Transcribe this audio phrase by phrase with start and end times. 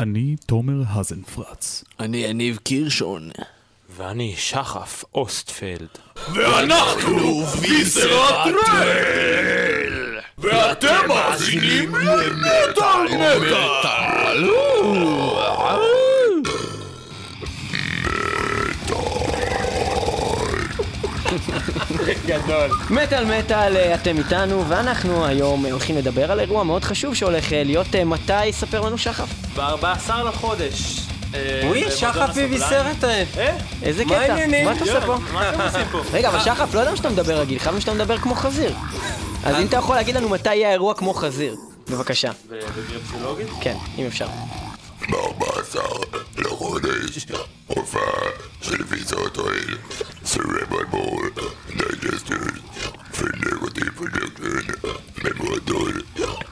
[0.00, 1.84] אני תומר האזנפרץ.
[2.00, 3.30] אני יניב קירשון.
[3.96, 5.88] ואני שחף אוסטפלד.
[6.34, 8.54] ואנחנו ויסרטרל!
[10.38, 13.04] ואתם מאזינים למטאל
[13.38, 14.50] מטאל!
[22.26, 22.70] גדול.
[22.90, 27.64] מטאל מטאל, אה, אתם איתנו, ואנחנו היום הולכים לדבר על אירוע מאוד חשוב שהולך אה,
[27.64, 29.43] להיות אה, מתי, ספר לנו שחף.
[29.56, 31.00] ב-14 לחודש.
[31.34, 33.24] אה, וואי, שחף סרט אה.
[33.38, 33.56] אה?
[33.82, 34.22] איזה מה קטע?
[34.22, 34.64] העניינים?
[34.64, 35.16] מה אתה עושה פה?
[35.32, 36.02] מה אתם עושים פה?
[36.12, 38.74] רגע, אבל שחף, לא ידענו שאתה מדבר רגיל, חשבנו שאתה מדבר כמו חזיר.
[39.44, 41.56] אז אם אתה יכול להגיד לנו מתי יהיה האירוע כמו חזיר,
[41.90, 42.30] בבקשה.
[42.48, 43.48] בגרפסולוגית?
[43.60, 44.26] כן, אם אפשר.
[45.10, 45.78] ב-14
[46.38, 47.26] לחודש
[47.66, 48.22] הופעה
[48.62, 49.76] של ויסרטרל
[50.24, 51.20] סרבל בור
[51.68, 52.36] דייג'סטר
[53.20, 54.72] ונגוטיב פרודקטן
[55.24, 55.92] ממועדון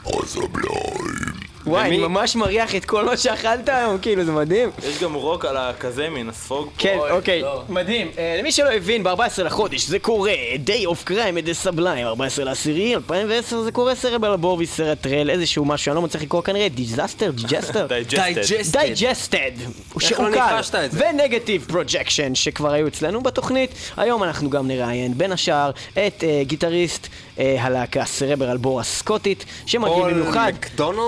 [0.06, 1.31] הסבליים
[1.66, 4.70] וואי, אני ממש מריח את כל מה שאכלת היום, כאילו, זה מדהים.
[4.88, 6.68] יש גם רוק על הכזה מן הספוג.
[6.78, 8.10] כן, אוקיי, מדהים.
[8.18, 10.32] אה, למי שלא הבין, ב-14 לחודש זה קורה,
[10.66, 15.30] Day of Crime at the Sublime, 14 לעשירי, 2010 זה קורה סרבל בורבי, סרט טרל,
[15.30, 17.86] איזשהו משהו, אני לא מצליח לקרוא כנראה, דיזסטר, דיג'סטר?
[17.86, 18.72] דייג'סטד.
[18.72, 19.50] דייג'סטד,
[20.02, 21.00] איך לא ניחשת את זה?
[21.10, 23.70] ונגטיב פרוג'קשן שכבר היו אצלנו בתוכנית.
[23.96, 29.94] היום אנחנו גם נראיין בין השאר את אה, גיטריסט אה, הלהקה Cerebral Bore הסקוטית, שמגיע
[29.94, 31.02] פול במיוחד מקדונלד?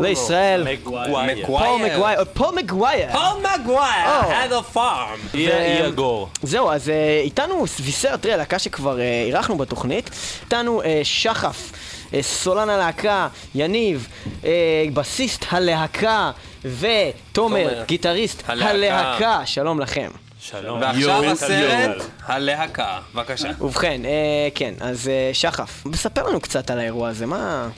[0.00, 0.64] לישראל.
[0.64, 1.46] מגווייר.
[1.46, 3.08] פול מגווייר, פול מגווייר.
[3.12, 5.34] פול מגווייר, had a farm.
[5.34, 6.28] אי הגור.
[6.42, 10.10] זהו, אז אה, איתנו Viscera Trail, הלהקה שכבר אה, אירחנו בתוכנית.
[10.44, 11.72] איתנו אה, שחף,
[12.14, 14.08] אה, סולן הלהקה, יניב,
[14.44, 14.50] אה,
[14.94, 16.30] בסיסט הלהקה,
[16.64, 19.40] ותומר, תומר, גיטריסט הלהקה.
[19.44, 20.10] שלום לכם.
[20.40, 20.80] שלום.
[20.80, 22.02] ועכשיו הסרט.
[22.26, 22.98] הלהקה.
[23.14, 23.48] בבקשה.
[23.60, 24.10] ובכן, אה,
[24.54, 27.68] כן, אז אה, שחף, ספר לנו קצת על האירוע הזה, מה...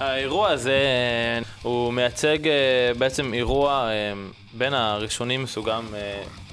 [0.00, 2.52] האירוע הזה אה, הוא מייצג אה,
[2.98, 4.12] בעצם אירוע אה,
[4.52, 5.84] בין הראשונים מסוגם,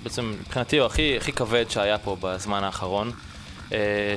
[0.04, 3.12] בעצם מבחינתי הוא הכי, הכי כבד שהיה פה בזמן האחרון.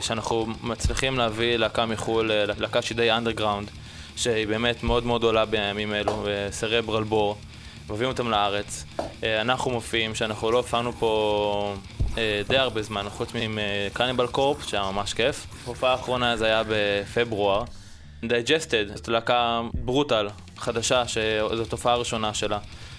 [0.00, 3.70] שאנחנו מצליחים להביא להקה מחו"ל, להקה שהיא די אנדרגראונד,
[4.16, 7.36] שהיא באמת מאוד מאוד עולה בימים אלו, סרברל בור,
[7.90, 8.84] מביאים אותם לארץ.
[9.22, 11.74] אנחנו מופיעים, שאנחנו לא הופענו פה
[12.48, 15.46] די הרבה זמן, חוץ מ Cannibal Corpse, שהיה ממש כיף.
[15.66, 17.64] ההופעה האחרונה זה היה בפברואר.
[18.24, 22.58] Digested, זאת להקה brutal, חדשה, שזו ההופעה הראשונה שלה.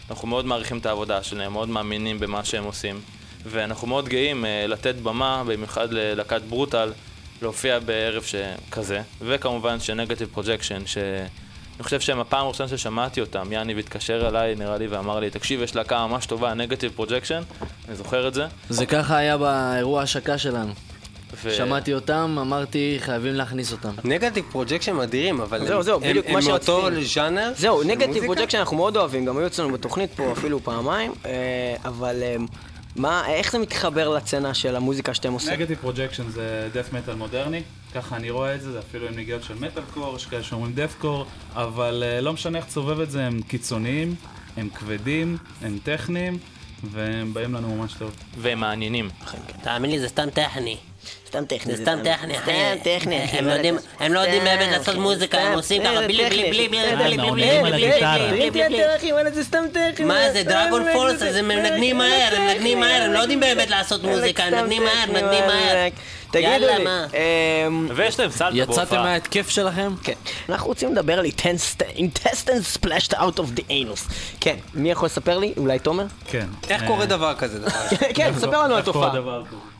[0.09, 3.01] אנחנו מאוד מעריכים את העבודה שלהם, מאוד מאמינים במה שהם עושים.
[3.45, 6.91] ואנחנו מאוד גאים uh, לתת במה, במיוחד ללהקת brutal,
[7.41, 9.01] להופיע בערב שכזה.
[9.21, 14.77] וכמובן ש Negative Projection, שאני חושב שהם הפעם הראשונה ששמעתי אותם, יאניב התקשר אליי, נראה
[14.77, 17.41] לי, ואמר לי, תקשיב, יש להקה ממש טובה, Negative Projection,
[17.87, 18.47] אני זוכר את זה.
[18.69, 20.73] זה ככה היה באירוע ההשקה שלנו.
[21.43, 21.51] ו...
[21.51, 23.89] שמעתי אותם, אמרתי, חייבים להכניס אותם.
[24.03, 26.87] Negative Projection אדירים, אבל זהו, הם- זהו, הם- בדיוק מה הם מאותו.
[27.13, 27.51] ז'אנר?
[27.55, 28.23] זהו, Negative?
[28.25, 31.31] Projection אנחנו מאוד אוהבים, גם היו אצלנו בתוכנית פה אפילו פעמיים, אה,
[31.85, 32.35] אבל אה,
[32.95, 35.53] מה, איך זה מתחבר לסצנה של המוזיקה שאתם עושים?
[35.53, 37.61] Negative Projection זה death metal מודרני,
[37.95, 40.73] ככה אני רואה את זה, זה אפילו עם נגיעות של מטאל קור, יש כאלה שאומרים
[40.73, 44.15] deathcore, אבל אה, לא משנה איך תסובב את זה, הם קיצוניים,
[44.57, 46.37] הם כבדים, הם טכניים,
[46.83, 48.11] והם באים לנו ממש טוב.
[48.37, 49.09] והם מעניינים.
[49.63, 50.77] תאמין לי, זה סתם טכני.
[51.27, 51.75] סתם טכני.
[51.75, 52.51] זה סתם טכני, אחי.
[52.51, 53.37] סתם טכני, אחי.
[53.37, 56.67] הם לא יודעים- הם לא יודעים באמת לעשות מוזיקה, הם עושים ככה בלי בלי בלי
[56.69, 58.81] בלי בלי בלי בלי בלי.
[59.11, 60.05] בלי זה סתם טכני.
[60.05, 60.83] מה זה, דרגון
[61.17, 64.53] זה אז הם מנגנים מהר, הם מנגנים מהר, הם לא יודעים באמת לעשות מוזיקה, הם
[64.53, 65.87] מנגנים מהר, מנגנים מהר.
[66.31, 66.85] תגידו לי?
[67.67, 68.83] אמ, ויש להם סלטה בהופעה.
[68.83, 69.93] יצאתם מההתקף שלכם?
[70.03, 70.13] כן.
[70.49, 74.13] אנחנו רוצים לדבר על intestines splashed out of the anus.
[74.39, 75.53] כן, מי יכול לספר לי?
[75.57, 76.05] אולי תומר?
[76.27, 76.45] כן.
[76.69, 77.59] איך אה, קורה דבר כזה?
[78.15, 78.91] כן, ספר לנו על כזה?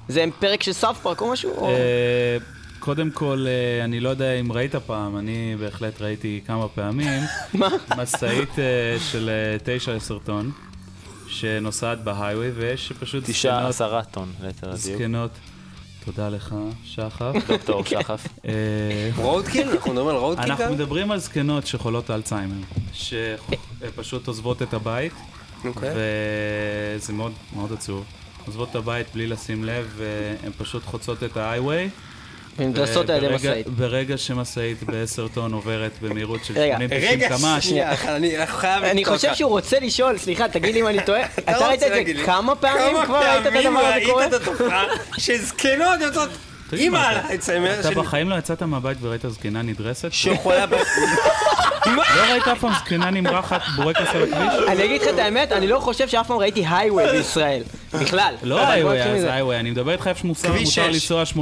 [0.08, 1.68] זה פרק של סאוף פארק או משהו?
[1.68, 2.38] אה,
[2.80, 7.22] קודם כל, אה, אני לא יודע אם ראית פעם, אני בהחלט ראיתי כמה פעמים.
[7.54, 7.70] מה?
[7.98, 8.50] משאית
[9.12, 10.52] של אה, תשע עשר טון,
[11.28, 14.80] שנוסעת בהיghway, ויש פשוט תשעה זקנות- עשרה טון, ליתר הדיוק.
[14.98, 15.32] זקנות.
[16.06, 17.34] תודה לך, שחף.
[17.48, 18.28] דוקטור שחף.
[18.46, 18.52] אה,
[19.16, 19.70] Roadkill?
[19.70, 20.72] אנחנו מדברים על roadkill אנחנו גם?
[20.72, 22.56] מדברים על זקנות שחולות אלצהיימר,
[22.94, 25.14] שפשוט עוזבות את הבית,
[25.66, 25.90] אוקיי.
[26.98, 28.04] וזה מאוד מאוד עצוב.
[28.46, 32.11] עוזבות את הבית בלי לשים לב, והן פשוט חוצות את ה highway.
[32.62, 33.68] ונדרסות על ידי משאית.
[33.68, 38.84] ברגע שמשאית בעשר טון עוברת במהירות של רגע, 80-90 רגע, קמ"ש, שנייה, אני אנחנו חייב...
[38.84, 39.34] אני חושב.
[39.34, 41.26] שהוא רוצה לשאול, סליחה, תגיד לי אם אני טועה.
[41.40, 42.24] אתה לא ראית את זה.
[42.26, 44.22] כמה פעמים כבר ראית את כמה הדבר הזה פעמים קורה?
[44.22, 44.86] ראית את התופעה
[45.18, 46.30] שזקנות יוצאות...
[46.74, 50.12] אימא על אתה- האלצהיימר אתה של- בחיים לא יצאת מהבית וראית זקנה נדרסת?
[50.12, 50.76] שחולה ב...
[51.86, 52.02] לא
[52.32, 54.68] ראית אף פעם זקנה נמרחת בורקס על הכביש?
[54.68, 57.64] אני אגיד לך את האמת, אני לא חושב שאף פעם ראיתי הייווי בישראל.
[57.94, 58.34] בכלל.
[58.44, 59.34] לא נתחיל אז מזה.
[59.34, 60.88] היווי, אני מדבר איתך איפה שמוסר מותר.
[60.88, 61.36] לנסוע 80-90.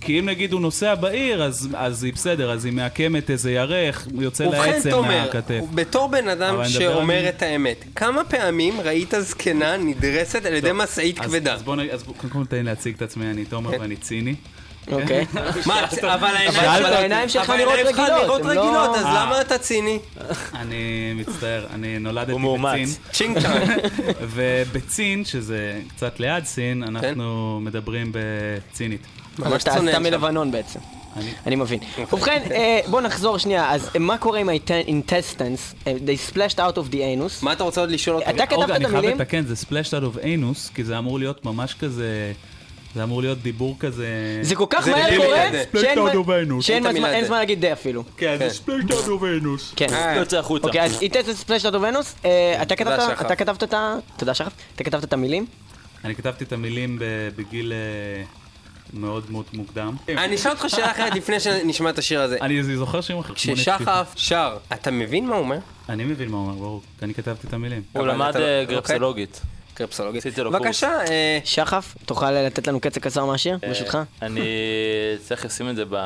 [0.00, 4.06] כי אם נגיד הוא נוסע בעיר, אז אז היא בסדר, אז היא מעקמת איזה ירך,
[4.20, 5.60] יוצא לה ובכן, עצם תומר, מהכתף.
[5.74, 11.54] בתור בן אדם שאומר את האמת, כמה פעמים ראית זקנה נדרסת על ידי משאית כבדה?
[11.54, 11.80] אז בוא נ...
[11.92, 13.80] אז בוא- קודם כל תן לי להציג את עצמי, אני תומר כן.
[13.80, 14.34] ואני ציני.
[14.92, 15.26] אוקיי.
[15.66, 15.80] מה,
[16.14, 19.24] אבל העיניים אבל שלך- נראות העיניים שלך רגילות, לא- רגילות, אז אה.
[19.26, 19.98] למה אתה ציני?
[20.54, 20.74] אני
[21.16, 22.72] מצטער, אני נולדתי הוא מאומץ.
[22.72, 22.88] בצין.
[23.12, 23.70] צ'ינג צ'אנג.
[24.34, 29.00] ובצין, שזה קצת ליד סין, אנחנו מדברים בצינית.
[29.38, 29.98] ממש אתה צונן אתה.
[29.98, 30.80] מלבנון בעצם.
[31.46, 31.78] אני- מבין.
[32.12, 35.74] ובכן, אה, בוא נחזור שנייה, אז מה קורה עם ה-intestines?
[35.86, 37.42] אה, They splashed out of the anus.
[37.42, 38.30] מה אתה רוצה עוד לשאול אותי?
[38.30, 39.18] אתה כתבת את אני חייב המילים?
[39.20, 42.32] לתקן, זה splashed out of anus, כי זה אמור להיות ממש כזה...
[42.94, 44.06] זה אמור להיות דיבור כזה...
[44.42, 45.26] זה כל כך זה מהר קורה,
[46.62, 47.24] שאין.
[47.26, 48.04] זמן להגיד די אפילו.
[48.16, 48.48] כן, זה
[49.06, 49.72] of anus.
[49.76, 49.86] כן.
[49.92, 50.66] אה, יוצא החוצה.
[50.66, 53.26] אוקיי, אז intestines splashed out of anus, אה, אתה כתבת- שחף.
[53.26, 53.96] אתה כתבת את ה...
[54.16, 54.52] תודה שחף.
[54.76, 55.46] אתה כתבת את המילים?
[56.04, 57.04] אני כתבתי את המילים ב-
[57.36, 58.22] בגיל אה,
[58.92, 59.96] מאוד מאוד מוקדם.
[60.08, 62.38] אני אשאל אותך שאלה אחרת לפני שנשמע את השיר הזה.
[62.42, 63.36] אני זוכר שירים אחרים.
[63.36, 65.58] כששחף שר, אתה מבין מה הוא אומר?
[65.88, 66.82] אני מבין מה הוא אומר, ברור.
[66.98, 67.82] כי אני כתבתי את המילים.
[67.92, 68.76] הוא למד אתה- אה, אוקיי.
[68.76, 69.40] גרפסולוגית.
[69.74, 70.24] קרפסולוגית.
[70.38, 73.98] בבקשה, אה, שחף, תוכל לתת לנו קצת קצר מהשיר, אה, ברשותך?
[74.22, 74.40] אני
[75.26, 75.96] צריך לשים את זה ב...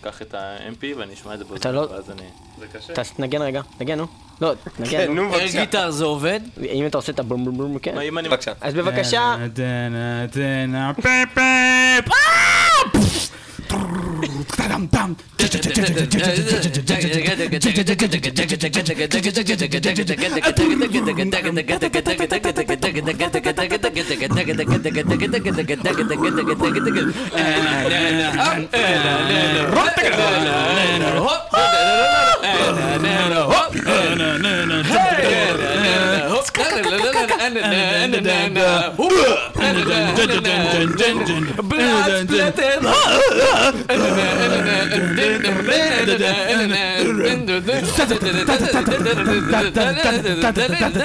[0.00, 2.22] קח את ה-MP ואני אשמע את זה אתה לא- ואז אני...
[2.58, 3.04] זה קשה.
[3.16, 4.06] תנגן רגע, נגן נו.
[4.40, 5.30] לא, כן, נגן נו.
[5.30, 5.60] בבקשה.
[5.60, 6.40] גיטר זה עובד?
[6.62, 7.94] אם אתה עושה את הבום בום בום, כן.
[7.94, 8.28] מה, אם אני...
[8.28, 8.52] בבקשה.
[8.60, 9.36] אז בבקשה,
[14.78, 15.16] ンバン
[37.54, 37.62] פפ.
[37.64, 38.06] אה!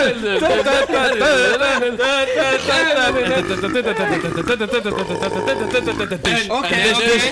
[6.50, 7.32] אוקיי, אוקיי.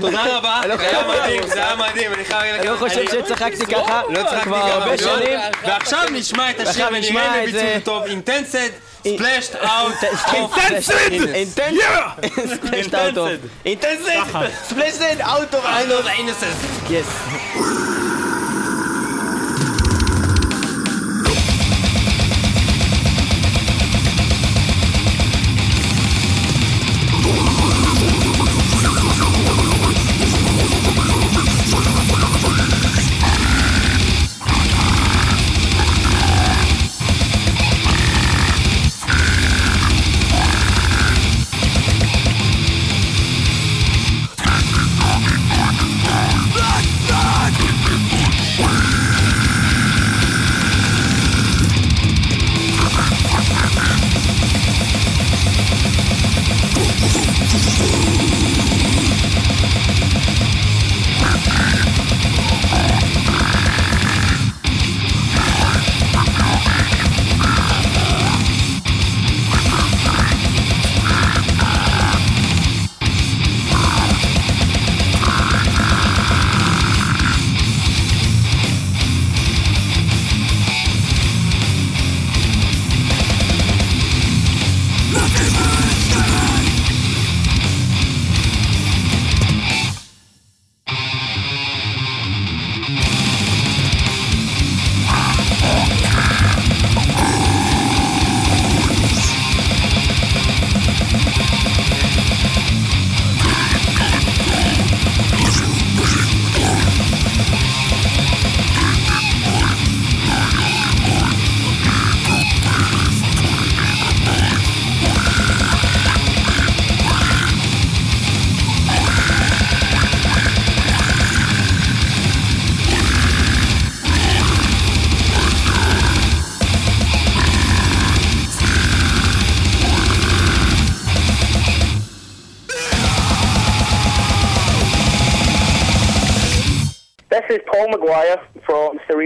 [0.00, 2.98] תודה רבה, זה היה מדהים, זה היה מדהים, אני חייב להגיד אני לא לך, חושב
[2.98, 4.98] אני- שצחקתי ככה לא צחקתי כבר ככה הרבה מאוד.
[4.98, 5.38] שנים.
[5.66, 7.74] ועכשיו נשמע את השיר נשמע ונראה אם את הם ביצעו זה.
[7.76, 8.02] את זה טוב.
[8.04, 8.68] Intestines,
[8.98, 9.94] splashed out.
[11.34, 13.18] Intestines!
[13.18, 13.30] Of.
[13.66, 14.10] Intestines!
[14.68, 16.36] Splashed out of anus.
[16.90, 17.06] יס.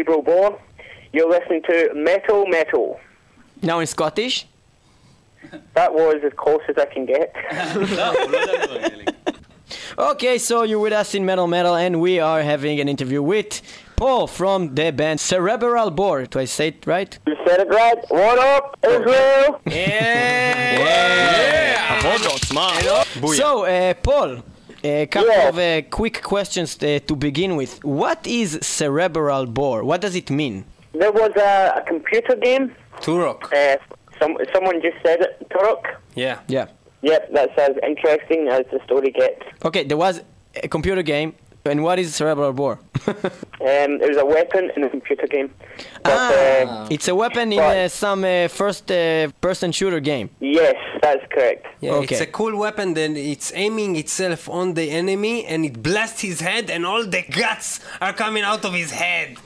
[0.04, 0.58] From Cerebral Bone.
[1.12, 3.00] You're listening to Metal Metal.
[3.62, 4.46] Now in Scottish.
[5.74, 7.34] That was as close as I can get.
[9.96, 13.62] Okay, so you're with us in Metal Metal, and we are having an interview with
[13.96, 16.26] Paul from the band Cerebral Bore.
[16.26, 17.16] Do I say it right?
[17.26, 17.98] You said it right.
[18.08, 19.60] What up, Israel?
[19.66, 22.00] Yeah Yeah.
[23.34, 24.42] So, uh, Paul,
[24.84, 25.48] a couple Yeah.
[25.48, 27.82] of uh, quick questions uh, to begin with.
[27.84, 29.82] What is Cerebral Bore?
[29.84, 30.64] What does it mean?
[30.92, 32.72] There was a, a computer game.
[33.00, 33.52] Turok.
[33.52, 33.76] Uh,
[34.20, 35.48] some, someone just said it.
[35.50, 35.82] Turok.
[36.14, 36.38] Yeah.
[36.48, 36.66] Yeah.
[37.02, 39.42] Yep, that's as interesting as the story gets.
[39.64, 40.22] Okay, there was
[40.62, 41.34] a computer game,
[41.66, 42.78] and what is Cerebral Bore?
[43.60, 45.48] Um, it was a weapon in a computer game.
[46.02, 50.28] But, uh, It's a weapon in uh, some uh, first-person shooter game.
[50.40, 51.66] yes, that's correct.
[51.80, 52.14] Yeah, Okay.
[52.16, 52.94] it's a cool weapon.
[52.94, 57.22] Then it's aiming itself on the enemy, and it blasts his head, and all the
[57.22, 59.36] guts are coming out of his head.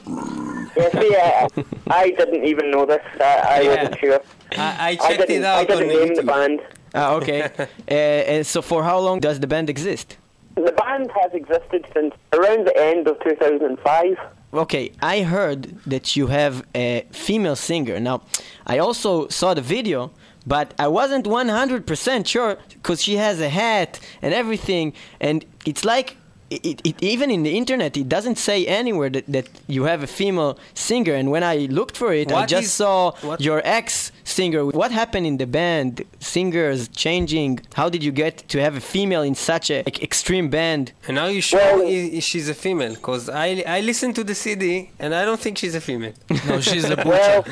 [0.77, 1.49] Yeah, see, I,
[1.91, 3.03] I didn't even know this.
[3.21, 3.69] I, I Yeah.
[3.75, 4.21] wasn't sure.
[4.53, 6.61] I, I I checked didn't, it out I didn't name the band.
[6.95, 7.43] Ah, okay.
[7.59, 7.93] uh,
[8.35, 10.17] and so, for how long does the band exist?
[10.59, 14.19] The band has existed since around the end of 2005.
[14.53, 18.01] Okay, I heard that you have a female singer.
[18.01, 18.23] Now,
[18.67, 20.11] I also saw the video,
[20.47, 26.17] but I wasn't 100% sure because she has a hat and everything, and it's like.
[26.51, 30.07] It, it, even in the internet, it doesn't say anywhere that, that you have a
[30.07, 31.13] female singer.
[31.15, 34.65] And when I looked for it, I just is- saw what- your ex singer.
[34.65, 36.05] What happened in the band?
[36.21, 37.61] Singers changing.
[37.75, 40.93] How did you get to have a female in such a like, extreme band?
[41.07, 42.95] And are you sure Well- i- i- she's a female?
[42.95, 46.15] Because I, I listened to the CD, and I don't think she's a female.
[46.49, 47.45] No, she's a Well,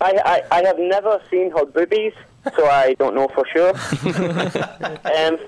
[0.00, 2.14] I, I, I have never seen her boobies,
[2.56, 3.72] so I don't know for sure.
[5.16, 5.38] um,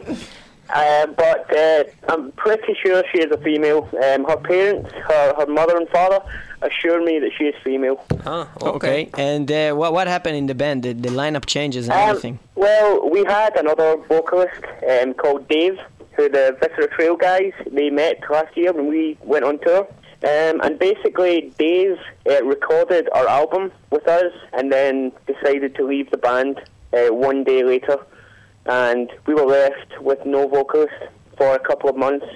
[0.74, 3.88] uh, but uh, I'm pretty sure she is a female.
[4.04, 6.20] Um, her parents, her, her mother and father,
[6.62, 8.04] assure me that she is female.
[8.22, 9.08] Huh, Okay.
[9.16, 10.82] And uh, what what happened in the band?
[10.82, 12.38] The, the lineup changes and Um, everything.
[12.54, 15.78] well, we had another vocalist um, called Dave,
[16.16, 19.86] who the Viscera Trail guys, they met last year when we went on tour.
[20.22, 21.96] Um, and basically, Dave
[22.30, 26.60] uh, recorded our album with us and then decided to leave the band
[26.92, 27.96] uh, one day later.
[28.66, 30.94] And we were left with no vocalist
[31.36, 32.26] for a couple of months.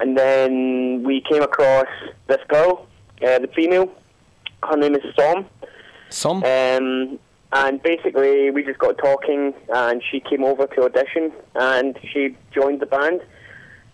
[0.00, 1.86] And then we came across
[2.26, 2.86] this girl,
[3.24, 3.92] uh, the female.
[4.62, 5.46] Her name is Som.
[6.10, 6.42] Some.
[6.44, 7.18] Um,
[7.52, 12.80] and basically, we just got talking, and she came over to audition, and she joined
[12.80, 13.20] the band,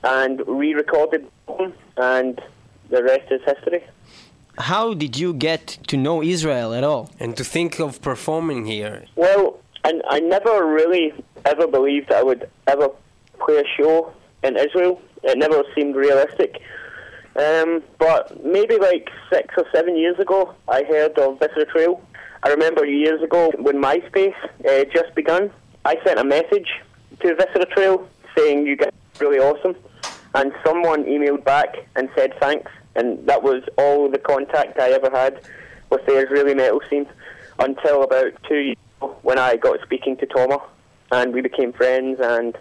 [0.05, 1.27] and re-recorded,
[1.97, 2.41] and
[2.89, 3.83] the rest is history.
[4.59, 7.11] How did you get to know Israel at all?
[7.19, 9.05] And to think of performing here.
[9.17, 11.13] Well, and I never really
[11.45, 12.89] ever believed I would ever
[13.41, 15.01] play a show in Israel.
[15.23, 16.61] It never seemed realistic.
[17.37, 22.03] Um, but maybe like six or seven years ago, I heard of Viscera Trail.
[22.43, 24.35] I remember years ago when MySpace
[24.69, 25.51] uh, just begun,
[25.85, 26.69] I sent a message
[27.21, 29.77] to Viscera Trail saying you guys are really awesome,
[30.35, 35.11] and someone emailed back and said thanks, and that was all the contact I ever
[35.11, 35.41] had
[35.91, 37.07] with the Israeli metal scene
[37.59, 38.77] until about two years
[39.23, 40.61] when I got speaking to Toma,
[41.11, 42.57] and we became friends, and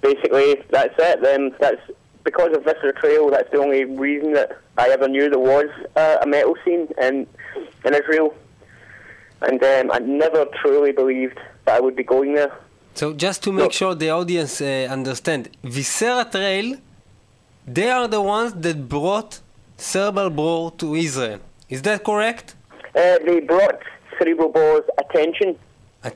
[0.00, 1.22] basically that's it.
[1.22, 1.80] Then that's
[2.24, 3.30] because of Viscera Trail.
[3.30, 7.26] That's the only reason that I ever knew there was uh, a metal scene in
[7.84, 8.34] in Israel,
[9.42, 12.52] and um, I never truly believed that I would be going there.
[12.94, 16.76] So just to make sure the audience uh, understand, Viscera Trail,
[17.66, 19.40] they are the ones that brought
[19.76, 21.40] Cerebral Bro to Israel.
[21.68, 22.54] Is that correct?
[22.94, 23.82] Uh, they brought
[24.17, 25.55] Cerebral Ball's attention,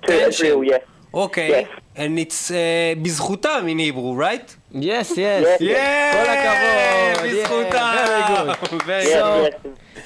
[0.08, 0.64] to Israel.
[0.64, 0.82] Yes.
[1.14, 1.50] Okay.
[1.50, 1.68] Yes.
[1.96, 2.56] And it's uh,
[3.02, 4.48] בזכותם in Hebrew, right?
[4.74, 5.62] Yes, yes.
[5.62, 6.16] Yes.
[6.16, 7.26] כל הכבוד.
[7.26, 7.96] Yeah, בזכותם.
[7.96, 8.84] very good.
[8.86, 9.56] Very Yes, So- yes.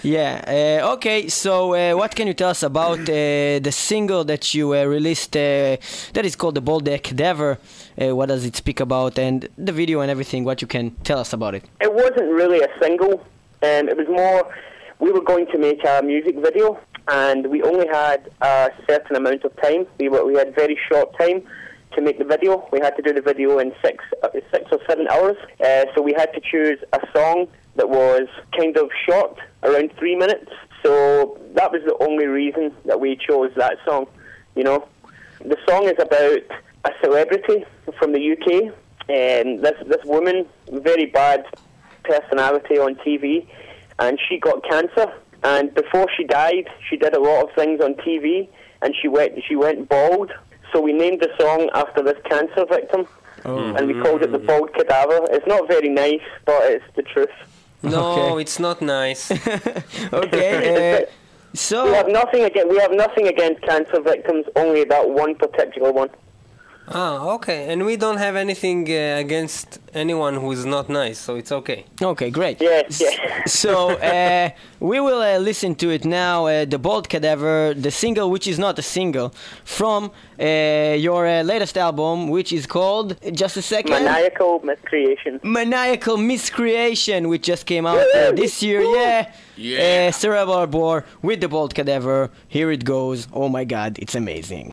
[0.04, 0.80] Yeah.
[0.84, 1.28] Uh, okay.
[1.28, 3.14] So, uh, what can you tell us about uh,
[3.68, 5.36] the single that you uh, released?
[5.36, 5.42] Uh,
[6.16, 9.98] that is called "The Bold Cadaver." Uh, what does it speak about, and the video
[10.04, 10.42] and everything?
[10.50, 11.64] What you can tell us about it?
[11.88, 13.14] It wasn't really a single.
[13.68, 14.40] Um, it was more,
[15.04, 16.66] we were going to make a music video,
[17.09, 19.87] and we only had a certain amount of time.
[19.99, 21.43] We were, we had very short time
[21.95, 22.69] to make the video.
[22.73, 25.37] We had to do the video in six, uh, six or seven hours.
[25.65, 27.47] Uh, so we had to choose a song
[27.77, 30.51] that was kind of short, around three minutes.
[30.83, 34.07] So that was the only reason that we chose that song.
[34.55, 34.89] You know,
[35.41, 36.41] the song is about
[36.85, 37.65] a celebrity
[37.99, 38.75] from the UK,
[39.09, 41.45] and this this woman, very bad
[42.05, 43.47] personality on TV,
[43.99, 45.13] and she got cancer.
[45.45, 48.49] And before she died, she did a lot of things on TV,
[48.83, 50.33] and she went she went bald.
[50.73, 53.07] So we named the song after this cancer victim,
[53.45, 55.21] and we called it the Bald Cadaver.
[55.31, 57.29] It's not very nice, but it's the truth.
[57.83, 58.43] No, Okay.
[58.43, 59.31] it's not nice.
[60.13, 61.07] Okay.
[61.07, 61.85] Uh, so.
[61.85, 66.09] We have nothing against we have nothing against cancer victims, only that one particular one.
[66.89, 67.73] Ah, okay.
[67.73, 71.85] And we don't have anything uh, against anyone who is not nice, so it's okay.
[72.03, 72.61] Okay, great.
[72.61, 73.43] Yeah, yeah.
[73.47, 74.51] So uh,
[74.81, 76.47] we will uh, listen to it now.
[76.47, 80.45] Uh, the Bold Cadaver, the single, which is not a single, from uh,
[80.99, 83.17] your uh, latest album, which is called.
[83.33, 83.93] Just a second.
[84.05, 85.41] Maniacal miscreation.
[85.43, 88.83] Maniacal Miscreation, which just came out uh, this year.
[88.83, 89.33] Yeah.
[89.57, 90.09] Yeah.
[90.09, 92.31] Uh, Cerebral Bore with the Bold Cadaver.
[92.49, 93.29] Here it goes.
[93.33, 94.71] Oh my God, it's amazing.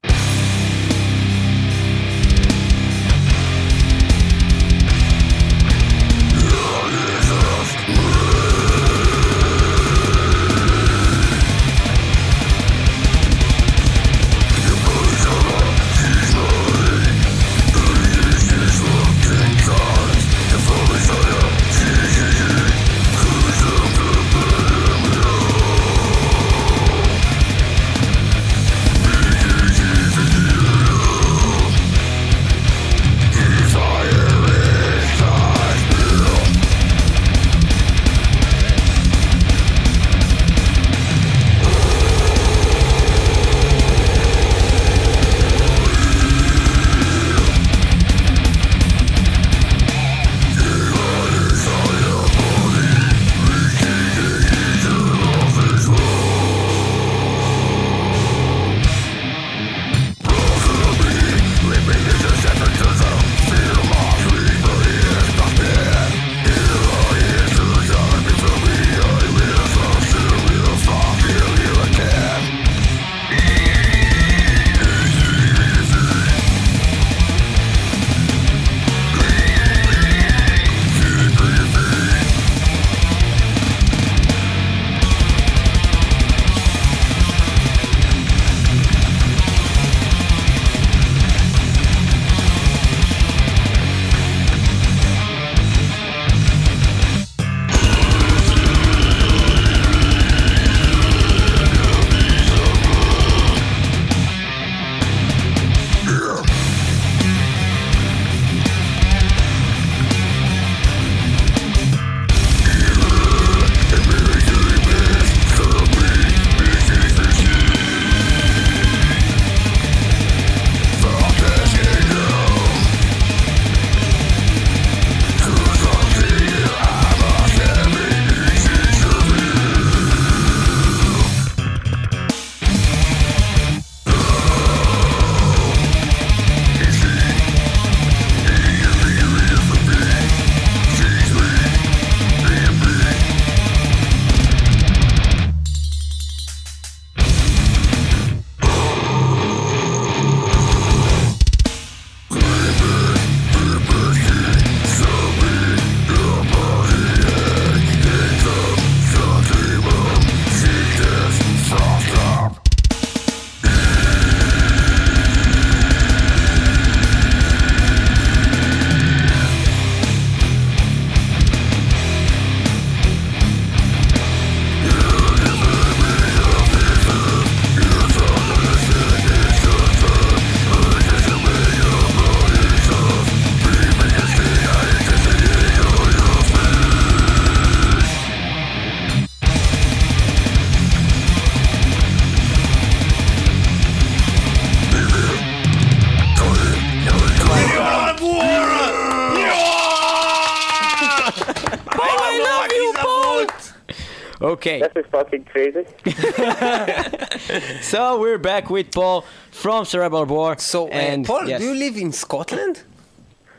[204.61, 204.79] Okay.
[204.79, 205.85] This is fucking crazy.
[207.81, 210.55] So we're back with Paul from Cerebral Bore.
[210.59, 211.59] So, uh, and Paul, yes.
[211.59, 212.83] do you live in Scotland?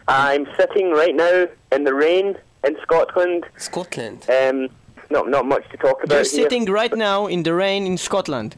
[0.06, 3.44] I'm sitting right now in the rain in Scotland.
[3.56, 4.26] Scotland.
[4.30, 4.68] Um,
[5.10, 6.24] not not much to talk about You're here.
[6.48, 8.54] sitting right now in the rain in Scotland.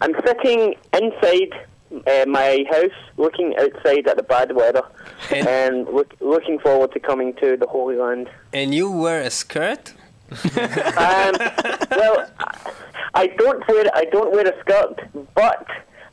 [0.00, 1.52] I'm sitting inside
[2.06, 4.82] uh, my house, looking outside at the bad weather,
[5.32, 8.28] And- and look, looking forward to coming to the Holy Land.
[8.52, 9.94] And you wear a skirt?
[10.30, 11.34] Um,
[11.90, 12.30] well,
[13.14, 15.00] I don't wear I don't wear a skirt,
[15.34, 15.66] but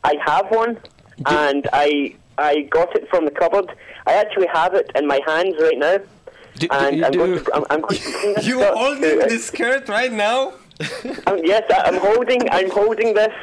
[0.04, 0.78] I have one,
[1.26, 3.72] and I I got it from the cupboard.
[4.06, 7.32] I actually have it in my hands right now, Do, do and you I'm, going
[7.34, 10.54] do, to, I'm, I'm going to this You skirt holding the skirt right now?
[11.28, 13.34] Um, yes, I- I'm holding I'm holding this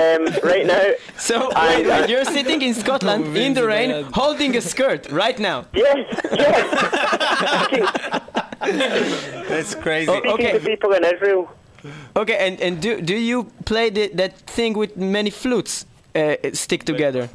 [0.00, 0.82] um, right now.
[1.18, 4.04] so I- wait, wait, I- you're sitting in Scotland in the rain, bad.
[4.12, 5.58] holding a skirt right now.
[5.74, 5.98] Yes,
[6.32, 6.66] yes.
[9.48, 10.10] That's crazy.
[10.10, 10.52] Oh, Speaking okay.
[10.52, 11.48] to people in Israel.
[12.14, 16.84] Okay, and and do do you play the, that thing with many flutes uh, stick
[16.84, 17.28] together?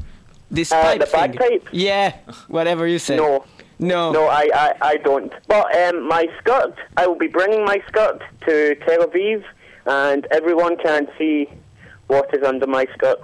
[0.51, 1.31] this Uh, pipe the thing.
[1.31, 1.67] bagpipe?
[1.71, 2.11] Yeah,
[2.47, 3.15] whatever you say.
[3.15, 3.43] No,
[3.79, 4.11] No.
[4.11, 5.33] no, I, I, I don't.
[5.47, 9.43] But um, my skirt, I will be bringing my skirt to Tel Aviv,
[9.85, 11.49] and everyone can see
[12.07, 13.21] what is under my skirt.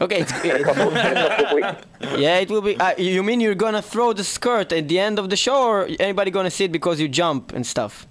[0.00, 0.20] Okay.
[0.20, 2.20] It's, In a couple, a couple of weeks.
[2.20, 2.76] yeah, it will be.
[2.76, 5.88] Uh, you mean you're gonna throw the skirt at the end of the show, or
[6.00, 8.06] anybody gonna see it because you jump and stuff?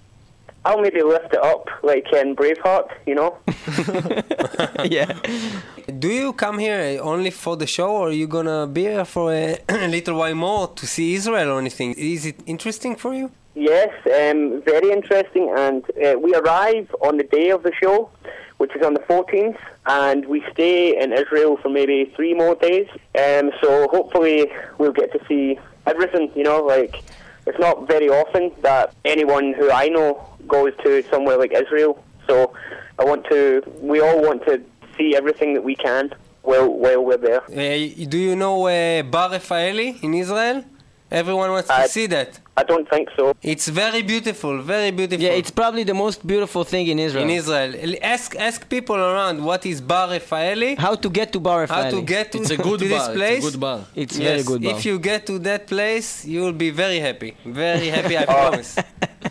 [0.66, 3.36] I'll maybe lift it up like in Braveheart, you know.
[4.84, 5.12] yeah.
[6.04, 9.32] Do you come here only for the show, or are you gonna be here for
[9.32, 11.94] a, a little while more to see Israel or anything?
[11.96, 13.30] Is it interesting for you?
[13.54, 15.50] Yes, um, very interesting.
[15.56, 18.10] And uh, we arrive on the day of the show,
[18.58, 22.88] which is on the 14th, and we stay in Israel for maybe three more days.
[23.18, 26.30] Um, so hopefully we'll get to see everything.
[26.36, 27.02] You know, like
[27.46, 32.04] it's not very often that anyone who I know goes to somewhere like Israel.
[32.28, 32.52] So
[32.98, 33.62] I want to.
[33.80, 34.62] We all want to
[34.96, 37.42] see everything that we can while while we're there.
[37.44, 40.64] Uh, do you know uh, Bar Rafaeli in Israel?
[41.10, 42.40] Everyone wants to see that.
[42.56, 43.34] I don't think so.
[43.42, 45.24] It's very beautiful, very beautiful.
[45.24, 47.24] Yeah, it's probably the most beautiful thing in Israel.
[47.24, 47.70] in Israel.
[48.02, 50.76] Ask ask people around what is Bar Rafaeli.
[50.78, 53.38] How to get to Bar How to get to, It's a good to this place?
[53.38, 53.80] It's a good bar.
[53.94, 54.72] It's yes, very good bar.
[54.74, 57.36] if you get to that place, you will be very happy.
[57.44, 58.70] Very happy, I promise.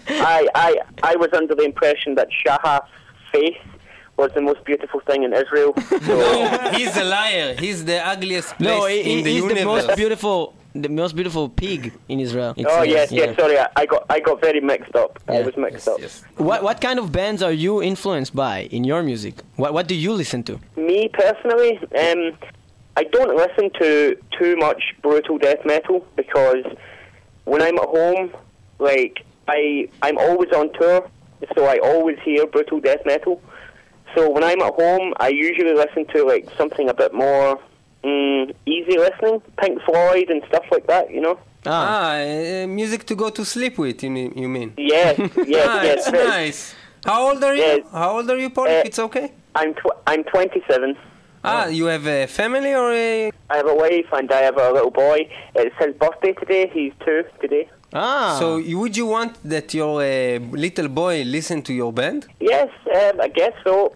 [0.08, 0.70] I, I,
[1.12, 2.90] I was under the impression that Shahaf's
[3.32, 3.58] face
[4.18, 5.74] was the most beautiful thing in Israel.
[6.04, 7.56] So, no, he's a liar.
[7.58, 9.60] He's the ugliest place no, he, in the he's universe.
[9.60, 12.54] the most beautiful, the most beautiful pig in Israel.
[12.58, 13.26] It's, oh yes, yeah.
[13.26, 13.38] yes.
[13.38, 15.20] Sorry, I, I got I got very mixed up.
[15.28, 16.02] I was mixed up.
[16.38, 19.36] What what kind of bands are you influenced by in your music?
[19.56, 20.60] What what do you listen to?
[20.76, 22.22] Me personally, um,
[22.98, 26.66] I don't listen to too much brutal death metal because
[27.46, 28.34] when I'm at home,
[28.80, 31.10] like I I'm always on tour,
[31.56, 33.42] so I always hear brutal death metal.
[34.16, 37.60] So when I'm at home, I usually listen to like something a bit more
[38.04, 41.12] mm, easy listening, Pink Floyd and stuff like that.
[41.12, 41.40] You know.
[41.66, 44.74] Ah, uh, music to go to sleep with, you, mean- you mean?
[44.78, 45.96] Yes, yes, ah, yes.
[46.00, 46.76] it's very- nice.
[47.06, 47.62] How old are you?
[47.64, 47.86] Yes.
[47.92, 48.66] How old are you, Paul?
[48.68, 49.32] Uh, if it's okay.
[49.56, 50.98] I'm tw- I'm 27.
[51.46, 53.32] Ah, you have a family or a...
[53.50, 55.28] I have a wife and I have a little boy.
[55.56, 56.70] It's his birthday today.
[56.74, 57.70] He's two today.
[57.94, 58.38] ah.
[58.40, 62.28] So you- would you want that your uh, little boy listen to your band?
[62.40, 63.94] Yes, um, I guess so.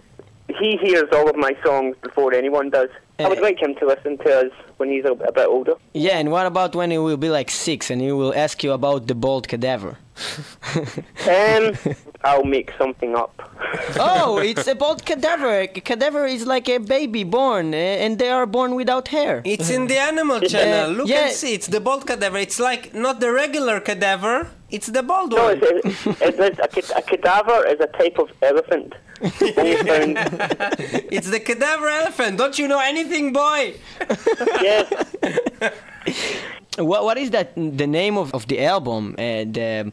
[0.59, 2.89] He hears all of my songs before anyone does.
[3.19, 3.41] I would Eh.
[3.41, 5.75] like him to listen to us when he's a, a bit older.
[5.93, 8.71] yeah, and what about when he will be like six and he will ask you
[8.71, 9.97] about the bald cadaver?
[11.27, 11.73] Um,
[12.23, 13.33] I'll make something up.
[13.99, 15.61] oh, it's a bald cadaver.
[15.61, 19.41] A cadaver is like a baby born, uh, and they are born without hair.
[19.45, 20.91] It's in the Animal Channel.
[20.97, 21.25] Look yeah.
[21.27, 21.53] and see.
[21.53, 22.37] It's the bald cadaver.
[22.37, 24.47] It's like not the regular cadaver.
[24.69, 25.59] It's the bald No, one.
[25.63, 26.39] it's, it's,
[26.77, 28.93] it's, a, a cadaver is a type of elephant.
[29.21, 30.17] Only found,
[31.11, 32.37] it's the cadaver elephant.
[32.37, 33.75] Don't you know anything, boy?
[34.61, 34.85] yes,
[36.77, 37.55] What what is that?
[37.55, 39.15] The name of, of the album?
[39.17, 39.91] Uh, the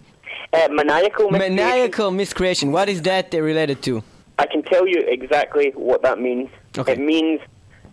[0.53, 1.31] uh, maniacal.
[1.31, 1.57] miscreation.
[1.57, 2.73] maniacal miscreation.
[2.73, 4.03] What is that uh, related to?
[4.39, 6.51] I can tell you exactly what that means.
[6.77, 6.93] Okay.
[6.93, 7.41] It means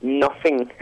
[0.02, 0.70] nothing.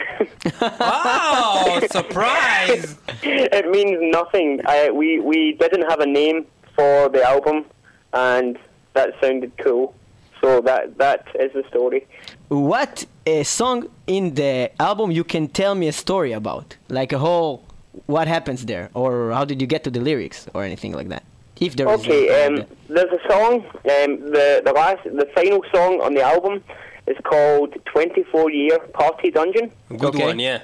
[0.62, 2.98] Oh, surprise!
[3.24, 4.62] it means nothing.
[4.66, 7.66] I, we we didn't have a name for the album,
[8.14, 8.58] and
[8.96, 9.94] that sounded cool.
[10.42, 12.08] So that that is the story.
[12.48, 17.18] What a song in the album you can tell me a story about, like a
[17.20, 17.66] whole
[18.06, 21.24] what happens there, or how did you get to the lyrics, or anything like that.
[21.60, 22.00] If there is.
[22.02, 23.54] Okay, a- um, there's a song.
[23.96, 26.64] Um, the the last the final song on the album
[27.08, 30.26] is called 24 Year Party Dungeon, Good Okay.
[30.26, 30.62] one, yeah.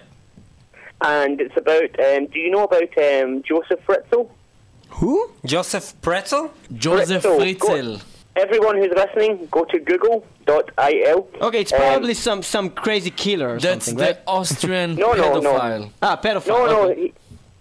[1.01, 1.91] and it's about.
[1.99, 4.29] Um, do you know about um, Joseph Fritzl?
[4.89, 5.31] Who?
[5.43, 6.51] Joseph Pretzel?
[6.73, 7.39] Joseph Fritzl.
[7.59, 8.01] Fritzl.
[8.35, 11.27] Go- everyone who's listening, go to google.il.
[11.41, 14.19] Okay, it's Um, probably some some crazy killer or That's something, the right?
[14.27, 15.89] Austrian No, no, no.
[16.01, 16.47] Ah, pedophile.
[16.47, 17.01] No, no, okay.
[17.01, 17.13] he,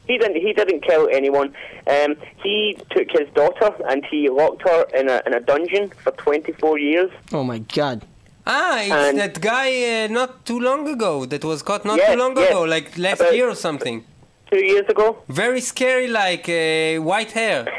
[0.07, 0.37] he didn't.
[0.47, 1.49] He didn't kill anyone.
[1.87, 6.13] Um, he took his daughter and he locked her in a in a dungeon for
[6.13, 7.11] 24 years.
[7.33, 8.03] Oh my God.
[8.47, 12.11] Ah, it's And- that guy uh, not too long ago that was caught not Yes,
[12.13, 12.51] too long yes.
[12.51, 14.05] ago, like last About- year or something.
[14.53, 15.17] Two years ago.
[15.29, 17.61] Very scary, like uh, white hair.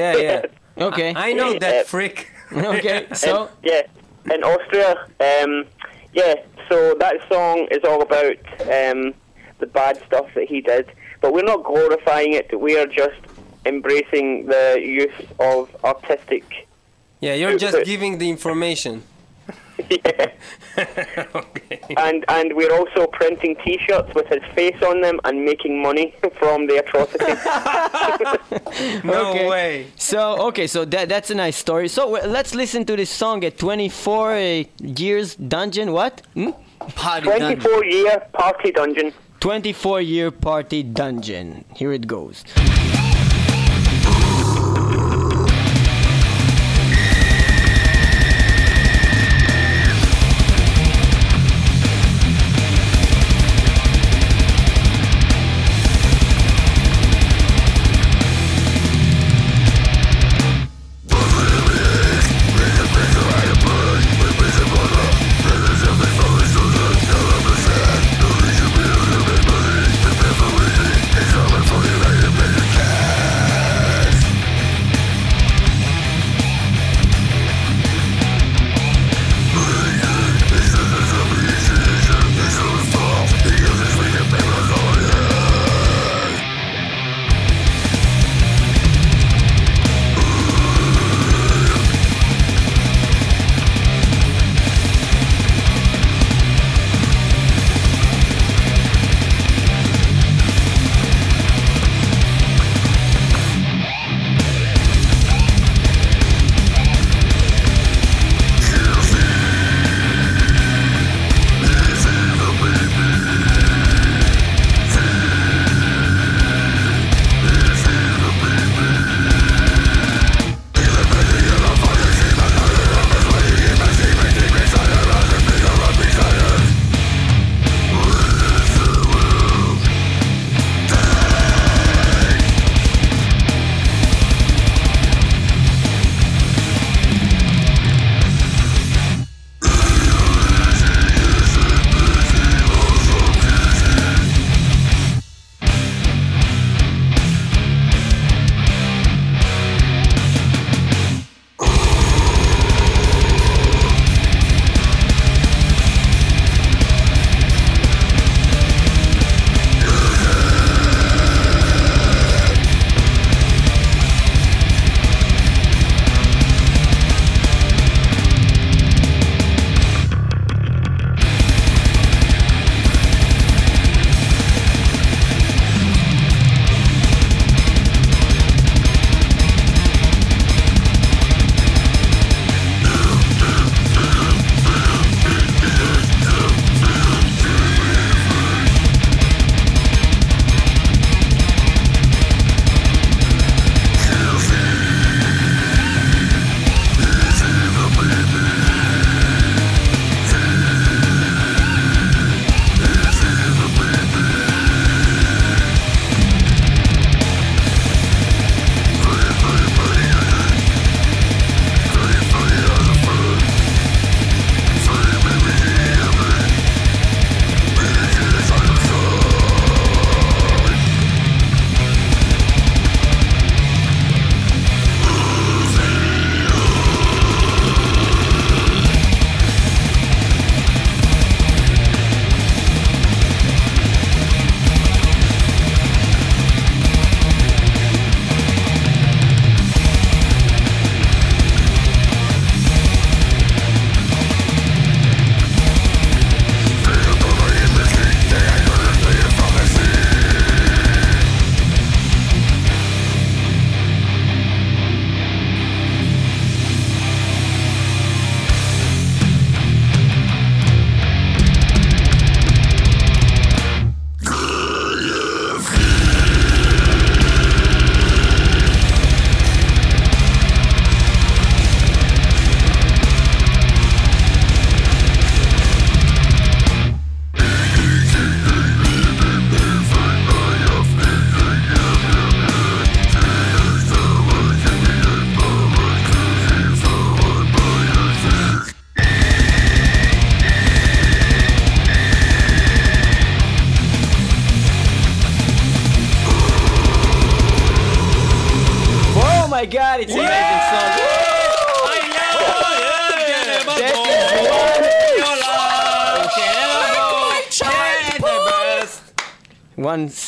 [0.00, 0.42] Yeah, yeah.
[0.78, 1.12] Okay.
[1.14, 2.30] I know that Uh, freak.
[2.52, 3.06] okay.
[3.14, 3.44] So.
[3.46, 4.94] And, yeah, in Austria.
[5.20, 5.64] Um,
[6.12, 6.34] yeah,
[6.68, 9.14] so that song is all about um,
[9.58, 12.58] the bad stuff that he did, but we're not glorifying it.
[12.58, 13.20] We are just
[13.66, 16.44] embracing the use of artistic.
[17.20, 19.02] Yeah, you're just giving the information.
[20.04, 20.32] yeah.
[21.34, 21.80] okay.
[21.96, 26.66] And and we're also printing T-shirts with his face on them and making money from
[26.66, 27.34] the atrocity.
[29.04, 29.48] No Okay.
[29.48, 29.86] way.
[29.96, 31.88] So okay, so that that's a nice story.
[31.88, 35.92] So w- let's listen to this song at 24 uh, years dungeon.
[35.92, 36.22] What?
[36.34, 36.50] Hmm?
[36.94, 37.60] Party dungeon.
[37.60, 39.12] 24 year party dungeon.
[39.40, 41.64] 24 Year Party Dungeon.
[41.74, 42.44] Here it goes.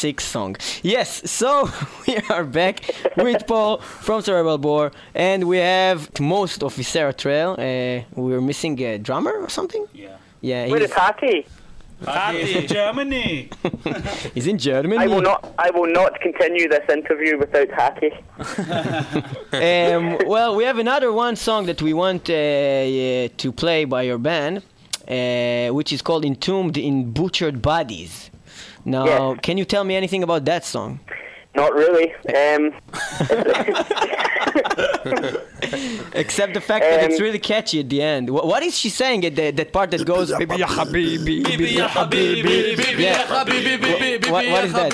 [0.03, 0.57] Six song.
[0.83, 1.71] Yes, so
[2.07, 2.77] we are back
[3.17, 7.51] with Paul from Cerebral Bore, and we have most of Viscera Trail.
[7.53, 9.85] Uh, we're missing a drummer or something.
[9.95, 10.17] Yeah.
[10.41, 11.47] Yeah, Where he's, is Hattie?
[12.03, 13.49] Party Germany!
[14.35, 15.05] he's in Germany.
[15.05, 15.41] I will not.
[15.67, 18.15] I will not continue this interview without Hattie.
[19.67, 24.03] um, well, we have another one song that we want uh, uh, to play by
[24.03, 28.32] your band, uh, which is called Entombed in Butchered Bodies.
[28.85, 29.39] Now, Yes.
[29.43, 31.01] can you tell me anything about that song?
[31.55, 32.15] Not really.
[32.35, 32.73] Um,
[36.15, 38.29] Except the fact that it's Um, really catchy at the end.
[38.29, 41.67] Wh- what is she saying at the, that part that goes, Bibi ya habibi, Bibi
[41.77, 43.27] ya habibi, Yeah.
[43.27, 44.93] Wh- what- what is that?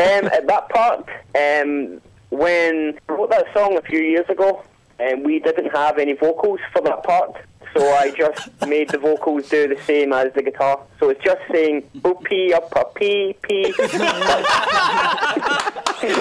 [0.00, 4.62] Um, at that part, um, when I wrote that song a few years ago,
[5.00, 7.36] um, we didn't have any vocals for that part,
[7.74, 10.80] so I just made the vocals do the same as the guitar.
[10.98, 13.72] So it's just saying boop pee up a pee pee.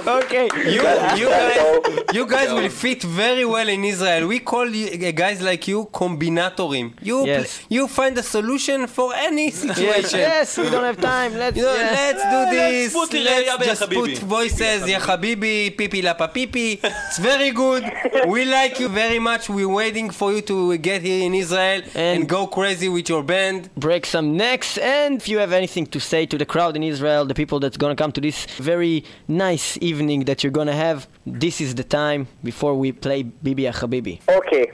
[0.08, 0.50] Okay.
[0.56, 0.82] You,
[1.22, 4.28] you guys, you guys will fit very well in Israel.
[4.28, 6.94] We call you, uh, guys like you combinatorim.
[7.02, 7.62] You, pl- Yes.
[7.70, 10.20] you find a solution for any situation.
[10.20, 11.36] yes, we don't have time.
[11.38, 11.92] Let's, You know, yeah.
[11.92, 12.94] let's do this.
[12.94, 16.80] put Let's just put voices, ya habibi, pipi lapa pipi.
[16.84, 17.84] It's very good.
[18.28, 19.48] We like you very much.
[19.50, 23.24] We're waiting for you to get here in Israel and, And- go crazy with your
[23.34, 23.60] band.
[23.88, 27.22] break some necks and if you have anything to say to the crowd in Israel,
[27.26, 28.96] the people that's gonna come to this very
[29.28, 31.08] nice evening that you're gonna have,
[31.44, 34.16] this is the time before we play Bibi Ya Habibi.
[34.40, 34.66] Okay.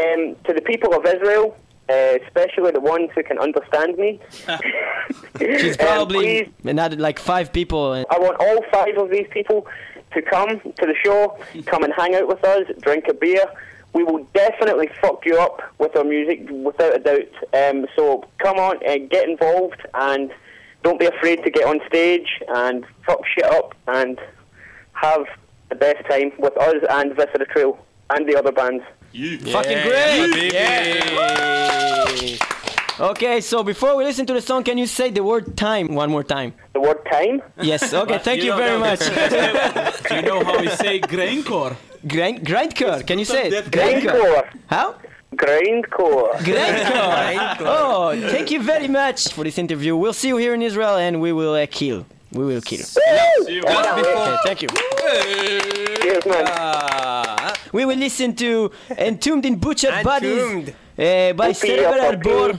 [0.00, 1.46] Um, to the people of Israel,
[1.88, 4.10] uh, especially the ones who can understand me,
[5.38, 9.26] She's um, probably please another like five people and I want all five of these
[9.30, 9.66] people
[10.14, 13.44] to come to the show, come and hang out with us, drink a beer.
[13.92, 17.32] We will definitely fuck you up with our music, without a doubt.
[17.52, 20.30] Um, so come on and get involved, and
[20.82, 24.18] don't be afraid to get on stage and fuck shit up and
[24.92, 25.24] have
[25.68, 27.78] the best time with us and Viscera Trail
[28.10, 28.84] and the other bands.
[29.12, 30.30] You fucking great!
[33.00, 36.10] Okay, so before we listen to the song, can you say the word time one
[36.10, 36.52] more time?
[36.74, 37.40] The word time?
[37.60, 38.98] Yes, okay, thank you, very much.
[40.08, 41.76] Do you know how we say grindcore?
[42.06, 43.64] Grind, grindcore, can you say it?
[43.66, 44.10] Grindcore.
[44.10, 44.48] Grindcore.
[44.68, 44.94] How?
[45.34, 46.32] Grindcore.
[46.48, 47.56] Grindcore.
[47.60, 49.96] oh, thank you very much for this interview.
[49.96, 52.06] We'll see you here in Israel and we will uh, kill.
[52.32, 52.80] We will kill.
[52.80, 54.68] Okay, thank you.
[56.02, 56.44] Cheers, man.
[56.48, 62.58] Ah, We will listen to Entombed in Butchered Bodies uh, by Cerebral Arbor.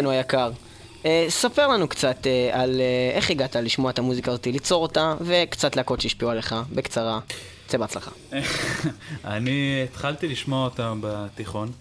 [0.00, 0.50] ידידנו היקר,
[1.06, 5.14] אה, ספר לנו קצת אה, על אה, איך הגעת לשמוע את המוזיקה הזאת, ליצור אותה,
[5.20, 7.20] וקצת להקות שהשפיעו עליך, בקצרה.
[7.66, 8.10] צא בהצלחה.
[9.24, 11.72] אני התחלתי לשמוע אותם בתיכון.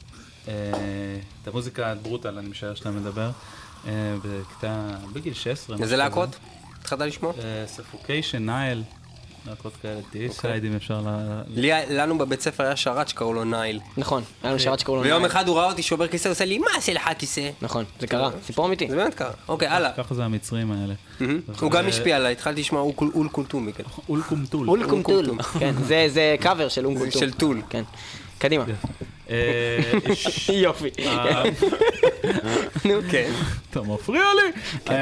[0.44, 3.30] את המוזיקה brutal, אני משער שאתה מדבר.
[4.24, 5.78] בכיתה, בגיל 16.
[5.82, 6.30] איזה להקות?
[6.80, 7.34] התחלת לשמוע?
[7.66, 8.84] Suffocation, Nile,
[9.48, 11.08] להקות כאלה, Deicide אם אפשר ל...
[11.48, 13.80] לי- לנו בבית ספר היה שרת שקראו לו Nile.
[13.98, 15.32] נכון, היה לנו שרת שקראו לו ויום Nile.
[15.32, 17.50] אחד הוא ראה אותי שובר כיסא, הוא עושה לי, מה עושה לך כיסא?
[17.62, 18.88] נכון, זה קרה, סיפור אמיתי.
[18.90, 19.32] זה באמת קרה.
[19.48, 19.92] אוקיי, הלאה.
[19.98, 20.94] ככה זה המצרים האלה.
[21.62, 23.74] הוא גם השפיע עליי, התחלתי לשמוע אול- אול קולטומי.
[23.74, 23.84] כן.
[24.10, 24.70] אולקום טול.
[24.70, 25.26] אולקום טול.
[25.60, 27.20] כן, זה- זה קאבר של אונקום טול.
[27.22, 27.62] של טול.
[27.70, 27.84] כן.
[28.38, 28.64] קדימה.
[29.30, 29.36] אה,
[30.54, 30.90] יופי.
[31.00, 31.44] אה,
[32.86, 33.32] נו, כן.
[33.70, 34.94] אתה מפריע לי.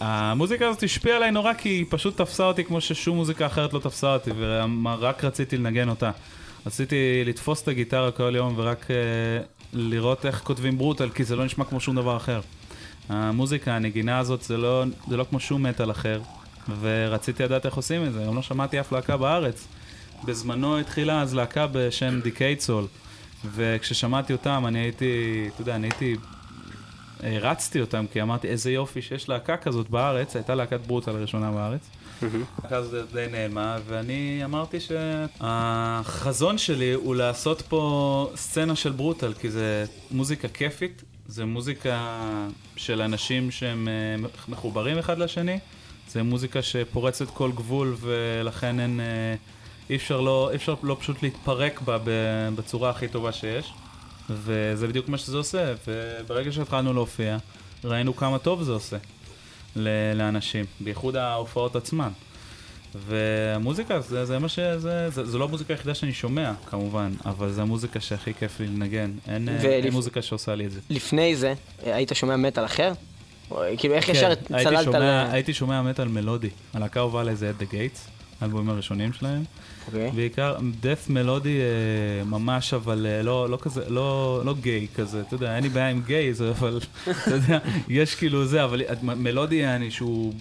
[0.00, 3.78] המוזיקה הזאת השפיעה עליי נורא כי היא פשוט תפסה אותי כמו ששום מוזיקה אחרת לא
[3.78, 6.10] תפסה אותי ורק רציתי לנגן אותה.
[6.66, 8.96] רציתי לתפוס את הגיטרה כל יום ורק אה,
[9.72, 12.40] לראות איך כותבים ברוטל כי זה לא נשמע כמו שום דבר אחר.
[13.08, 16.20] המוזיקה, הנגינה הזאת זה לא, זה לא כמו שום מטאל אחר
[16.80, 19.68] ורציתי לדעת איך עושים את זה, גם לא שמעתי אף להקה בארץ.
[20.24, 22.86] בזמנו התחילה אז להקה בשם דיקייד סול
[23.54, 26.16] וכששמעתי אותם אני הייתי, אתה יודע, אני הייתי
[27.22, 31.80] הרצתי אותם, כי אמרתי, איזה יופי שיש להקה כזאת בארץ, הייתה להקת ברוטל הראשונה בארץ.
[32.62, 39.50] להקה הזאת די נעלמה, ואני אמרתי שהחזון שלי הוא לעשות פה סצנה של ברוטל, כי
[39.50, 42.20] זה מוזיקה כיפית, זה מוזיקה
[42.76, 45.58] של אנשים שהם אה, מחוברים אחד לשני,
[46.08, 49.00] זה מוזיקה שפורצת כל גבול, ולכן אין...
[49.00, 49.34] אה,
[49.90, 51.98] אי אפשר לא, אי אפשר לא פשוט להתפרק בה
[52.54, 53.72] בצורה הכי טובה שיש.
[54.30, 57.36] וזה בדיוק מה שזה עושה, וברגע שהתחלנו להופיע,
[57.84, 58.96] ראינו כמה טוב זה עושה
[59.76, 62.08] ל- לאנשים, בייחוד ההופעות עצמן.
[63.06, 64.58] והמוזיקה, זה, זה מה ש...
[64.58, 68.66] זה, זה, זה לא המוזיקה היחידה שאני שומע, כמובן, אבל זה המוזיקה שהכי כיף לי
[68.66, 69.10] לנגן.
[69.28, 70.80] אין, ולפ- אין מוזיקה שעושה לי את זה.
[70.90, 71.54] לפני זה,
[71.84, 72.92] היית שומע מטאל אחר?
[73.76, 75.30] כאילו, איך ישר כן, הייתי צללת שומע, ל...
[75.30, 76.50] הייתי שומע מטאל מלודי.
[76.74, 77.98] הלהקה הובאה לזה את The Gates,
[78.40, 79.44] האלבומים הראשונים שלהם.
[79.88, 80.10] אוקיי.
[80.10, 85.34] בעיקר דף מלודי אה, ממש, אבל אה, לא, לא כזה, לא, לא גיי כזה, אתה
[85.34, 87.58] יודע, אין לי בעיה עם גיי, זה, אבל אתה יודע,
[87.88, 90.32] יש כאילו זה, אבל מלודי יעני שהוא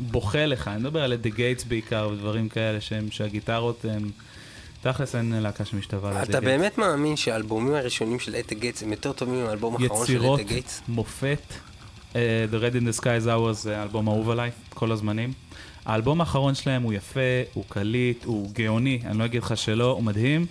[0.00, 4.10] בוכה לך, אני מדבר על The Gates בעיקר, ודברים כאלה שהם, שהגיטרות הם,
[4.82, 6.40] תכלס אין להקה שמשתווה ל-The אתה Gates.
[6.40, 10.40] באמת מאמין שהאלבומים הראשונים של At the Gates הם יותר טובים מהאלבום האחרון של יצירות
[10.40, 10.82] At the Gates?
[10.88, 11.42] מופת.
[12.12, 12.14] Uh,
[12.52, 15.32] The Red in the Sky is Ours זה האלבום האהוב עליי, כל הזמנים.
[15.86, 17.20] האלבום האחרון שלהם הוא יפה,
[17.54, 20.46] הוא קליט, הוא גאוני, אני לא אגיד לך שלא, הוא מדהים,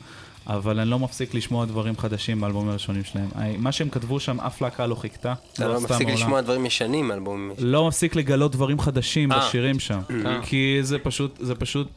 [0.48, 3.28] אבל אני לא מפסיק לשמוע דברים חדשים באלבומים הראשונים שלהם.
[3.58, 5.34] מה שהם כתבו שם, אף להקה לא חיקתה.
[5.54, 6.22] אתה לא עשתה מפסיק מעולם.
[6.22, 7.52] לשמוע דברים ישנים מאלבומים.
[7.58, 9.40] לא מפסיק לגלות דברים חדשים אה.
[9.40, 10.00] בשירים שם.
[10.44, 11.88] כי זה פשוט, זה פשוט,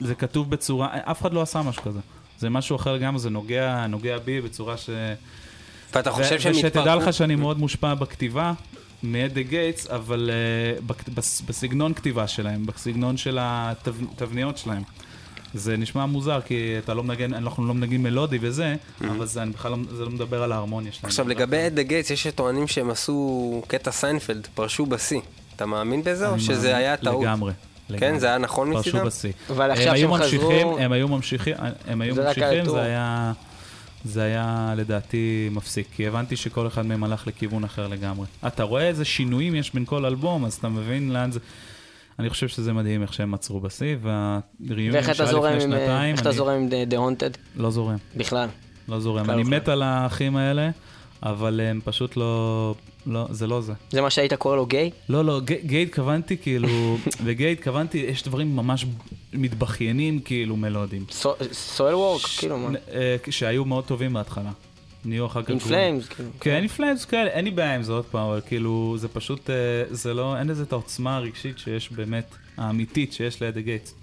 [0.00, 2.00] זה כתוב בצורה, אף אחד לא עשה משהו כזה.
[2.38, 4.90] זה משהו אחר לגמרי, זה נוגע, נוגע בי בצורה ש...
[5.94, 7.08] ואתה חושב שהם ושתדע התפרקו?
[7.08, 8.52] לך שאני מאוד מושפע בכתיבה
[9.02, 10.30] מ At the Gates, אבל
[10.80, 10.92] uh,
[11.46, 14.82] בסגנון כתיבה שלהם, בסגנון של התבניות שלהם.
[15.54, 19.50] זה נשמע מוזר, כי אתה לא מנגן, אנחנו לא מנגנים מלודי וזה, אבל זה, אני
[19.50, 21.04] בכלל לא, זה לא מדבר על ההרמוניה שלהם.
[21.08, 25.20] עכשיו לגבי At the Gates, יש שטוענים שהם עשו קטע סיינפלד, פרשו בשיא.
[25.56, 26.74] אתה מאמין בזה או שזה מאמין.
[26.76, 27.22] היה טעות?
[27.24, 27.52] לגמרי.
[27.98, 28.18] כן.
[28.18, 29.06] זה היה נכון פרשו מצידם?
[29.06, 29.32] בשיא.
[29.50, 31.54] אבל עכשיו הם היו שהם חזרו- ממשיכים, הם היו ממשיכים,
[31.86, 32.64] הם היו ממשיכים.
[32.64, 33.32] זה היה,
[34.04, 38.26] זה היה לדעתי מפסיק, כי הבנתי שכל אחד מהם הלך לכיוון אחר לגמרי.
[38.46, 41.40] אתה רואה איזה שינויים יש בין כל אלבום, אז אתה מבין לאן זה...
[42.18, 45.74] אני חושב שזה מדהים איך שהם עצרו בשיא, ואיך אתה שהיה לפני.
[45.74, 47.38] אה, שנתיים, איך אתה זורם עם The Haunted?
[47.56, 48.48] לא זורם, בכלל.
[48.88, 49.30] לא זורם.
[49.30, 49.56] אני בכלל.
[49.56, 50.70] מת על האחים האלה,
[51.22, 52.74] אבל הם פשוט לא,
[53.06, 53.72] לא, זה לא זה.
[53.90, 54.90] זה מה שהיית קורא לו גיי?
[55.08, 56.68] לא, לא, גיי התכוונתי כאילו,
[57.26, 58.86] בגיי התכוונתי, יש דברים ממש
[59.32, 61.04] מתבכיינים כאילו מלודיים.
[61.52, 62.22] סואל וורק?
[62.38, 62.78] כאילו מה?
[62.92, 64.50] אה, שהיו מאוד טובים בהתחלה.
[65.04, 65.50] נהיו אחר כך...
[65.50, 66.30] Flames, כאילו.
[66.40, 69.54] כן, Flames כאלה, אין לי בעיה עם זה עוד פעם, אבל כאילו, זה פשוט, אה,
[69.90, 73.94] זה לא, אין לזה את העוצמה הרגשית שיש באמת, האמיתית שיש ליד הגייטס.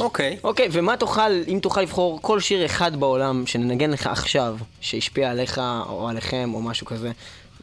[0.00, 0.38] אוקיי.
[0.44, 5.58] אוקיי, ומה תוכל, אם תוכל לבחור כל שיר אחד בעולם שננגן לך עכשיו, שהשפיע עליך
[5.88, 7.12] או עליכם או משהו כזה,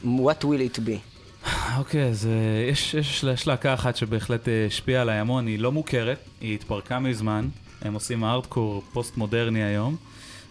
[0.03, 1.12] what will it be?
[1.77, 5.71] אוקיי, אז אה, יש, יש, יש להקה אחת שבהחלט אה, השפיעה עליי המון, היא לא
[5.71, 7.47] מוכרת, היא התפרקה מזמן,
[7.81, 9.95] הם עושים hardcore post מודרני היום.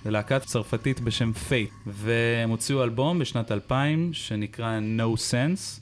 [0.05, 5.81] זה להקה צרפתית בשם Fate, והם הוציאו אלבום בשנת 2000 שנקרא No Sense,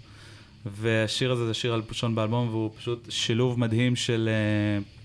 [0.67, 5.00] והשיר הזה זה השיר הראשון באלבום והוא פשוט שילוב מדהים של uh,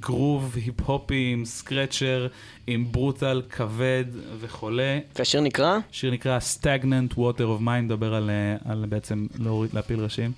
[0.00, 2.26] גרוב היפ-הופי עם scratcher,
[2.66, 4.04] עם ברוטל כבד
[4.40, 4.98] וחולה.
[5.18, 5.78] והשיר נקרא?
[5.92, 10.32] שיר נקרא Stagnant Water of Mind, מדבר על, אה, על בעצם להוריד, להפיל ראשים.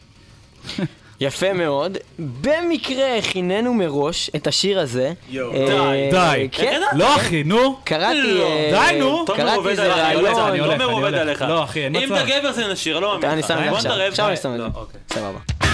[1.21, 1.99] יפה מאוד.
[2.19, 5.13] במקרה הכיננו מראש את השיר הזה.
[5.29, 6.49] יואו, אה, די.
[6.53, 7.77] כן, לא אחי, נו.
[7.85, 8.43] קראתי...
[8.43, 9.25] אה, די, נו.
[9.27, 10.27] קראתי איזה רעיון.
[10.27, 11.21] אני הולך, תומר אני עובד הולך.
[11.21, 11.43] עליך.
[11.43, 12.15] לא, אחי, אין אם מצב.
[12.15, 13.43] אתה גבר זה נשיר, לא מאמין אני.
[13.43, 14.03] שם את זה עכשיו.
[14.09, 14.75] עכשיו אני שם את לא, זה.
[14.75, 15.01] אוקיי.
[15.13, 15.68] סבבה.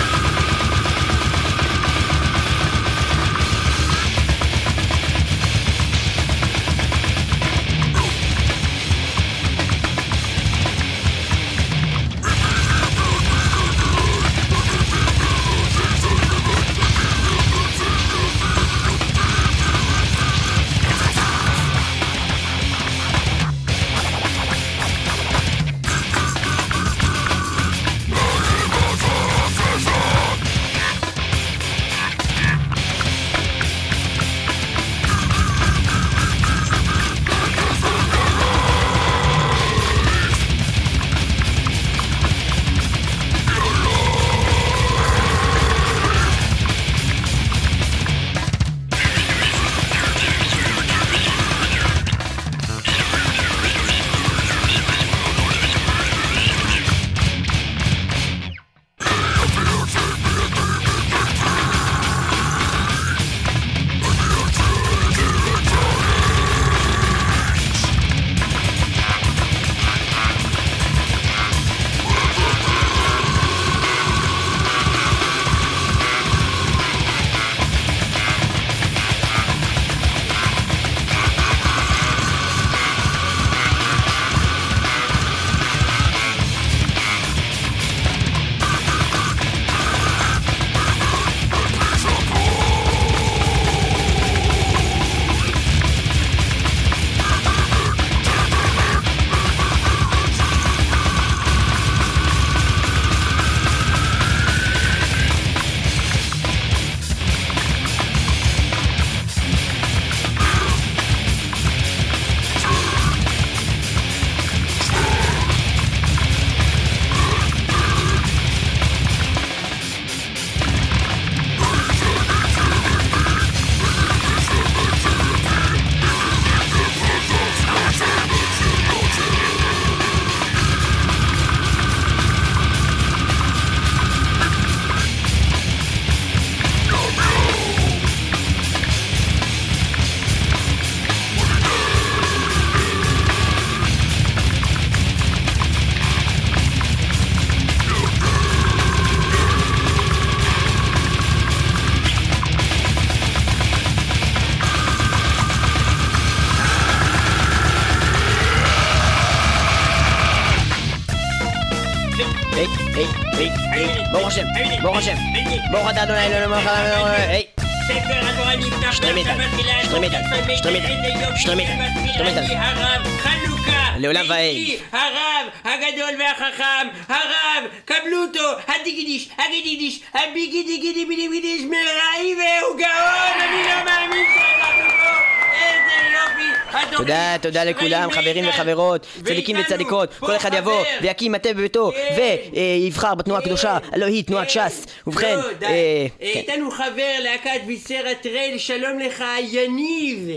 [174.29, 183.63] ביתי, הרב הגדול והחכם, הרב קבלו אותו, הדיגידיש, הגידידיש, הביגידיגידי בידיגידיש מרעי והוא גאון, אני
[183.63, 186.55] לא מאמין שאנחנו פה, איזה יופי.
[186.69, 188.49] התוכנית תודה, תודה לכולם, חברים.
[188.49, 190.83] וחברות, צדיקים וצדיקות, כל אחד יבוא.
[191.03, 192.17] ויקים מטה בביתו כן.
[192.53, 193.47] ויבחר בתנועה כן.
[193.47, 194.69] הקדושה, הלא היא תנועת כן.
[194.69, 194.87] ש"ס.
[195.07, 195.67] ובכן, לא.
[195.67, 196.25] אה, כן.
[196.25, 200.29] איתנו חבר להקת ויסרה טרייל, שלום לך, יניב.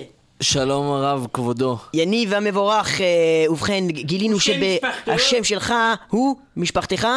[0.42, 1.78] שלום הרב, כבודו.
[1.94, 3.06] יניב המבורך, אה,
[3.50, 4.40] ובכן, גילינו?
[4.40, 5.74] שהשם שלך
[6.10, 7.08] הוא משפחתך?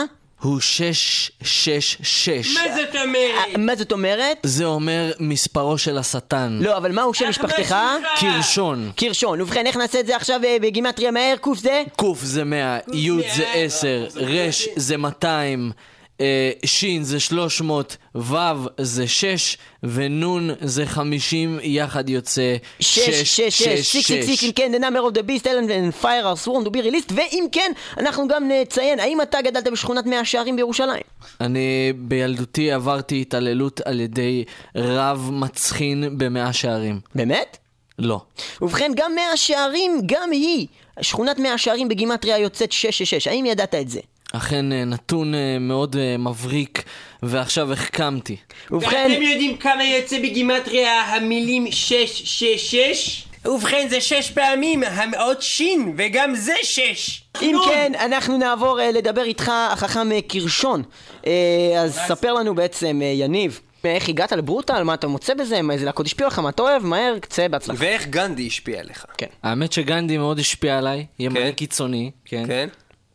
[0.43, 2.55] הוא 666.
[2.55, 3.49] מה זאת אומרת?
[3.55, 4.37] אה, מה זאת אומרת?
[4.43, 6.59] זה אומר מספרו של השטן.
[6.62, 7.77] לא, אבל מהו שם אך, משפחתך?
[8.16, 8.93] קירשון.
[8.97, 9.41] קירשון.
[9.41, 11.37] ובכן, איך נעשה את זה עכשיו אה, בגימטריה מהר?
[11.41, 11.83] קוף זה?
[11.97, 15.73] ק' זה 100, י' זה 10, ר' זה 200,
[16.21, 18.37] אה, ש' זה 300, ו'
[18.79, 24.53] זה 6, ונ' זה 50, יחד יוצא 6, שש, שש, שש, סיקס, סיקס, סיקס, אם
[24.53, 27.73] כן, the number of the beast, and fire are sworn to be released, ואם כן,
[27.99, 31.03] אנחנו גם נציין, האם אתה גדלת בשכונת מאה שערים בירושלים?
[31.41, 34.45] אני בילדותי עברתי התעללות על ידי
[34.77, 37.01] רב מצחין במאה שערים.
[37.14, 37.57] באמת?
[37.99, 38.21] לא.
[38.62, 40.66] ובכן, גם מאה שערים, גם היא,
[41.01, 44.01] שכונת מאה שערים בגימטריה יוצאת 666, האם ידעת את זה?
[44.33, 46.83] אכן אה, נתון אה, מאוד אה, מבריק,
[47.22, 48.37] ועכשיו החכמתי.
[48.70, 53.26] ובכן, ואתם יודעים כמה יוצא בגימטריה המילים 666?
[53.45, 54.83] ובכן זה שש פעמים,
[55.16, 57.22] האות שין, וגם זה שש.
[57.43, 60.83] אם כן, אנחנו נעבור לדבר איתך, החכם קירשון.
[61.26, 61.33] אה,
[61.76, 64.83] אז ספר לנו בעצם, יניב, איך הגעת לברוטל?
[64.83, 65.62] מה אתה מוצא בזה?
[65.62, 66.39] מה, איזה להקות השפיעו לך?
[66.39, 66.87] מה אתה אוהב?
[66.87, 67.85] מהר, צא בהצלחה.
[67.85, 69.05] ואיך גנדי השפיע עליך?
[69.18, 69.26] כן.
[69.43, 71.51] האמת שגנדי מאוד השפיע עליי, ימני כן.
[71.51, 72.45] קיצוני, כן.
[72.47, 72.68] כן?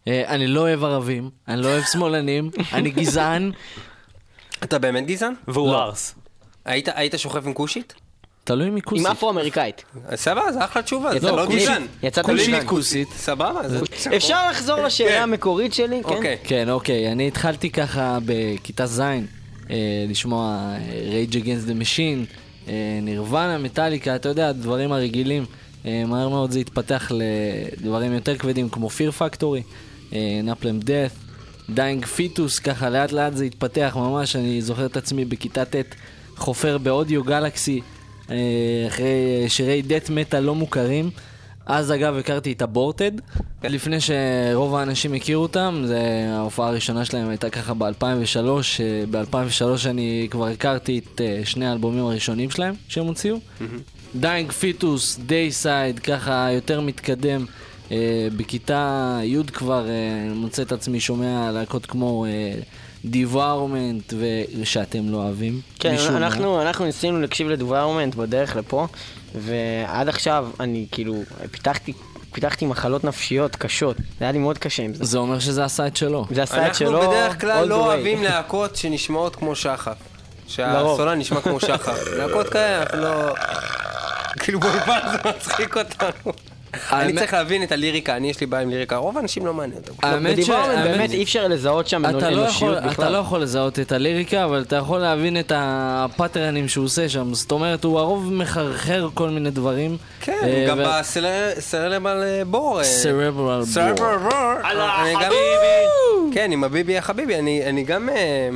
[0.07, 3.51] אה, אני לא אוהב ערבים, אני לא אוהב שמאלנים, אני גזען.
[4.63, 5.33] אתה באמת גזען?
[5.47, 5.83] והוא לא.
[5.83, 6.15] ארס.
[6.65, 7.93] היית היית שוכב עם כושית?
[8.43, 9.05] תלוי מי עם כוסית.
[9.05, 9.83] אפרו-אמריקאית.
[10.15, 11.45] סבבה, זה אחלה תשובה, זה לא.
[11.45, 11.87] גזען.
[12.03, 12.63] יצאת כושית.
[12.65, 13.07] כוסית.
[13.15, 13.79] סבבה, זה...
[14.15, 15.21] אפשר לחזור לשאלה כן.
[15.21, 16.01] המקורית שלי?
[16.03, 16.15] כן?
[16.15, 16.37] אוקיי.
[16.43, 19.15] כן, אוקיי, אני התחלתי ככה בכיתה ז', אה,
[20.09, 22.37] לשמוע אה, Rage Against the Machine,
[22.67, 25.45] אה, נירוונה, מטאליקה, אתה יודע, הדברים הרגילים.
[25.85, 29.63] אה, מהר מאוד זה התפתח לדברים יותר כבדים כמו Fear Factory,
[30.13, 31.25] אה, Naplem Death,
[31.69, 35.75] Dying Fetus, ככה לאט לאט זה התפתח ממש, אני זוכר את עצמי בכיתה ט'
[36.37, 37.81] חופר באודיו גלקסי,
[38.29, 38.35] אה,
[38.87, 41.09] אחרי אה, שירי דט מטאל לא מוכרים.
[41.65, 43.11] אז אגב הכרתי את הבורטד,
[43.63, 45.99] לפני שרוב האנשים הכירו אותם, זה
[46.29, 48.47] ההופעה הראשונה שלהם הייתה ככה ב-2003,
[49.11, 53.37] ב-2003 אני כבר הכרתי את אה, שני האלבומים הראשונים שלהם שהם הוציאו.
[54.15, 57.45] Dying Fetus, Deicide, ככה יותר מתקדם.
[57.91, 62.25] אה, בכיתה י' כבר אה, מוצא את עצמי שומע להקות כמו
[63.05, 65.61] Devourment, ושאתם לא אוהבים.
[65.79, 65.95] כן.
[66.09, 68.87] אנחנו, אנחנו ניסינו להקשיב ל Devourment בדרך לפה,
[69.35, 71.93] ועד עכשיו אני כאילו פיתחתי,
[72.31, 73.97] פיתחתי מחלות נפשיות קשות.
[73.97, 75.05] זה היה לי מאוד קשה עם זה.
[75.05, 76.25] זה אומר שזה עשה את שלו.
[76.31, 77.87] זה עשה את שלו אנחנו בדרך כלל לא way.
[77.87, 79.97] אוהבים להקות שנשמעות כמו שחף.
[80.47, 82.07] שהסולן נשמע כמו שחף.
[82.17, 83.33] להקות כאלה, אנחנו לא...
[84.39, 86.33] כאילו באולפן זה מצחיק אותנו.
[86.93, 89.79] אני צריך להבין את הליריקה, אני יש לי בעיה עם ליריקה, רוב האנשים לא מעניין
[89.81, 89.93] אותם.
[90.07, 90.33] האמת ש...
[90.39, 93.11] ב Devourment האמת- באמת אי אפשר לזהות שם אתה לא, אנושיות אתה בכלל.
[93.11, 97.33] לא יכול לזהות את הליריקה, אבל אתה יכול להבין את הפאטרנים שהוא עושה שם.
[97.33, 99.97] זאת אומרת, הוא הרוב מחרחר כל מיני דברים.
[100.21, 100.79] כן, אה, גם
[101.57, 102.79] ב Cerebral Bore.
[102.79, 103.65] אה, Cerebral Bore.
[103.65, 104.69] Cerebral Bore.
[104.71, 106.33] אללה, אני גם- חביבי.
[106.33, 108.49] כן, עם הביבי החביבי, אני אני גם אה,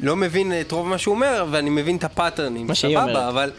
[0.00, 2.66] לא מבין את רוב מה שהוא אומר, ואני מבין את הפאטרנים.
[2.66, 3.10] מה שהיא אומרת.
[3.16, 3.50] סבבה, אבל...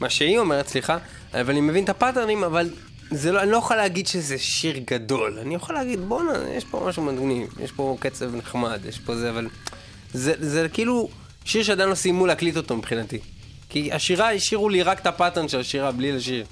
[0.00, 0.96] מה שהיא אומרת, סליחה.
[1.34, 2.68] אבל אני מבין את הפאטרנים, אבל
[3.12, 5.38] זה לא, אני לא יכול להגיד שזה שיר גדול.
[5.42, 9.30] אני יכול להגיד, בואנה, יש פה משהו מגניב, יש פה קצב נחמד, יש פה זה,
[9.30, 9.48] אבל...
[10.14, 11.08] זה, זה כאילו
[11.44, 13.18] שיר שעדיין לא סיימו להקליט אותו מבחינתי.
[13.68, 16.44] כי השירה, השאירו לי רק את ה pattern של השירה, בלי לשיר.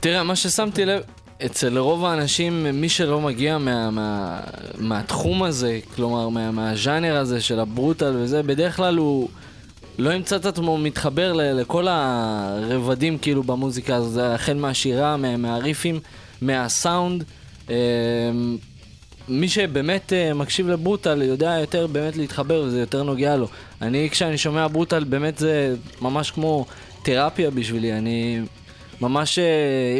[0.00, 1.02] תראה, מה ששמתי לב,
[1.46, 4.40] אצל רוב האנשים, מי שלא מגיע מה, מה,
[4.78, 9.28] מהתחום הזה, כלומר מה, מהז'אנר הזה של הברוטל וזה, בדרך כלל הוא
[9.98, 16.00] לא ימצא את עצמו מתחבר ל, לכל הרבדים כאילו במוזיקה הזאת, החל מהשירה, מה, מהריפים,
[16.42, 17.24] מהסאונד.
[17.68, 17.74] אמ,
[19.28, 23.48] מי שבאמת אה, מקשיב לברוטל יודע יותר באמת להתחבר וזה יותר נוגע לו.
[23.82, 26.66] אני כשאני שומע ברוטל באמת זה ממש כמו
[27.02, 28.40] תרפיה בשבילי, אני
[29.00, 29.44] ממש, אה,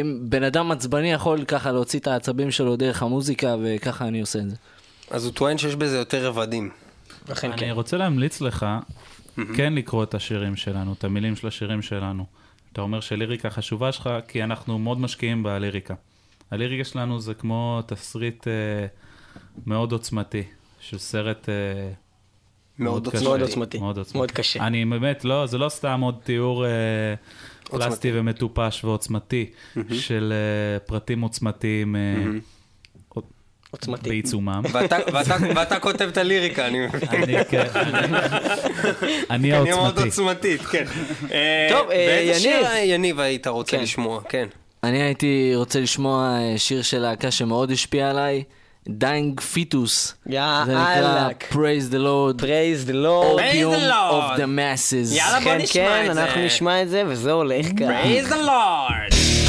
[0.01, 4.39] אם בן אדם עצבני יכול ככה להוציא את העצבים שלו דרך המוזיקה וככה אני עושה
[4.39, 4.55] את זה.
[5.11, 6.69] אז הוא טוען שיש בזה יותר רבדים.
[7.29, 7.69] לכן אני כן.
[7.69, 8.65] רוצה להמליץ לך
[9.55, 12.25] כן לקרוא את השירים שלנו, את המילים של השירים שלנו.
[12.73, 15.93] אתה אומר שליריקה חשובה שלך, כי אנחנו מאוד משקיעים בליריקה.
[16.51, 18.53] הליריקה שלנו זה כמו תסריט אה,
[19.65, 20.43] מאוד עוצמתי,
[20.79, 21.53] של סרט אה,
[22.79, 23.17] מאוד קשה.
[23.17, 23.27] עוצמתי.
[23.27, 23.77] מאוד עוצמתי.
[23.79, 24.17] מאוד עוצמתי.
[24.17, 24.67] מאוד קשה.
[24.67, 26.71] אני באמת, לא, זה לא סתם עוד תיאור אה,
[27.63, 29.51] פלסטי ומטופש ועוצמתי
[29.91, 32.23] של אה, פרטים עוצמתיים אה,
[33.71, 34.09] עוצמתי.
[34.09, 34.61] בעיצומם.
[35.55, 37.09] ואתה, כותב את הליריקה, אני מבין.
[37.09, 37.67] אני, כן,
[39.29, 40.01] אני מאוד העוצמתי.
[40.01, 40.83] עוצמתית, כן.
[41.69, 42.93] טוב, אה, ואיזה שיר יניב.
[42.93, 43.83] יניב היית רוצה כן.
[43.83, 44.21] לשמוע?
[44.29, 44.47] כן.
[44.83, 48.43] אני הייתי רוצה לשמוע אה, שיר של להקה שמאוד השפיע עליי,
[48.89, 50.15] Dying Fetus.
[50.27, 51.29] יא זה נקרא אללה.
[51.51, 53.39] Praise the Lord, Praise the Lord.
[53.39, 54.35] Lord.
[54.35, 55.15] of the Masses.
[55.15, 56.23] יאללה, בוא כן, נשמע כן, את זה.
[56.23, 58.03] אנחנו נשמע את זה, וזה הולך ככה.
[58.03, 59.46] Praise the Lord!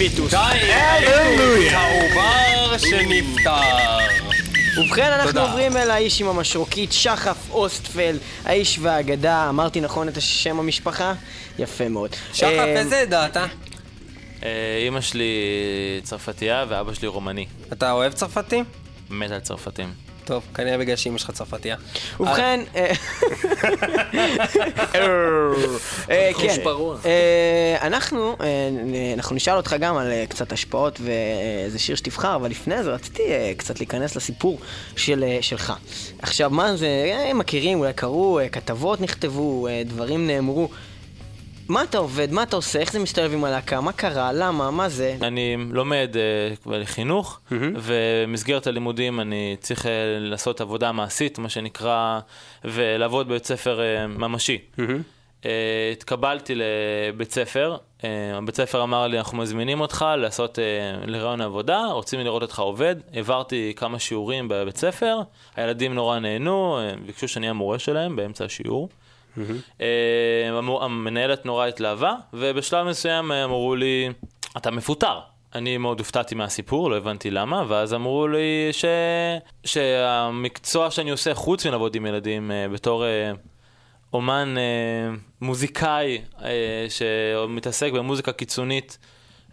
[0.00, 0.34] Dying Fetus.
[1.72, 3.98] העובר שנפטר.
[4.78, 5.42] ובכן, אנחנו תודה.
[5.42, 9.48] עוברים אל האיש עם המשרוקית, שחף אוסטפלד, האיש והאגדה.
[9.48, 11.12] אמרתי נכון את השם המשפחה?
[11.58, 12.10] יפה מאוד.
[12.32, 13.46] שחף, אה, איזה עדה אתה?
[14.42, 15.30] אה, אימא שלי
[16.02, 17.46] צרפתייה ואבא שלי רומני.
[17.72, 18.62] אתה אוהב צרפתי?
[19.10, 19.92] מת על צרפתים.
[20.24, 21.76] טוב, כנראה בגלל שאימא שלך צרפתייה.
[22.20, 22.94] ובכן, אה, אה,
[26.38, 26.96] כן, פרוע.
[27.04, 28.46] אה, אנחנו אה,
[29.14, 33.22] אנחנו נשאל אותך גם על אה, קצת השפעות ואיזה שיר שתבחר, אבל לפני זה רציתי
[33.22, 34.58] אה, קצת להיכנס לסיפור
[34.96, 35.72] של, אה, שלך.
[36.22, 40.68] עכשיו, מה זה, אה, מכירים, אולי קראו, אה, כתבות נכתבו, אה, דברים נאמרו.
[41.70, 44.88] מה אתה עובד, מה אתה עושה, איך זה מסתובב עם הלהקה, מה קרה, למה, מה
[44.88, 45.16] זה?
[45.22, 46.16] אני לומד
[46.66, 52.20] uh, חינוך, ובמסגרת הלימודים אני צריך uh, לעשות עבודה מעשית, מה שנקרא,
[52.64, 54.58] ולעבוד בבית ספר uh, ממשי.
[54.76, 55.44] Uh,
[55.92, 58.04] התקבלתי לבית ספר, uh,
[58.34, 62.96] הבית ספר אמר לי, אנחנו מזמינים אותך לעשות uh, לרעיון עבודה, רוצים לראות אותך עובד.
[63.12, 65.18] העברתי כמה שיעורים בבית ספר,
[65.56, 68.88] הילדים נורא נהנו, ביקשו שאני המורה שלהם באמצע השיעור.
[70.52, 74.08] המור- המנהלת נורא התלהבה, ובשלב מסוים אה, אמרו לי,
[74.56, 75.18] אתה מפוטר.
[75.54, 78.84] אני מאוד הופתעתי מהסיפור, לא הבנתי למה, ואז אמרו לי ש...
[79.64, 83.04] שהמקצוע שאני עושה חוץ מלעבוד עם ילדים אה, בתור
[84.12, 84.54] אומן
[85.40, 86.18] מוזיקאי
[86.88, 88.98] שמתעסק במוזיקה קיצונית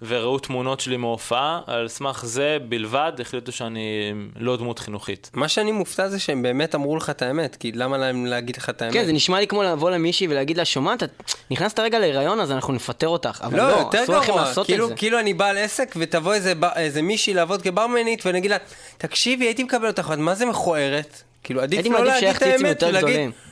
[0.02, 5.32] וראו תמונות שלי מהופעה, על סמך זה בלבד החליטו שאני לא דמות חינוכית.
[5.34, 8.70] מה שאני מופתע זה שהם באמת אמרו לך את האמת, כי למה להם להגיד לך
[8.70, 8.94] את האמת?
[8.94, 12.52] כן, זה נשמע לי כמו לבוא למישהי ולהגיד לה, שומעת, את נכנסת רגע להיריון אז
[12.52, 13.42] אנחנו נפטר אותך.
[13.44, 14.96] אבל לא, לא, יותר אסור לכם גרוע, לעשות כאילו, את זה.
[14.96, 18.58] כאילו אני בעל עסק ותבוא איזה, איזה מישהי לעבוד כברמנית ואני אגיד לה,
[18.98, 21.22] תקשיבי, הייתי מקבל אותך, מה זה מכוערת?
[21.44, 23.32] כאילו, עדיף לא להגיד את האמת, יותר ולהגיד, גדולים.
[23.32, 23.47] "ב-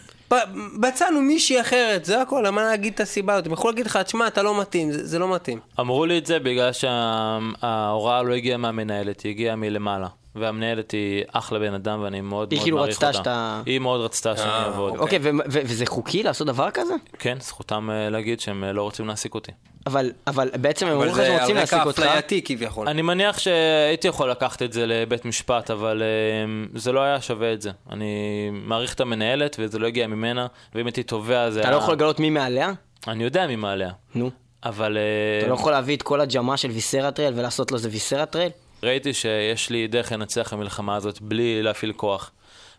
[0.73, 3.45] מצאנו מישהי אחרת, זה הכל, למה להגיד את הסיבה הזאת?
[3.45, 5.59] הם יכולו להגיד לך, תשמע, אתה לא מתאים, זה זה לא מתאים.
[5.79, 10.07] אמרו לי את זה בגלל שההוראה לא הגיעה מהמנהלת, היא הגיעה מלמעלה.
[10.35, 13.17] והמנהלת היא אחלה בן אדם ואני מאוד היא מאוד כאילו מעריך רצתה אותה.
[13.17, 14.97] שאתה- היא מאוד רצתה שאני אה, אעבוד.
[14.97, 16.93] אוקיי, ו- וזה חוקי לעשות דבר כזה?
[17.19, 19.51] כן, זכותם אה, להגיד שהם אה, לא רוצים להעסיק אותי.
[19.87, 21.99] אבל, אבל בעצם הם אבל אומרים לך זה שהם רוצים להעסיק אותך.
[21.99, 22.87] אפלייתי כביכול.
[22.89, 26.03] אני מניח שהייתי יכול לקחת את זה לבית משפט, אבל
[26.75, 27.71] זה לא היה שווה את זה.
[27.91, 28.05] אני
[28.53, 31.77] מעריך את המנהלת וזה לא הגיע ממנה, ואם הייתי תובע זה אתה היה...
[31.77, 32.71] לא יכול לגלות מי מעליה?
[33.07, 33.89] אני יודע מי מעליה.
[34.15, 34.29] נו.
[34.63, 34.97] אבל
[35.41, 38.49] אתה לא יכול להביא את כל הג'מה של ויסרטרל ולעשות לו איזה ויסרטרל?
[38.85, 42.31] ראיתי שיש לי דרך לנצח במלחמה הזאת בלי להפעיל כוח,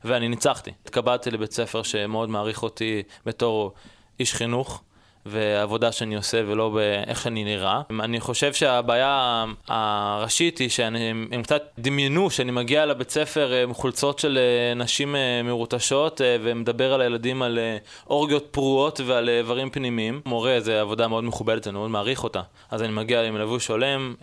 [0.04, 0.70] ואני ניצחתי.
[0.84, 3.72] התקבלתי לבית ספר שמאוד מעריך אותי בתור
[4.20, 4.82] איש חינוך.
[5.26, 7.80] והעבודה שאני עושה ולא באיך שאני נראה.
[8.00, 13.74] אני חושב שהבעיה הראשית היא שהם הם קצת דמיינו שאני מגיע לבית ספר אה, עם
[13.74, 17.58] חולצות של אה, נשים אה, מרוטשות ומדבר על הילדים על
[18.06, 20.20] אורגיות פרועות ועל איברים פנימיים.
[20.26, 22.40] מורה זה עבודה מאוד מכובדת, אני מאוד מעריך אותה.
[22.70, 24.14] אז אני מגיע עם לבוש הולם,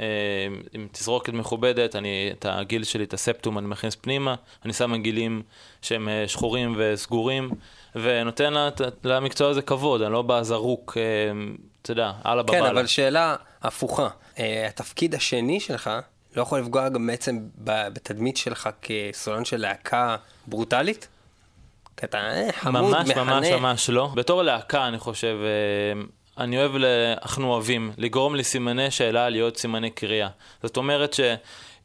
[0.74, 4.36] עם תזרוקת מכובדת, אני את הגיל שלי, את הספטום, אני מכניס פנימה,
[4.66, 5.42] אני שם גילים
[5.82, 7.50] שהם שחורים וסגורים.
[7.96, 8.70] ונותן לה-
[9.04, 11.02] למקצוע הזה כבוד, אני לא בא זרוק, אה,
[11.82, 12.66] אתה יודע, אללה בבאללה.
[12.66, 14.08] כן, אבל שאלה הפוכה.
[14.40, 15.90] אה, התפקיד השני שלך
[16.36, 20.16] לא יכול לפגוע גם בעצם בתדמית שלך כסולן של להקה
[20.48, 21.08] ברוטלית?
[21.98, 22.18] כי אתה
[22.52, 23.18] חמוד, ממש מחנך.
[23.18, 24.10] ממש ממש לא.
[24.16, 26.02] בתור להקה, אני חושב, אה,
[26.44, 26.72] אני אוהב,
[27.22, 30.28] אנחנו אוהבים, לגרום לסימני שאלה להיות סימני קריאה.
[30.64, 31.36] זאת אומרת שאם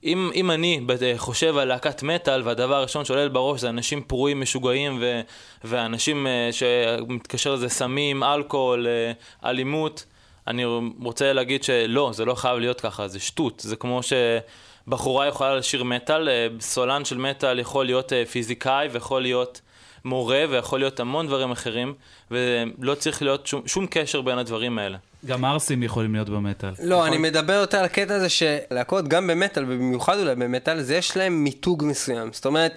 [0.05, 4.99] אם אני ב- חושב על להקת מטאל, והדבר הראשון שעולה בראש זה אנשים פרועים, משוגעים,
[5.01, 5.21] ו-
[5.65, 9.13] ואנשים אה, שמתקשר לזה סמים, אלכוהול, אה,
[9.51, 10.05] אלימות,
[10.47, 10.65] אני
[11.03, 13.61] רוצה להגיד שלא, זה לא חייב להיות ככה, זה שטות.
[13.61, 19.23] זה כמו שבחורה יכולה לשיר מטאל, אה, סולן של מטאל יכול להיות אה, פיזיקאי ויכול
[19.23, 19.61] להיות
[20.05, 21.95] מורה ויכול להיות המון דברים אחרים,
[22.31, 24.99] ולא צריך להיות שום, שום קשר בין הדברים האלה.
[25.27, 26.71] גם ערסים יכולים להיות במטאל.
[26.83, 31.17] לא, אני מדבר יותר על הקטע הזה שלהקות, גם במטאל, ובמיוחד אולי במטאל, זה יש
[31.17, 32.33] להם מיתוג מסוים.
[32.33, 32.73] זאת אומרת,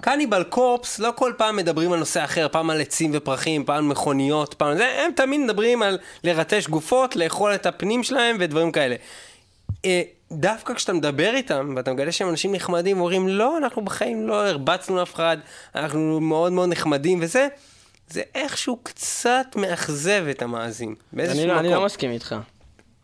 [0.00, 4.54] קניבל קורפס, לא כל פעם מדברים על נושא אחר, פעם על עצים ופרחים, פעם מכוניות,
[4.54, 8.96] פעם זה, הם תמיד מדברים על לרטש גופות, לאכול את הפנים שלהם ודברים כאלה.
[9.84, 14.46] אה, דווקא כשאתה מדבר איתם, ואתה מגלה שהם אנשים נחמדים, ואומרים, לא, אנחנו בחיים לא
[14.46, 15.36] הרבצנו אף אחד,
[15.74, 17.48] אנחנו מאוד מאוד נחמדים וזה,
[18.08, 20.94] זה איכשהו קצת מאכזב את המאזין.
[21.12, 21.66] באיזשהו אני לא- מקום.
[21.66, 22.36] אני לא מסכים איתך.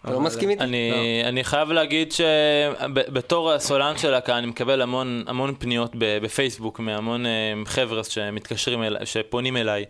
[0.05, 0.65] אתה לא מסכים איתי?
[0.65, 0.91] אני,
[1.25, 7.31] אני חייב להגיד שבתור הסולן של להקה אני מקבל המון, המון פניות בפייסבוק מהמון אה,
[7.65, 9.85] חבר'ה שמתקשרים אליי, שפונים אליי,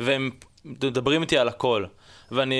[0.00, 0.30] והם
[0.64, 1.84] מדברים איתי על הכל.
[2.30, 2.54] ואני,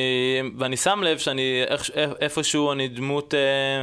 [0.58, 1.90] ואני שם לב שאני איך,
[2.20, 3.82] איפשהו אני דמות, אה,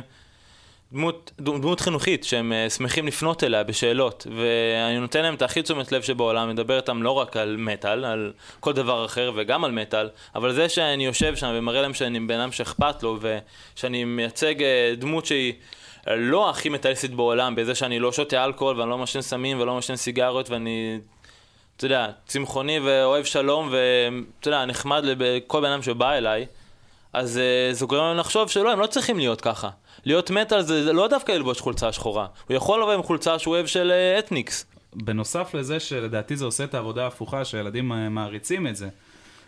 [0.93, 5.91] דמות, דמות חינוכית, שהם אה, שמחים לפנות אליה בשאלות, ואני נותן להם את הכי תשומת
[5.91, 10.09] לב שבעולם, מדבר איתם לא רק על מטאל, על כל דבר אחר וגם על מטאל,
[10.35, 13.19] אבל זה שאני יושב שם ומראה להם שאני בן אדם שאכפת לו,
[13.75, 15.53] ושאני מייצג אה, דמות שהיא...
[16.07, 19.95] לא הכי מטאליסטית בעולם, בזה שאני לא שותה אלכוהול ואני לא מעשן סמים ולא מעשן
[19.95, 20.99] סיגריות ואני,
[21.77, 26.45] אתה יודע, צמחוני ואוהב שלום ואתה יודע, נחמד לכל בן אדם שבא אליי,
[27.13, 29.69] אז אה, זה גורם לנו לחשוב שלא, הם לא צריכים להיות ככה.
[30.05, 33.65] להיות מטאל זה, לא דווקא ללבוש חולצה שחורה, הוא יכול לבוא עם חולצה שהוא אוהב
[33.65, 34.65] של אה, אתניקס.
[34.95, 38.89] בנוסף לזה שלדעתי זה עושה את העבודה ההפוכה, שהילדים אה, מעריצים את זה.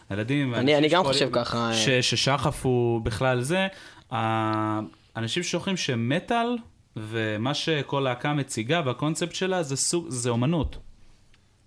[0.10, 0.54] הילדים...
[0.56, 1.74] אני- אני גם חושב ככה, אה.
[1.74, 3.68] ש, ששחף הוא בכלל זה.
[4.12, 6.58] האנשים שוכחים שמטאל
[6.98, 10.78] ומה שכל להקה מציגה והקונספט שלה זה סוג, זה אומנות.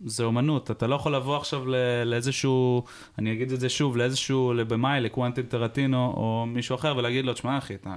[0.04, 1.62] זה אומנות, אתה לא יכול לבוא עכשיו
[2.04, 2.84] לאיזשהו,
[3.18, 7.58] אני אגיד את זה שוב, לאיזשהו, לבמאי, לקוונטין טרטינו או מישהו אחר ולהגיד לו, תשמע
[7.58, 7.96] אחי, אתה,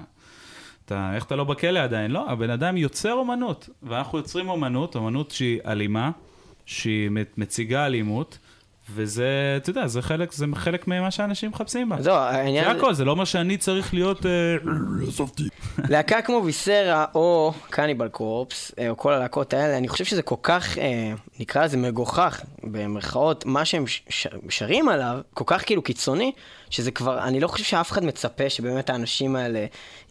[0.86, 2.12] אתה, איך אתה לא בכלא עדיין?
[2.12, 6.12] לא, הבן אדם יוצר אומנות, ואנחנו יוצרים אומנות, אומנות שהיא אלימה,
[6.66, 8.38] שהיא מציגה אלימות,
[8.90, 12.02] וזה, אתה יודע, זה חלק, זה חלק ממה שאנשים מחפשים בה.
[12.02, 12.66] זהו, העניין...
[12.66, 14.26] זה הכל, זה לא אומר שאני צריך להיות...
[14.26, 14.56] אה,
[15.90, 20.36] להקה כמו ויסרה או קניבל קורפס, אה, או כל הלהקות האלה, אני חושב שזה כל
[20.44, 23.86] כך, אה, נקרא לזה מגוחך, במרכאות, מה שהם
[24.50, 26.32] שרים עליו, כל כך כאילו קיצוני,
[26.74, 29.66] שזה כבר, אני לא חושב שאף אחד מצפה שבאמת האנשים האלה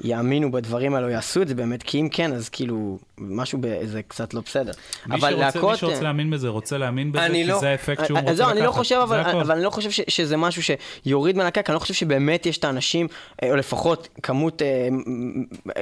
[0.04, 4.02] יאמינו בדברים האלה או יעשו את זה באמת, כי אם כן, אז כאילו, משהו זה
[4.02, 4.72] קצת לא בסדר.
[5.06, 5.78] מי אבל שרוצה, מי להקות...
[5.78, 8.34] שרוצה אה, להאמין בזה, רוצה להאמין בזה, אני כי לא- זה האפקט שהוא אז רוצה
[8.34, 8.58] זהו, לקחת.
[8.58, 9.20] אני לא חושב, אבל.
[9.20, 12.58] אבל אני לא חושב ש, שזה משהו שיוריד מהלהקה, כי אני לא חושב שבאמת יש
[12.58, 13.06] את האנשים,
[13.42, 14.88] אה, או לפחות כמות אה,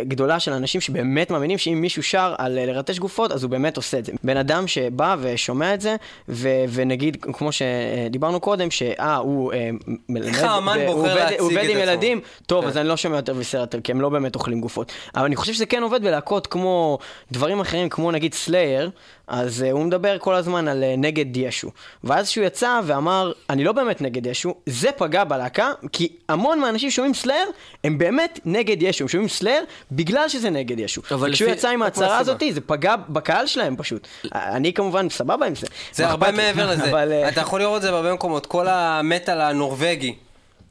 [0.02, 3.76] גדולה של אנשים שבאמת מאמינים שאם מישהו שר על אה, לרטש גופות, אז הוא באמת
[3.76, 4.12] עושה את זה.
[4.24, 5.96] בן אדם שבא ושומע את זה,
[6.28, 9.70] ו, ונגיד, כמו שדיברנו קודם, שאה, הוא אה,
[10.08, 10.32] מלמד,
[10.72, 11.82] האמן בוחר להציג הוא עובד את עם עצמו?
[11.82, 12.68] ילדים, טוב, כן.
[12.68, 14.92] אז אני לא שומע יותר ויסרטר, כי הם לא באמת אוכלים גופות.
[15.14, 16.98] אבל אני חושב שזה כן עובד בלהקות כמו
[17.32, 18.90] דברים אחרים, כמו נגיד סלייר,
[19.28, 21.68] אז אה, הוא מדבר כל הזמן על אה, נגד ישו.
[22.04, 26.90] ואז שהוא יצא ואמר, אני לא באמת נגד ישו, זה פגע בלהקה, כי המון מהאנשים
[26.90, 27.44] שומעים סלאר,
[27.84, 29.60] הם באמת נגד ישו, הם שומעים סלאר
[29.92, 31.02] בגלל שזה נגד ישו.
[31.10, 32.18] אבל וכשהוא לפי- יצא עם ההצהרה.
[32.18, 34.08] הזאת, זה פגע בקהל שלהם פשוט.
[34.34, 35.66] אני כמובן סבבה עם זה.
[35.92, 36.30] זה הרבה?
[36.32, 36.84] מעבר לזה.
[36.90, 37.12] אבל...
[37.12, 38.46] אה, אתה יכול לראות את זה בהרבה מקומות.
[38.46, 40.14] כל המטאל הנורבגי.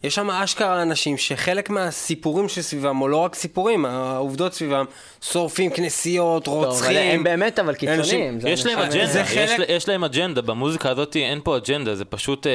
[0.04, 4.86] יש שם אשכרה אנשים שחלק מהסיפורים שסביבם, או לא רק סיפורים, העובדות סביבם,
[5.22, 6.98] שורפים כנסיות, טוב, אבל רוצחים.
[6.98, 8.40] הם באמת אבל קיצוניים.
[8.48, 12.52] יש להם אג'נדה, יש יש להם אג'נדה, במוזיקה הזאת אין פה אג'נדה, זה פשוט אה,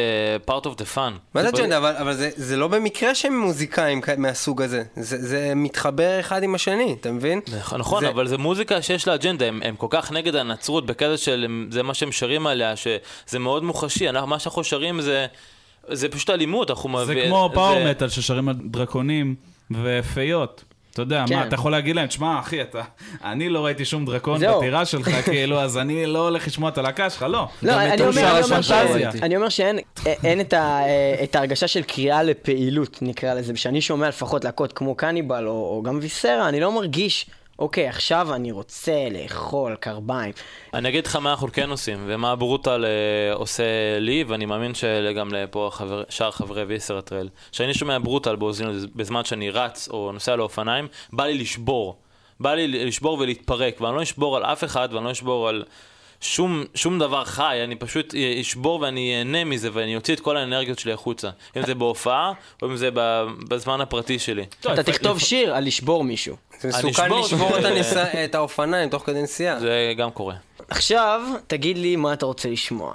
[0.56, 1.12] part of the fun.
[1.34, 1.76] מה זה אג'נדה?
[1.78, 4.82] אבל, אבל זה, זה לא במקרה שהם מוזיקאים מהסוג הזה.
[4.96, 7.40] זה, זה מתחבר אחד עם השני, אתה מבין?
[7.58, 10.86] נכון, נכון, זה- אבל זה מוזיקה שיש לה אג'נדה, הם, הם כל כך נגד הנצרות
[10.86, 15.26] בקטע של זה מה שהם שרים עליה, שזה מאוד מוחשי, אנחנו, מה שאנחנו שרים זה,
[15.92, 19.34] זה פשוט אלימות, אנחנו זה מביא- כמו פאוור זה- מטאל ששרים על דרקונים
[19.70, 20.64] ופיות.
[20.92, 21.34] אתה יודע, כן.
[21.36, 22.82] מה, אתה יכול להגיד להם, תשמע, אחי, אתה,
[23.24, 24.40] אני לא ראיתי שום דרקון.
[24.56, 27.48] בטירה שלך, כאילו, אז אני לא הולך לשמוע את הלהקה שלך, לא.
[27.62, 28.62] לא, אני אומר, אני אומר.
[28.62, 28.70] ש-
[29.22, 30.80] אני אומר שאין אין את ה-
[31.22, 33.52] את ההרגשה של קריאה לפעילות, נקרא לזה.
[33.52, 37.26] כשאני שומע לפחות להקות כמו קניבל או או גם ויסרה, אני לא מרגיש,
[37.58, 40.32] אוקיי, עכשיו אני רוצה לאכול קרביים.
[40.74, 43.64] אני אגיד לך מה אנחנו כן עושים, ומה הברוטל אה, עושה
[44.00, 47.28] לי, ואני מאמין שגם לפה החבר, שאר חברי ויסרטרל.
[47.52, 51.96] כשאני שומע ברוטל באוזנינו בזמן שאני רץ או נוסע לאופניים, בא לי לשבור.
[52.40, 55.64] בא לי לשבור ולהתפרק, ואני לא אשבור על אף אחד, ואני לא אשבור על
[56.24, 60.78] שום, שום דבר חי, אני פשוט אשבור ואני אהנה מזה, ואני אוציא את כל האנרגיות
[60.78, 61.30] שלי החוצה.
[61.56, 64.44] אם זה בהופעה, או אם זה ב- בזמן הפרטי שלי.
[64.60, 66.36] אתה תכתוב שיר על לשבור מישהו.
[66.60, 67.50] זה מסוכן לשבור.
[68.24, 69.60] את, האופניים תוך כדי נסיעה.
[69.60, 70.34] זה גם קורה.
[70.68, 72.94] עכשיו, תגיד לי מה אתה רוצה לשמוע.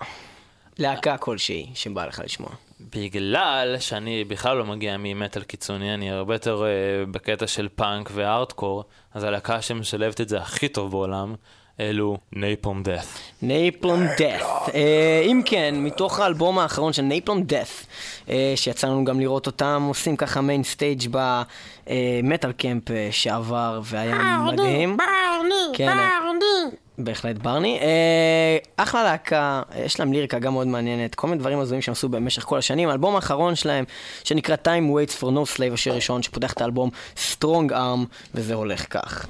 [0.79, 2.49] להקה כלשהי שבא לך לשמוע.
[2.95, 8.83] בגלל שאני בכלל לא מגיע ממטאל קיצוני, אני הרבה יותר אה, בקטע של פאנק והארדקור,
[9.13, 11.35] אז הלהקה שמשלבת את זה הכי טוב בעולם,
[11.79, 13.05] אלו Napalm Death.
[13.41, 14.41] Napalm Death.
[15.25, 17.67] אם כן, מתוך האלבום האחרון של Napalm Death,
[18.55, 24.97] שיצא לנו גם לראות אותם עושים ככה main stage ב Metalcamp אה, שעבר, והיה מדהים.
[25.73, 25.97] כן,
[26.97, 27.79] בהחלט ברני.
[27.81, 32.09] אה, אחלה להקה, יש להם ליריקה גם מאוד מעניינת, כל מיני דברים הזויים שהם עשו
[32.09, 32.89] במשך כל השנים.
[32.89, 33.85] האלבום האחרון שלהם,
[34.23, 38.05] שנקרא Time Waits for No Slave, השיר הראשון, שפותח את האלבום Strong Arm,
[38.35, 39.25] וזה הולך כך.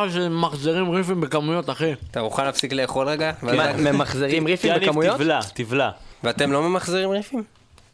[0.00, 1.92] דע לך שמחזירים ריפים בכמויות, אחי.
[2.10, 3.32] אתה מוכן להפסיק לאכול רגע?
[3.42, 5.14] מה, ואז- ממחזרים ריפים בכמויות?
[5.16, 5.90] תבלע, תבלע.
[6.24, 7.42] ואתם לא ממחזרים ריפים?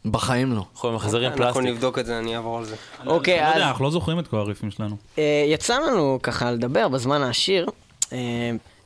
[0.05, 0.61] בחיים לא.
[0.73, 1.63] אנחנו ממחזרים אנחנו פלסטיק.
[1.63, 2.75] נבדוק את זה, אני אעבור על זה.
[3.05, 4.95] אוקיי, לא אז אנחנו לא זוכרים את כל הריפים שלנו.
[5.17, 7.67] אה, יצא לנו ככה לדבר בזמן העשיר,
[8.13, 8.17] אה,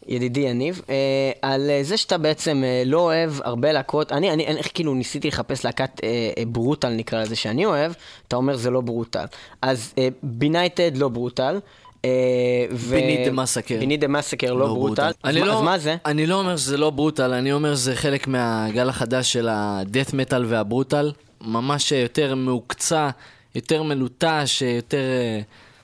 [0.07, 0.95] ידידי יניב, אה,
[1.41, 6.01] על זה שאתה בעצם לא אוהב הרבה להקות, אני, אני, אני כאילו ניסיתי לחפש להקת
[6.47, 7.91] ברוטל נקרא לזה שאני אוהב,
[8.27, 9.25] אתה אומר זה לא ברוטל.
[9.61, 9.93] אז
[10.23, 11.59] בינייטד לא ברוטל.
[12.05, 12.09] אה,
[12.71, 13.83] ו- Beneath the Massacre.
[13.83, 15.11] Beneath the Massacre לא ברוטל.
[15.23, 15.95] אז לא, מה זה?
[16.05, 20.45] אני לא אומר שזה לא ברוטל, אני אומר שזה חלק מהגל החדש של הדאט מטאל
[20.47, 21.11] והברוטל.
[21.41, 23.09] ממש יותר מהוקצע,
[23.55, 25.41] יותר מלוטש, יותר אה,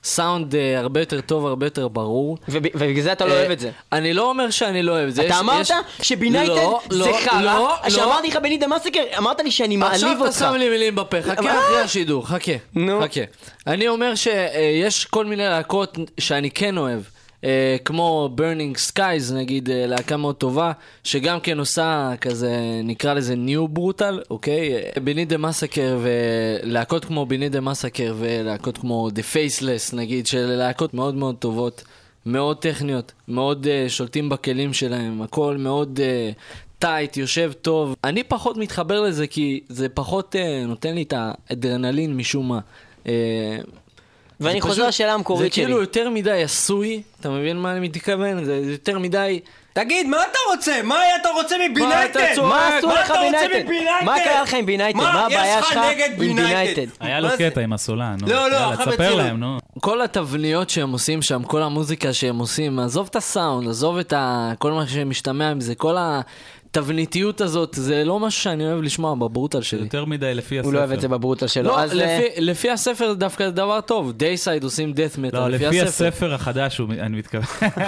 [0.08, 2.38] סאונד אה, הרבה יותר טוב, הרבה יותר ברור.
[2.50, 3.72] וב- ובגלל זה אתה לא אה, אוהב את זה.
[3.92, 5.22] אני לא אומר שאני לא אוהב את זה.
[5.22, 9.40] אתה יש- אמרת יש- שבינייטד לא, זה לא, חרא, לא, כשאמרתי לך בניד המאסקר, אמרת
[9.40, 10.30] לי שאני מעליב עכשיו אותך.
[10.38, 11.24] אתה שם לי מילים בפה, מה?
[11.36, 13.02] חכה אחרי השידור, חכה, נו.
[13.04, 13.22] חכה.
[13.68, 17.00] אני אומר שיש כל מיני להקות שאני כן אוהב.
[17.44, 20.72] אה, כמו Burning Skies, נגיד, אה, להקה מאוד טובה,
[21.04, 24.82] שגם כן עושה כזה, נקרא לזה New Brutal, אוקיי?
[25.04, 30.94] ביניד דה מסקר ולהקות כמו ביניד דה מסקר ולהקות כמו The Faceless, נגיד, של להקות
[30.94, 31.84] מאוד מאוד טובות,
[32.26, 36.32] מאוד טכניות, מאוד אה, שולטים בכלים שלהם, הכל מאוד אה,
[36.80, 37.96] tight, יושב טוב.
[38.04, 42.60] אני פחות מתחבר לזה כי זה פחות אה, נותן לי את האדרנלין משום מה.
[43.08, 43.58] אה,
[44.40, 45.66] ואני זה חוזר לשאלה המקורית זה שלי.
[45.66, 48.46] כאילו יותר מדי עשוי, אתה מבין מה אני מתכוון?
[48.46, 49.40] זה יותר מדי...
[49.74, 50.82] תגיד, מה אתה רוצה?
[50.84, 52.20] מה אתה רוצה מה מ Benighted?
[52.42, 53.66] מה עשו מה לך Benighted?
[53.66, 54.06] מ Benighted?
[54.06, 54.98] מה קרה לך עם Benighted?
[54.98, 56.88] מה מה הבעיה שלך עם Benighted?
[57.00, 57.50] היה לו מה זה?
[57.50, 58.28] קטע עם הסולן, נו.
[58.28, 59.16] לא, לא, תספר.
[59.16, 59.58] להם, נו.
[59.80, 64.52] כל התבניות שהם עושים שם, כל המוזיקה שהם עושים, עזוב את הסאונד, עזוב את ה...
[64.60, 65.96] כל מה שמשתמע מזה, כל
[66.72, 69.80] התבניתיות הזאת, זה לא משהו שאני אוהב לשמוע ב brutal שלי.
[69.84, 70.68] יותר מדי לפי הספר.
[70.68, 71.64] הוא לא אוהב את זה ב brutal שלו.
[71.70, 75.48] לא, אז אה, לפי, לפי הספר זה דווקא דבר טוב, Deicide עושים death metal, לא,
[75.50, 76.08] לפי לפי הספר.
[76.08, 77.44] הספר החדש, הוא- אני מתכוון.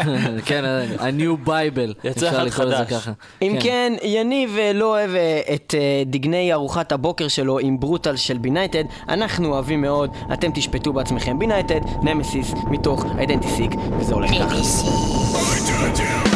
[0.46, 0.64] כן,
[1.00, 2.88] ה-new bible, יצא אחד חדש.
[2.92, 3.12] ככה.
[3.42, 8.16] אם כן, יניב אה, לא אוהב אה, את אה, דגני ארוחת הבוקר שלו עם brutal
[8.16, 11.40] של Benighted, אנחנו אוהבים מאוד, אתם תשפטו בעצמכם.
[11.40, 16.29] Benighted, Nemesis, מתוך Identisick, וזה הולך ככה.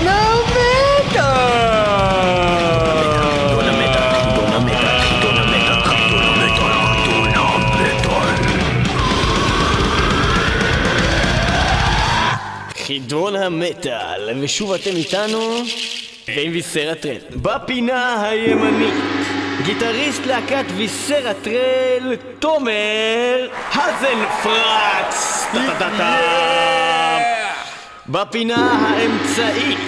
[0.09, 1.35] המטה!
[12.77, 15.63] חידון המטאל, ושוב אתם איתנו
[16.29, 17.21] ועם ויסר הטרנד.
[17.43, 19.24] בפינה הימנית
[19.63, 25.47] גיטריסט להקת ויסרטרל, תומר האזנפרץ.
[28.09, 29.79] בפינה האמצעית,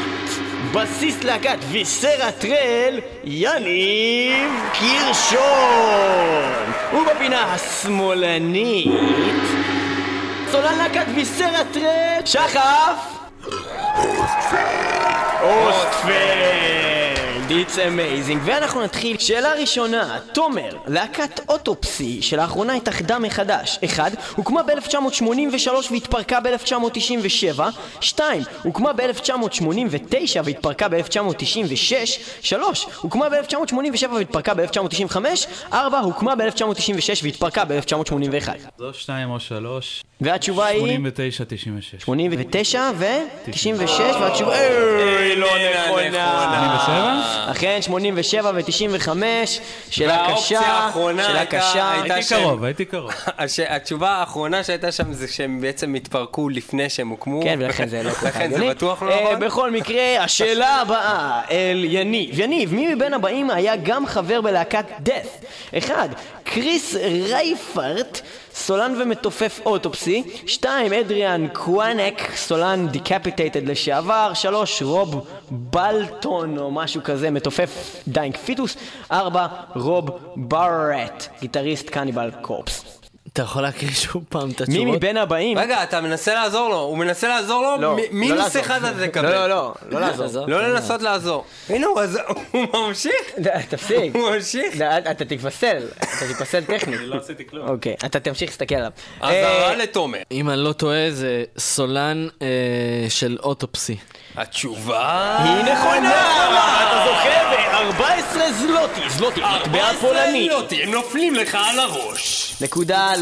[0.73, 5.43] בסיס להקת ויסרטרל, יניב קירשון.
[6.93, 8.91] ובפינה השמאלנית,
[10.51, 13.17] סולן להקת ויסרטרל, שחף!
[15.43, 16.86] אוסטפלד,
[17.51, 18.39] it's amazing.
[18.45, 19.19] ואנחנו נתחיל.
[19.19, 23.79] שאלה ראשונה, תומר, להקת אוטופסי שלאחרונה התאחדה מחדש.
[23.85, 27.61] אחד, הוקמה ב-1983 והתפרקה ב-1997.
[28.01, 31.95] שתיים, הוקמה ב-1989 והתפרקה ב-1996.
[32.41, 35.17] שלוש, הוקמה ב-1987 והתפרקה ב-1995.
[35.73, 38.49] ארבע, הוקמה ב-1996 והתפרקה ב-1981.
[38.79, 40.05] זו שתיים או שלוש.
[40.21, 40.81] והתשובה היא...
[40.81, 42.03] 89, 96.
[42.03, 44.53] 89 ו-96 והתשובה...
[44.53, 46.27] אוי, לא נכונה.
[46.87, 47.36] 87?
[47.51, 49.09] אכן, 87 ו-95,
[49.91, 51.93] שאלה קשה, שאלה קשה.
[51.93, 53.11] הייתי קרוב, הייתי קרוב.
[53.69, 57.43] התשובה האחרונה שהייתה שם זה שהם בעצם התפרקו לפני שהם הוקמו.
[57.43, 58.71] כן, ולכן זה לא כל כך לכן זה הגיוני.
[58.75, 59.41] בטוח לא אה, נכון.
[59.41, 62.41] בכל מקרה, השאלה הבאה אל יניב.
[62.41, 65.47] יניב, מי מבין הבאים היה גם חבר בלהקת Death?
[65.79, 66.09] אחד,
[66.45, 66.95] קריס
[67.31, 68.21] רייפרט,
[68.57, 70.23] סולן ומתופף Autopsy.
[70.47, 74.35] שתיים, אדריאן קוואנק, סולן Decapitated לשעבר.
[74.35, 78.77] שלוש, רוב בלטון או משהו כזה, מתופף Dying Fetus.
[79.13, 82.96] ארבע, רוב ברט, גיטריסט קניבל קורפס.
[83.37, 84.97] אתה יכול להקריא שוב פעם את מי התשובות?
[84.97, 85.59] מבין הבאים?
[85.59, 88.57] רגע, אתה מנסה לעזור לו, הוא מנסה לעזור לו, לא, מ- לא מינוס.
[88.57, 89.33] אחד אתה תקבל.
[89.33, 90.47] לא, לא, לא, לא לעזור.
[90.47, 91.45] לא לנסות לעזור.
[91.69, 93.13] הנה הוא עזר, הוא ממשיך,
[93.69, 94.15] תפסיק.
[94.15, 94.75] הוא ממשיך.
[95.11, 97.01] אתה תתפסל, אתה תתפסל טכנית.
[97.03, 97.69] לא עשיתי כלום.
[97.69, 98.91] אוקיי, אתה תמשיך להסתכל עליו.
[99.21, 100.19] אזהרה אה, לתומר.
[100.33, 102.47] אם אני לא טועה, זה סולן אה,
[103.09, 103.97] של אוטופסי.
[104.37, 105.37] התשובה...
[105.45, 106.11] היא נכונה!
[106.89, 110.49] אתה זוכה ב-14 זלוטי, זלוטי, מטבע פולני.
[110.83, 112.55] הם נופלים לך על הראש.
[112.61, 113.13] נקודה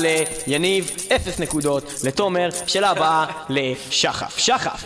[0.47, 4.39] ליניב, אפס נקודות לתומר, שאלה הבאה לשחף.
[4.39, 4.85] שחף,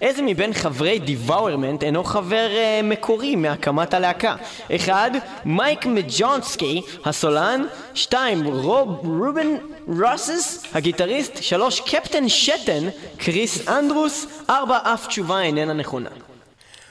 [0.00, 4.34] איזה מבין חברי דיוואורמנט אינו חבר אה, מקורי מהקמת הלהקה?
[4.76, 5.10] אחד,
[5.44, 7.64] מייק מג'ונסקי, הסולן,
[7.94, 9.56] שתיים, רוב רובן
[9.86, 16.29] רוסס, הגיטריסט, שלוש, קפטן שטן, קריס אנדרוס, ארבע, אף תשובה איננה נכונה.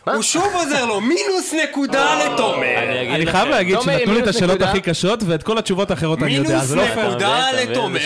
[0.06, 2.78] הוא שוב עוזר לו, מינוס נקודה לתומר.
[2.78, 3.32] אני אגיד אני לכם.
[3.32, 4.70] חייב להגיד שנתנו לי את מינוס השאלות נקודה.
[4.70, 7.10] הכי קשות, ואת כל התשובות האחרות אני יודע, מינוס זה לא פייר.
[7.10, 7.64] נקודה מבין?
[7.64, 8.00] אתה לתומר.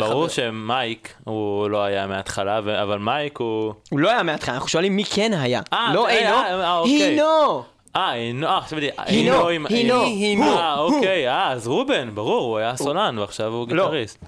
[0.00, 0.28] ברור.
[0.28, 3.72] שמייק הוא לא היה מההתחלה, אבל מייק הוא...
[3.90, 5.60] הוא לא היה מההתחלה, אנחנו שואלים מי כן היה.
[5.72, 6.92] אה, לא אה, אינו, אה, אה, אוקיי.
[7.02, 7.62] הינו!
[7.96, 8.94] אה, אינו, אה, עכשיו יודעים.
[8.98, 13.84] הינו, הינו, הוא, אה, אוקיי, אה, אז רובן, ברור, הוא היה סולן, ועכשיו הוא לא.
[13.84, 14.18] גיטריסט.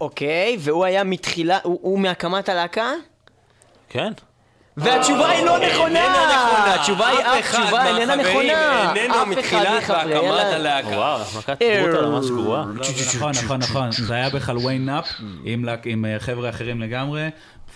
[0.00, 2.90] אוקיי, והוא היה מתחילה, הוא מהקמת הלהקה?
[3.88, 4.12] כן.
[4.76, 6.00] והתשובה היא לא נכונה!
[6.00, 6.74] נכונה.
[6.74, 8.92] התשובה היא אף אחד תשובה איננה מהחברים נכונה!
[8.96, 10.88] איננו מתחילת בהקמת הלהקה.
[10.88, 12.64] וואו, מכת אה, ברוטה ממש גרועה.
[12.74, 13.92] לא, זה נכון, נכון, נכון.
[13.92, 15.08] זה היה בכלל ויין נאפ,
[15.44, 17.28] עם להק- עם אה, חבר'ה אחרים לגמרי,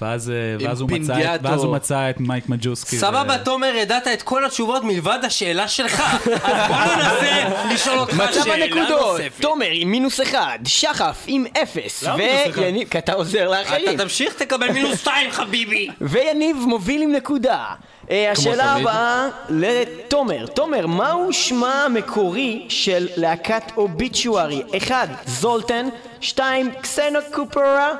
[0.02, 1.36] ואז אה, ואז הוא מצא.
[1.42, 2.96] ואז הוא מצא את מייק מג'וסקי.
[2.96, 6.00] ו- סבבה, תומר, ידעת את כל התשובות מלבד השאלה שלך.
[6.44, 9.42] אז בוא ננסה לשאול אותך מצב שאלה הנקודות, נוספת.
[9.42, 12.58] תומר עם מינוס אחד, שחף עם אפס, למה מינוס אחד?
[12.58, 15.88] ויניב, כי אתה עוזר לאחרים, אתה תמשיך, תקבל מינוס שתיים, חביבי.
[16.00, 17.64] ויניב מוביל עם נקודה.
[18.10, 18.72] אה, השאלה.
[18.72, 20.46] הבאה לתומר.
[20.46, 24.62] תומר, מהו שמה המקורי של להקת Obituary?
[24.78, 25.08] 1.
[25.26, 25.88] זולטן
[26.20, 26.70] 2.
[26.80, 27.94] קסנו קופרה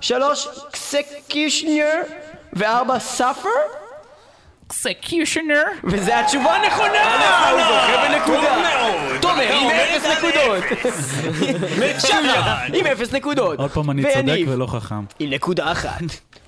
[0.00, 0.48] 3.
[0.70, 1.94] Executioner
[2.52, 2.98] ו-4.
[2.98, 3.48] סאפר?
[4.72, 5.76] Executioner.
[5.84, 7.50] וזו התשובה הנכונה!
[7.50, 8.70] הוא זוכה בנקודה!
[9.20, 10.64] תומר עם אפס נקודות!
[12.08, 12.44] שחף
[12.74, 13.58] עם אפס נקודות!
[13.58, 15.04] עוד פעם אני צודק ולא חכם.
[15.18, 16.00] עם נקודה אחת.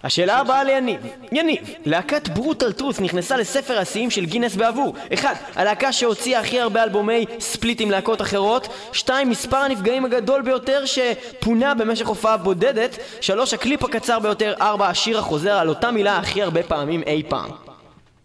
[0.05, 1.01] השאלה הבאה ליניב.
[1.33, 4.95] יניב, להקת Brutal Truth נכנסה לספר השיאים של גינס בעבור.
[5.15, 5.37] 1.
[5.55, 8.69] הלהקה שהוציאה הכי הרבה אלבומי split עם להקות אחרות.
[8.93, 9.31] 2.
[9.31, 12.99] מספר הנפגעים הגדול ביותר שפונה במשך הופעה בודדת.
[13.21, 13.55] 3.
[13.55, 14.55] הקליפ הקצר ביותר.
[14.61, 14.89] 4.
[14.89, 17.51] השיר החוזר על אותה מילה הכי הרבה פעמים אי פעם.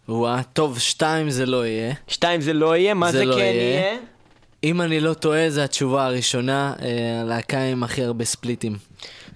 [0.09, 1.93] וואה, טוב, שתיים זה לא יהיה.
[2.07, 2.41] 2.
[2.41, 3.53] זה לא יהיה, מה זה זה, לא כן יהיה.
[3.53, 3.97] יהיה?
[4.63, 8.77] אם אני לא טועה, זו התשובה הראשונה, אה, הלהקה עם הכי הרבה ספליטים.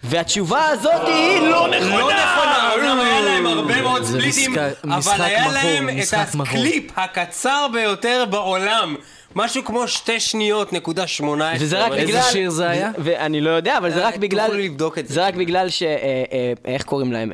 [0.03, 1.97] והתשובה הזאת היא לא נכונה!
[1.97, 6.13] לא נכונה, אומנם היה להם הרבה מאוד ספליטים, אבל היה להם את.
[6.39, 8.95] הקליפ הקצר ביותר בעולם.
[9.35, 11.65] משהו כמו שתי שניות, נקודה שמונה עשרה.
[11.65, 12.01] וזה רק בגלל...
[12.01, 12.91] איזה שיר זה היה?
[12.97, 14.57] ואני לא יודע, אבל זה רק תוכלו בגלל...
[14.57, 15.13] לבדוק את זה.
[15.13, 15.83] זה רק בגלל ש...
[15.83, 17.31] אה, אה, איך קוראים להם?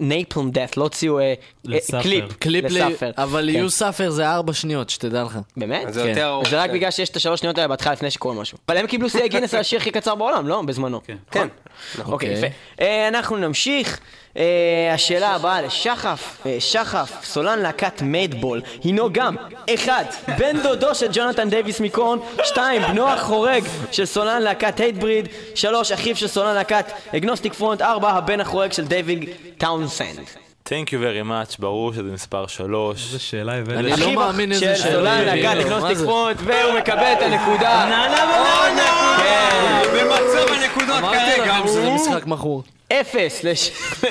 [0.00, 1.34] Napalm Death, לא הוציאו אה,
[1.72, 2.02] אה.
[2.02, 2.24] קליפ.
[2.38, 2.68] קליפ ל...
[2.68, 3.10] ל Suffer.
[3.18, 3.58] אבל כן.
[3.58, 5.38] יו Suffer זה ארבע שניות, שתדע לך.
[5.56, 5.92] באמת?
[5.92, 6.08] זה כן.
[6.08, 6.48] יותר ארוך.
[6.48, 6.76] זה רק כן.
[6.76, 8.58] בגלל שיש את השלוש שניות האלה בהתחלה לפני שקורה משהו.
[8.68, 10.62] אבל הם קיבלו שיאי גינס על השיר הכי קצר בעולם, לא?
[10.62, 11.00] בזמנו.
[11.30, 11.48] כן.
[11.96, 12.02] כן.
[12.02, 12.32] אוקיי, אוקיי.
[12.32, 12.46] יפה.
[12.80, 14.00] אה, אנחנו נמשיך.
[14.36, 19.36] אה, השאלה הבאה לשחף, אה, שחף, סולן להקת Madball, הינו גם
[19.74, 20.14] 1.
[20.38, 22.82] בן דודו של ג'ונתן דייוויס מ Korn 2.
[22.82, 25.92] בנו החורג של סולן להקת Hatebreed 3.
[25.92, 28.10] אחיו של סולן להקת Agnostic Front 4.
[28.10, 29.28] הבן החורג של דייוויד
[29.58, 33.06] טאונסנד Thank you very much, ברור שזה מספר 3.
[33.06, 33.76] איזה שאלה הבאת.
[33.76, 34.92] אני לא מאמין איזה שאלה.
[34.92, 36.04] סולן Agnostic זה?
[36.04, 37.88] Front והוא מקבל את הנקודה
[39.18, 39.82] כן.
[39.92, 41.94] במצב הנקודות אמרתי כרגע לכם שזה הוא...
[41.94, 42.62] משחק מכור.
[42.92, 43.44] אפס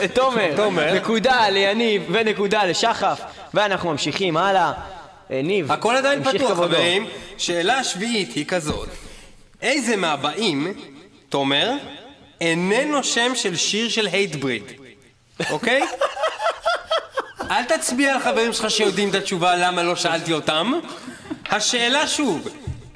[0.01, 0.93] לתומר, תומר.
[0.93, 3.21] נקודה ליניב ונקודה לשחף
[3.53, 4.71] ואנחנו ממשיכים הלאה.
[5.31, 6.51] אה, ניב, הכל עדיין פתוח.
[6.51, 7.07] חברים.
[7.37, 8.89] שאלה שביעית היא כזאת.
[9.61, 10.73] איזה מהבאים,
[11.29, 11.71] תומר,
[12.41, 14.63] איננו שם של שיר של הייטבריד,
[15.49, 15.81] אוקיי?
[17.51, 20.71] אל תצביע על חברים שלך שיודעים את התשובה למה לא שאלתי אותם.
[21.49, 22.47] השאלה שוב,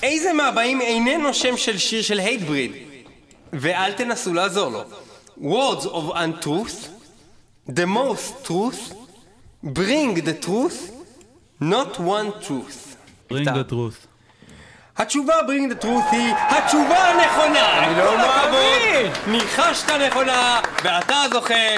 [0.03, 2.71] איזה מהבאים איננו שם של שיר של הייטבריד?
[3.53, 4.83] ואל תנסו לעזור לו.
[5.41, 6.87] Words of untruth,
[7.69, 8.93] the most truth,
[9.63, 10.91] bring the truth,
[11.61, 12.95] not one truth.
[13.29, 14.07] Bring the truth.
[14.97, 17.83] התשובה bring the truth היא התשובה הנכונה!
[17.83, 19.11] אני לא מאמין!
[19.27, 21.75] ניחשת נכונה, ואתה זוכה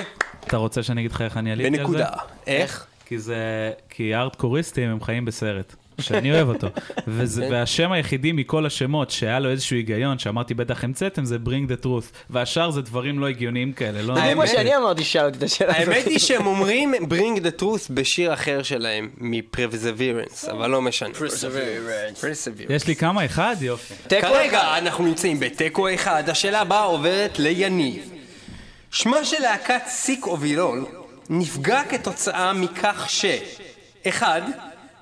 [0.49, 1.79] אתה רוצה שאני אגיד לך איך אני עליתי על זה?
[1.79, 2.09] בנקודה.
[2.47, 2.85] איך?
[3.05, 3.71] כי זה...
[3.89, 5.75] כי הארטקוריסטים הם חיים בסרט.
[6.01, 6.67] שאני אוהב אותו.
[7.07, 11.85] וזה, והשם היחידי מכל השמות שהיה לו איזשהו היגיון, שאמרתי בטח המצאתם, זה Bring the
[11.85, 12.13] Truth.
[12.29, 14.01] והשאר זה דברים לא הגיוניים כאלה.
[14.01, 14.15] לא...
[14.15, 15.87] זה מה שאני אמרתי ששאל אותי את השאלה הזאת.
[15.93, 21.09] האמת היא שהם אומרים bring the truth בשיר אחר שלהם, מ-Perseverance, אבל לא משנה.
[21.09, 22.69] Perseverance.
[22.69, 23.25] יש לי כמה?
[23.25, 23.55] אחד?
[23.61, 23.93] יופי.
[24.07, 28.18] תיקו כרגע אנחנו נמצאים בתיקו אחד, השאלה הבאה עוברת ליניב.
[28.91, 30.85] שמה של להקת סיק אובילול
[31.29, 33.25] נפגע כתוצאה מכך ש...
[34.07, 34.41] אחד,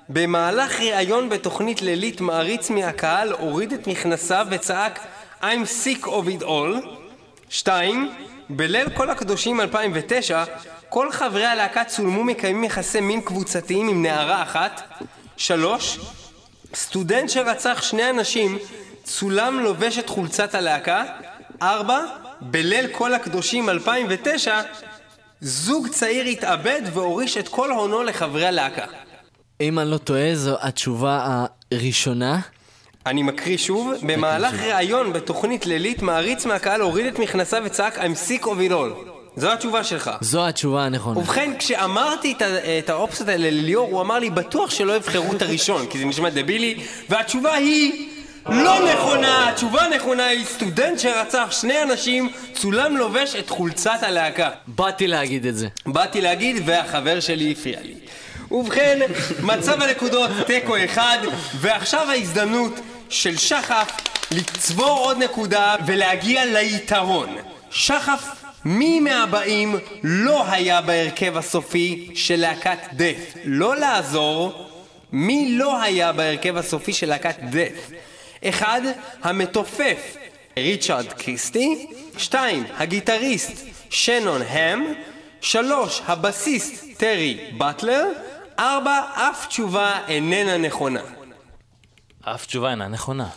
[0.08, 5.06] במהלך ראיון בתוכנית לילית מעריץ מהקהל הוריד את מכנסיו וצעק
[5.42, 6.88] I'm sick of it all.
[7.48, 8.14] שתיים,
[8.50, 10.44] בליל כל הקדושים 2009,
[10.88, 15.02] כל חברי הלהקה צולמו מקיימים יחסי מין קבוצתיים עם נערה אחת.
[15.36, 15.98] שלוש,
[16.74, 18.58] סטודנט שרצח שני אנשים
[19.04, 21.04] צולם לובש את חולצת הלהקה.
[21.62, 22.00] ארבע,
[22.40, 24.60] בליל כל הקדושים 2009,
[25.40, 28.84] זוג צעיר התאבד והוריש את כל הונו לחברי הלהקה.
[29.60, 32.40] אם אני לא טועה, זו התשובה הראשונה.
[33.06, 38.42] אני מקריא שוב, במהלך ראיון בתוכנית לילית מעריץ מהקהל הוריד את מכנסיו וצעק I'm sick
[38.42, 39.08] of it all.
[39.36, 40.10] זו התשובה שלך.
[40.20, 41.18] זו התשובה הנכונה.
[41.18, 42.42] ובכן, כשאמרתי את,
[42.78, 46.30] את האופציות האלה לליאור, הוא אמר לי, בטוח שלא יבחרו את הראשון, כי זה נשמע
[46.30, 46.74] דבילי,
[47.08, 48.08] והתשובה היא...
[48.48, 49.48] לא נכונה!
[49.48, 54.50] התשובה הנכונה היא סטודנט שרצח שני אנשים, צולם לובש את חולצת הלהקה.
[54.66, 55.68] באתי להגיד את זה.
[55.86, 57.94] באתי להגיד, והחבר שלי הפריע לי.
[58.50, 59.00] ובכן,
[59.42, 61.18] מצב הנקודות תיקו אחד,
[61.54, 63.90] ועכשיו ההזדמנות של שחף
[64.30, 67.36] לצבור עוד נקודה ולהגיע ליתרון.
[67.70, 68.24] שחף,
[68.64, 73.34] מי מהבאים לא היה בהרכב הסופי של להקת דף?
[73.44, 74.68] לא לעזור,
[75.12, 77.90] מי לא היה בהרכב הסופי של להקת דף?
[78.44, 78.80] אחד,
[79.22, 80.16] המתופף
[80.58, 81.86] ריצ'רד קריסטי,
[82.18, 84.94] שתיים, הגיטריסט שנון הם,
[85.40, 88.06] שלוש, הבסיסט טרי באטלר,
[88.58, 91.00] ארבע, אף תשובה איננה נכונה.
[92.34, 93.28] אף תשובה אינה נכונה.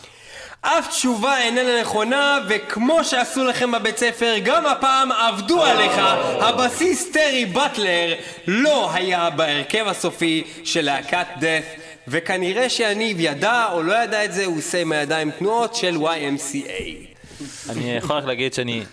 [0.60, 5.98] אף תשובה איננה נכונה, וכמו שעשו לכם בבית ספר, גם הפעם עבדו עליך.
[6.40, 8.14] הבסיס טרי באטלר
[8.46, 11.64] לא היה בהרכב הסופי של להקת דף,
[12.08, 17.12] וכנראה שיניב ידע או לא ידע את זה, הוא עושה עם הידיים תנועות של YMCA.
[17.68, 18.84] אני יכול רק להגיד שאני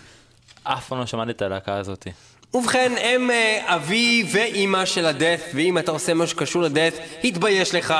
[0.64, 2.06] אף פעם לא שמעתי את הלהקה הזאת.
[2.54, 7.94] ובכן, הם אה, אבי ואימא של הדף, ואם אתה עושה משהו שקשור לדף, התבייש לך,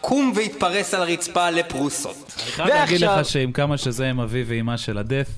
[0.00, 2.16] קום והתפרס על הרצפה לפרוסות.
[2.36, 5.28] אני חייב להגיד לך שעם כמה שזה הם אבי ואימא של הדף,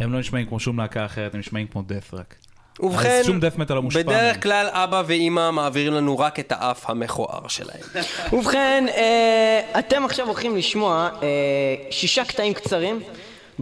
[0.00, 2.34] הם לא נשמעים כמו שום להקה אחרת, הם נשמעים כמו דף רק.
[2.80, 4.40] ובכן, שום דף מטאל לא מושפע בדרך מהם.
[4.40, 7.80] כלל אבא ואימא מעבירים לנו רק את האף המכוער שלהם.
[8.32, 11.28] ובכן, אה, אתם עכשיו הולכים לשמוע אה,
[11.90, 13.00] שישה קטעים קצרים.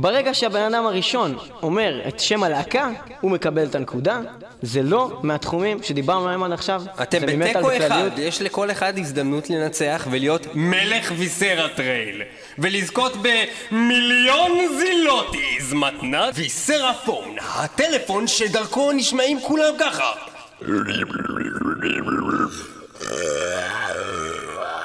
[0.00, 4.20] ברגע שהבן אדם הראשון אומר את שם הלהקה, הוא מקבל את הנקודה.
[4.62, 6.82] זה לא מהתחומים שדיברנו עליהם עד עכשיו.
[7.02, 7.76] אתם בתיקו.
[7.76, 12.22] אחד, יש לכל אחד הזדמנות לנצח ולהיות מלך Viscera Trail.
[12.58, 20.12] ולזכות במיליון זילוטיז מתנת Viscera Phone, הטלפון שדרכו נשמעים כולם ככה.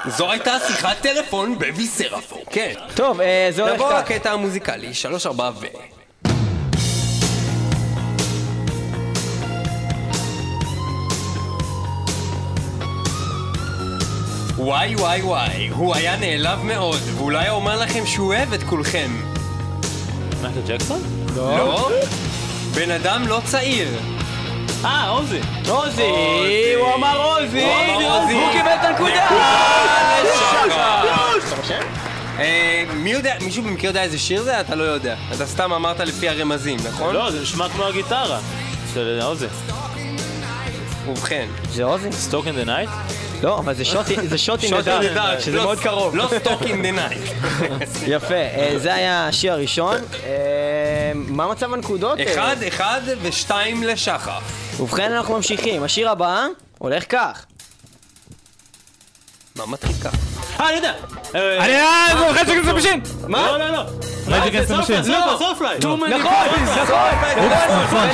[0.06, 2.72] זו הייתה שיחת טלפון בוויסרה פון, כן.
[2.94, 4.10] טוב, אה, זה הולך נעבור כך.
[4.10, 5.66] לקטע המוזיקלי, שלוש ארבע ו...
[14.56, 19.10] וואי וואי וואי, הוא היה נעלב מאוד, ואולי אומר לכם שהוא אוהב את כולכם.
[20.42, 21.02] מייקל ג'קסון?
[21.36, 21.90] לא?
[22.74, 24.13] בן אדם לא צעיר.
[24.84, 25.40] אה, עוזי.
[25.68, 26.02] עוזי,
[26.76, 27.64] הוא אמר עוזי.
[28.28, 29.26] והוא קיבל את הנקודה.
[32.38, 34.60] אה, מי יודע, מישהו במקרה יודע איזה שיר זה?
[34.60, 35.16] אתה לא יודע.
[35.34, 37.14] אתה סתם אמרת לפי הרמזים, נכון?
[37.14, 38.40] לא, זה נשמע כמו הגיטרה
[38.94, 39.46] של Ozzy.
[41.08, 41.46] ובכן.
[41.70, 42.12] זה Ozzy?
[42.12, 42.90] Stuck in the Night?
[43.42, 43.84] לא, אבל זה
[44.38, 46.16] shot נהדר, נהדר, שזה לא- מאוד קרוב.
[46.16, 47.20] לא Stuck in the Night.
[48.06, 49.96] יפה, אה, זה היה השיר הראשון.
[50.24, 50.30] אה,
[51.14, 52.18] מה מצב הנקודות?
[52.20, 54.63] אה, אחד, אחד ושתיים לשחף.
[54.80, 55.82] ובכן אנחנו ממשיכים.
[55.82, 56.46] השיר הבא
[56.78, 57.44] הולך כך.
[59.56, 60.16] מה מתחיל ככה?
[60.60, 60.92] אה, אני יודע!
[61.34, 63.00] אני אה, זה הולך שכזה בשין!
[63.28, 63.46] מה?
[63.46, 63.82] לא, לא, לא.
[64.28, 64.36] לא.
[65.28, 65.64] נכון,
[66.08, 66.16] נכון,
[67.82, 68.08] נכון.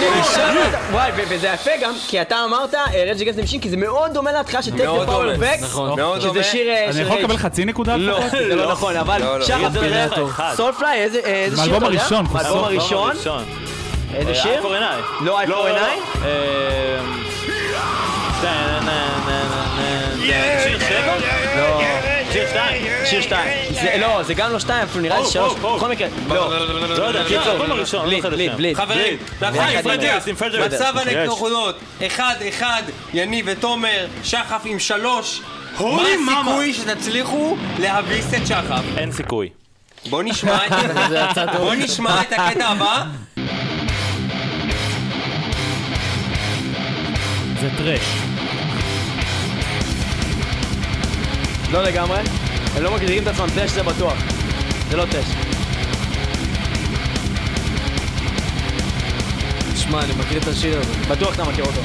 [0.93, 2.75] וואי, וזה יפה גם, כי אתה אמרת
[3.07, 5.37] רג' גז נמשין, כי זה מאוד דומה להתחלה של טק דה פאוור.
[5.39, 5.97] בק, נכון.
[5.97, 6.43] מאוד שזה.
[6.43, 7.19] שיר אה, אני של יכול.
[7.19, 7.97] לקבל חצי נקודה?
[7.97, 8.29] לא?
[8.31, 9.47] זה לא נכון, לא, אבל לא.
[9.47, 10.55] שחר, זה לא.
[10.57, 11.87] סולפליי, איזה שיר אתה יודע?
[11.87, 13.17] הראשון, מהאלבום הראשון?
[14.15, 14.53] איזה שיר?
[14.53, 15.01] איי פור עיניי.
[15.21, 15.99] לא, איי פור עיניי?
[20.65, 21.15] שיר שבע?
[21.57, 21.81] לא.
[22.33, 22.83] שיר שתיים.
[23.05, 23.73] שיר שתיים.
[23.75, 25.55] זה- לא, זה גם לא שתיים, אפילו נראה לי שלוש.
[25.55, 26.67] בכל מקרה, לא.
[26.99, 28.59] לא יודע, קיצור, הראשון, לא בליד, זוכר את בליד, השם.
[28.59, 28.77] בליד.
[28.77, 29.17] חברים,
[29.93, 30.19] יודע.
[30.67, 30.93] מצב.
[31.21, 31.77] הנקודות,
[32.07, 32.83] אחד אחד,
[33.15, 35.41] יניב ותומר, שחף עם שלוש.
[35.81, 36.03] מה.
[36.41, 38.83] הסיכוי שתצליחו להביס את שחף?
[38.97, 39.49] אין סיכוי.
[40.11, 40.57] בוא נשמע
[42.23, 43.03] את הקטע הבא.
[47.61, 48.01] זה טרש.
[51.71, 52.19] לא לגמרי.
[52.77, 54.15] הם לא מגדירים את עצמם טש זה בטוח.
[54.91, 55.27] זה לא טש.
[59.77, 60.95] שמע, אני מכיר את השיר הזה.
[61.11, 61.81] בטוח אתה מכיר אותו.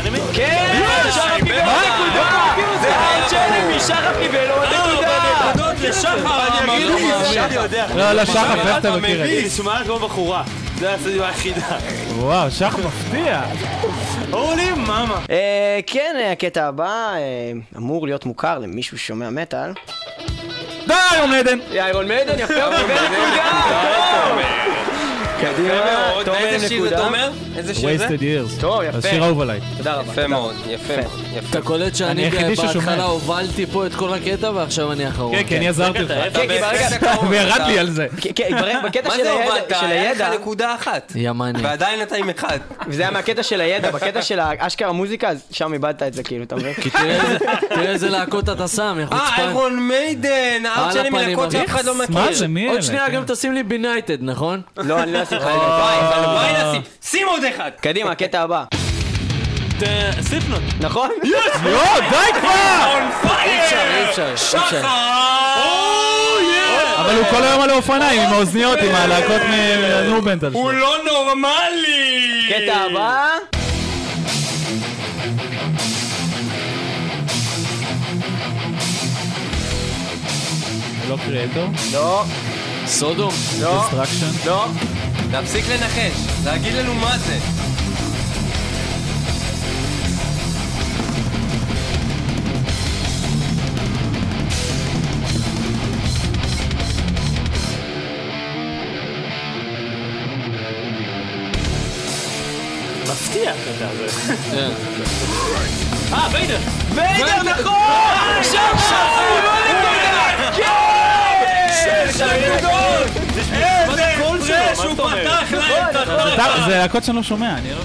[0.00, 0.18] אנימי?
[0.32, 0.82] כן!
[1.10, 2.54] שחף קיבל עוד נקודה!
[2.80, 5.61] זה ארץ' אנמי, שחף קיבל עוד נקודה!
[5.92, 6.64] לשחר!
[7.44, 7.86] אני יודע.
[7.96, 9.32] לא, לא, שחר, איך אתה מכיר את זה?
[9.32, 10.42] היא נשמעת כמו בחורה.
[10.78, 11.78] זה הסיבה היחידה.
[12.16, 13.42] וואו, שחר מפתיע.
[14.30, 15.20] הולי מאמה.
[15.30, 19.72] אה, כן, אה, הקטע הבא אה, אמור להיות מוכר למישהו ששומע מטאל.
[20.86, 21.58] די, איירון עדן!
[21.72, 24.71] איירון מיידן, יפה, הוא קיבל נקודה!
[25.42, 26.22] קדימה.
[26.24, 27.04] תומר איזה שיר זה נקודה.
[27.04, 27.30] תומר?
[27.56, 28.06] איזה שיר זה?
[28.08, 28.60] wasted years.
[28.60, 28.98] טוב, יפה.
[28.98, 29.60] השיר האהוב עליי.
[29.76, 30.12] תודה רבה.
[30.12, 31.44] יפה מאוד, יפה מאוד.
[31.50, 32.30] אתה קולט שאני.
[32.30, 35.36] בהתחלה הובלתי פה את כל הקטע ועכשיו אני האחרון.
[35.36, 36.08] כן, כי אני עזרתי לך.
[36.08, 36.88] כן, כי ברגע...
[37.28, 38.06] וירד לי על זה.
[38.20, 38.50] כן, כן,
[38.84, 39.72] בקטע מה של זה הידע, הובלת?
[39.80, 41.12] של היה הידע, לך נקודה אחת.
[41.14, 41.62] יא מאני.
[41.62, 42.58] ועדיין אתה עם אחד.
[42.88, 46.44] וזה היה מהקטע של הידע, בקטע של האשכרה מוזיקה, אז שם איבדת את זה כאילו,
[46.44, 46.74] אתה מבין?
[46.74, 49.42] כי תראה איזה- להקות אתה שם, יא אה, חוצפן.
[49.42, 52.14] איירון מיידן, הפנים, מלהקות שאף אחד לא מכיר.
[52.14, 52.72] מה זה, מי אלה?
[52.72, 53.12] עוד שנייה כן.
[53.14, 54.60] גם תשים לי בנייטד, נכון?
[54.76, 56.14] לא, אני לא אשים לך את וואי, זה.
[56.14, 56.82] הלוואי נשים.
[57.04, 57.70] שים עוד אחד.
[57.80, 58.64] קדימה, הקטע הבא.
[60.20, 60.62] סליפנוט.
[60.80, 61.10] נכון?
[61.24, 62.98] יואו, די כבר!
[63.44, 64.80] אי אפשר, אי אפשר, אי אפשר.
[66.96, 70.72] אבל הוא כל היום על האופניים, עם האוזניות, עם הלהקות מנובנטל הוא.
[70.72, 72.48] לא נורמלי!
[72.48, 73.28] קטע הבא.
[81.08, 81.68] לא קריאטור?
[81.92, 82.24] לא,
[82.86, 83.32] סודום.
[83.60, 84.48] לא, דיסטרקשן?
[84.48, 84.66] לא.
[85.32, 87.38] להפסיק לנחש, להגיד לנו מה זה.
[103.02, 104.36] מפתיע הקטע הזה.
[104.50, 104.70] כן.
[106.12, 106.58] אה, ויידר.
[106.94, 107.74] ויידר, נכון!
[108.38, 109.52] עכשיו נקודה!
[110.56, 110.92] כן!
[114.82, 115.12] שתי נקודות!
[115.12, 117.78] איזה פרש הוא פתח אתה- זה להקות שאני לא שומע, אני לא...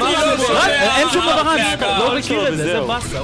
[0.00, 1.62] לא שומע אין שום דבר, אני.
[1.98, 2.80] לא מכיר את זה, זה.
[2.80, 3.18] באסה.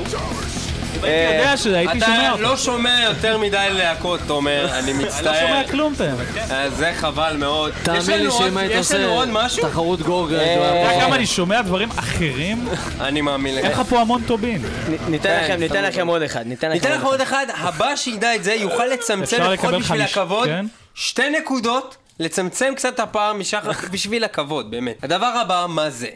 [0.99, 2.43] אם הייתי יודע שהייתי שומע אתה אותו.
[2.43, 5.41] לא שומע יותר מדי להקות, תומר, אני אני לא מצטער.
[5.47, 6.25] שומע כלום, אתה יודע.
[6.51, 7.73] אה, זה חבל מאוד.
[7.83, 9.23] תאמין לי שאם היית עושה?
[9.61, 11.05] תחרות גורגל, אה, היה אתה יודע.
[11.07, 12.69] כמה אני שומע דברים אחרים?
[13.01, 13.79] אני מאמין אין לך.
[13.79, 14.62] לך פה המון טובין.
[15.09, 18.55] ניתן כן, לכם, לכם עוד אחד, ניתן לכם לך עוד אחד, הבא שידע את זה
[18.55, 20.49] יוכל לצמצם לפחות בשביל הכבוד.
[20.49, 20.66] כן?
[20.95, 25.05] שתי נקודות, לצמצם קצת את הפער משחר בשביל הכבוד, באמת.
[25.05, 26.09] הדבר הבא, מה זה?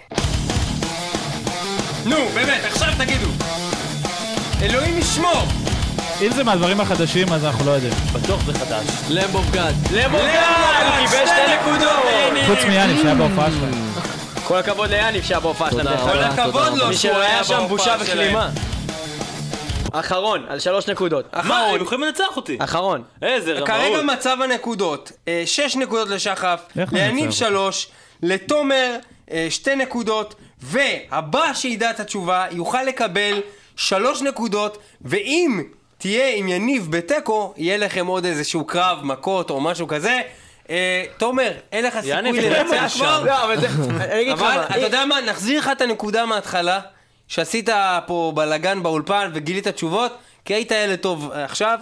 [2.04, 3.28] נו, באמת, עכשיו תגידו.
[4.62, 5.42] אלוהים ישמור!
[6.22, 7.92] אם זה מהדברים החדשים, אז אנחנו לא יודעים.
[8.12, 8.86] בטוח זה חדש.
[9.10, 9.74] למב אוף גאד.
[10.10, 10.20] הוא
[11.06, 12.04] קיבל שתי נקודות!
[12.46, 13.88] חוץ מיאניב שהיה בהופעה שלהם.
[14.44, 15.98] כל הכבוד ליאניב שהיה בהופעה שלהם.
[15.98, 16.18] כל.
[16.18, 17.96] הכבוד לו שהוא היה שם בושה.
[18.00, 18.50] וכלימה.
[19.92, 21.34] אחרון, על שלוש נקודות.
[21.34, 21.74] מה, אחרון.
[21.74, 22.56] הם יכולים לנצח אותי.
[22.60, 23.02] אחרון.
[23.22, 23.68] איזה רמאות.
[23.68, 27.30] כרגע מצב הנקודות, אה, שש נקודות לשחף, איך ליניב?
[27.30, 27.88] שלוש,
[28.22, 28.96] לתומר
[29.30, 33.40] אה, שתי נקודות, והבא שידע את התשובה יוכל לקבל
[33.76, 35.62] שלוש נקודות, ואם
[35.98, 40.20] תהיה עם יניב בתיקו, יהיה לכם עוד איזשהו קרב, מכות או משהו כזה.
[40.70, 42.94] אה, תומר, אין לך יניב, סיכוי תראה לנצח.
[42.94, 43.24] כבר?
[43.24, 43.68] לא, אבל זה...
[44.00, 46.80] אני אגיד לך אבל מה, אתה יודע מה, נחזיר לך את הנקודה מההתחלה,
[47.28, 47.68] שעשית
[48.06, 51.78] פה בלאגן באולפן וגילית תשובות, כי היית ילד טוב אה, עכשיו,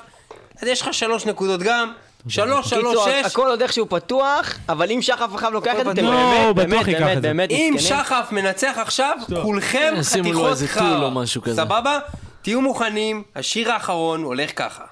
[0.63, 1.93] אז יש לך שלוש נקודות גם,
[2.29, 3.33] שלוש, שלוש, קיצור, שש.
[3.33, 7.01] הכל עוד איכשהו פתוח, אבל אם שחף אחריו לוקח את זה, אתם לא, באמת, באמת,
[7.01, 7.23] באמת.
[7.23, 7.75] באמת אם.
[7.79, 11.11] שחף מנצח עכשיו, כולכם שימו לו חתיכות איזה חרא.
[11.55, 11.99] סבבה?
[12.43, 14.85] תהיו מוכנים, השיר האחרון הולך ככה.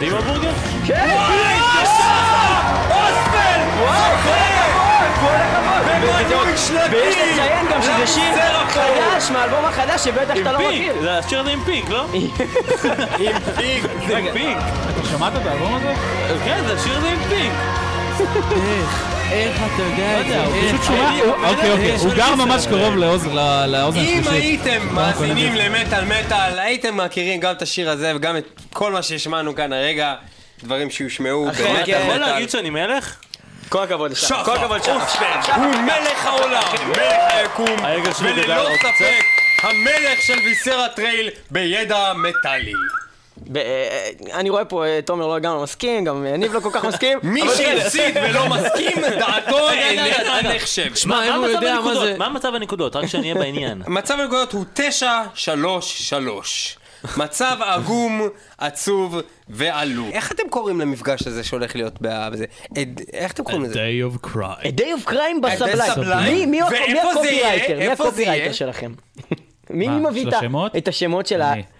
[0.00, 0.20] דימה
[6.22, 6.38] בורגר?
[6.90, 11.02] ויש לציין גם שזה שיר לביצר חדש מהאלבום החדש שבטח אתה לא פיק, מכיר.
[11.02, 12.04] זה השיר הזה עם פיק, לא?
[13.18, 13.86] עם פיג.
[14.08, 14.56] זה עם פיק.
[15.00, 15.92] אתה שמעת את האלבום הזה?
[16.44, 17.52] כן, זה השיר הזה עם פיק.
[19.32, 20.44] איך אתה יודע את זה?
[20.44, 20.54] הוא?
[20.68, 23.30] פשוט שומע, הוא- אוקיי, אוקיי, הוא גר ממש קרוב לאוזן
[23.98, 24.26] אם השלישית.
[24.66, 29.54] הייתם מאזינים למטאל מטאל, הייתם מכירים גם את השיר הזה וגם את כל מה שהשמענו
[29.54, 30.14] כאן הרגע,
[30.64, 32.16] דברים שיושמעו במטאל אתה יכול.
[32.16, 33.14] להגיד שאני מלך?
[33.68, 34.14] כל הכבוד.
[34.14, 34.80] שחף כל הכבוד.
[34.80, 36.98] אוספלד הוא מלך העולם, מלך
[37.30, 37.76] היקום,
[38.20, 39.24] וללא ספק
[39.62, 42.72] המלך של Viscera Trail בידע מטאלי.
[43.48, 46.84] ב- אה, אני רואה פה, אה, תומר לא לגמרי מסכים, גם יניב לא כל כך
[46.84, 47.18] מסכים.
[47.22, 47.42] מי.
[47.56, 50.54] שהפסיד ולא מסכים, דעתו איננה רגע.
[50.54, 50.94] נחשב.
[50.94, 52.02] שמע, אם מה הוא יודע מה הנקודות?
[52.04, 52.14] זה...
[52.18, 52.96] מה מצב הנקודות?
[52.96, 53.82] רק שאני אהיה בעניין.
[53.86, 54.78] מצב הנקודות הוא 9-3-3.
[57.16, 58.28] מצב עגום,
[58.58, 60.08] עצוב ועלוב.
[60.12, 62.44] איך אתם קוראים למפגש הזה שהולך להיות בזה?
[63.12, 63.74] איך אתם קוראים לזה?
[63.74, 64.62] Day of Cry.
[64.62, 66.50] A Day of Crime בסבליים.
[66.50, 66.62] מי-?
[66.62, 67.78] הקופירייטר?
[67.78, 68.52] מי הקופירייטר?
[68.52, 68.92] שלכם?
[69.70, 70.26] מי מביא
[70.76, 71.26] את השמות?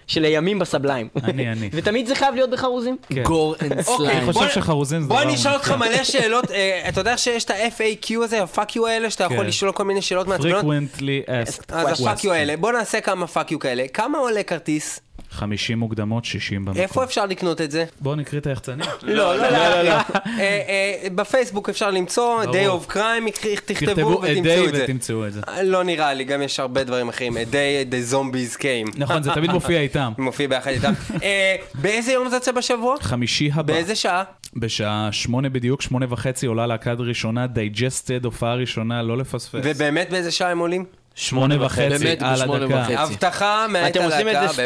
[0.07, 1.07] של הימים בסבליים?
[1.23, 1.69] אני, אני.
[1.73, 2.97] ותמיד זה חייב להיות בחרוזים?
[3.09, 3.23] כן.
[3.23, 4.17] גור אנד אוקיי, סליים.
[4.17, 5.71] אני חושב שחרוזים זה בוא דבר אני אשאל אותך.
[5.71, 8.43] מלא שאלות, אה, אתה יודע שיש את ה-FAQ הזה,
[8.75, 9.45] you האלה, שאתה יכול כן.
[9.45, 10.65] לשאול כל מיני שאלות מעצבנות?
[10.65, 12.29] frequently asked אז questions.
[12.29, 13.87] האלה, בוא נעשה כמה fuck you כאלה.
[13.93, 14.99] כמה עולה כרטיס?
[15.31, 16.81] 50 מוקדמות, 60 במקום.
[16.81, 17.85] איפה אפשר לקנות את זה?
[18.01, 18.85] בואו נקריא את היחצנים.
[19.03, 19.91] לא, לא, לא, לא.
[19.91, 20.03] אה,
[20.39, 22.43] אה, בפייסבוק אפשר למצוא.
[22.43, 24.83] Day of Crime, תכתבו a ותמצאו את זה.
[24.83, 25.41] ותמצאו את זה.
[25.47, 27.37] אה, לא נראה לי, גם יש הרבה דברים אחרים.
[27.37, 28.97] A day the zombies came.
[28.97, 30.11] נכון, זה תמיד מופיע איתם.
[30.27, 30.93] מופיע ביחד איתם.
[31.23, 32.95] אה, באיזה יום זה יוצא בשבוע?
[33.01, 34.23] חמישי הבא, באיזה שעה?
[34.55, 39.61] בשעה שמונה בדיוק, שמונה וחצי עולה להקת ראשונה, Digested, הופעה ראשונה, לא לפספס.
[39.63, 40.85] ובאמת באיזה שעה הם עולים?
[41.19, 41.83] שמונה וחצי
[42.19, 42.85] על הדקה.
[43.01, 44.63] הבטחה מאת אתם עושים את זה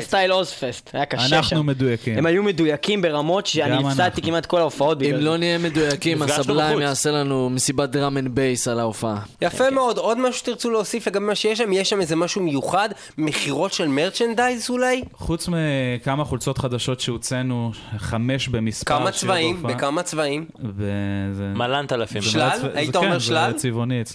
[0.00, 1.36] style, Ozzfest, היה קשה שם.
[1.36, 2.18] אנחנו מדויקים.
[2.18, 4.22] הם היו מדויקים ברמות שאני הפסדתי.
[4.22, 5.24] כמעט כל ההופעות אם בגלל זה.
[5.24, 6.80] לא נהיה מדויקים, ה Sublime.
[6.80, 9.18] יעשה לנו מסיבת drum and bass על ההופעה.
[9.42, 11.72] יפה מאוד, עוד משהו שתרצו להוסיף לגבי מה שיש שם?
[11.72, 12.88] יש שם איזה משהו מיוחד?
[13.18, 15.02] מכירות של merchandise אולי?
[15.14, 18.98] חוץ מכמה חולצות חדשות שהוצאנו, חמש במספר.
[18.98, 19.62] כמה צבעים?
[19.62, 20.46] בכמה צבעים?
[21.54, 22.22] מלנת אלפים.
[22.22, 22.50] שלל?
[22.74, 23.52] היית אומר כן, שלל?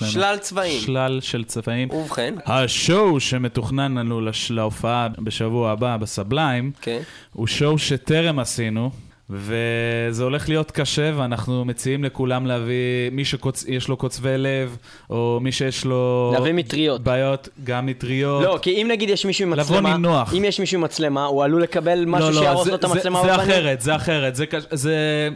[0.09, 0.81] שלל צבעים.
[0.81, 1.76] שלל של צבעים.
[1.91, 6.99] ובכן, השואו שמתוכנן לנו לש- להופעה בשבוע הבא בסבליים, כן.
[7.33, 8.91] הוא שואו שטרם עשינו,
[9.29, 12.73] וזה הולך להיות קשה, ואנחנו מציעים לכולם להביא,
[13.11, 14.77] מי שיש לו קוצבי לב,
[15.09, 16.31] או מי שיש לו...
[16.33, 17.01] להביא מטריות.
[17.01, 18.43] בעיות, גם מטריות.
[18.43, 20.33] לא, כי אם נגיד יש מישהו עם לבוא מצלמה, נינוח.
[20.33, 22.81] אם יש מישהו עם מצלמה, הוא עלול לקבל משהו לא, לא, שיהרוס זה- לו את
[22.81, 23.39] זה- המצלמה זה בפנים.
[23.49, 25.29] אחרת, זה אחרת, זה זה...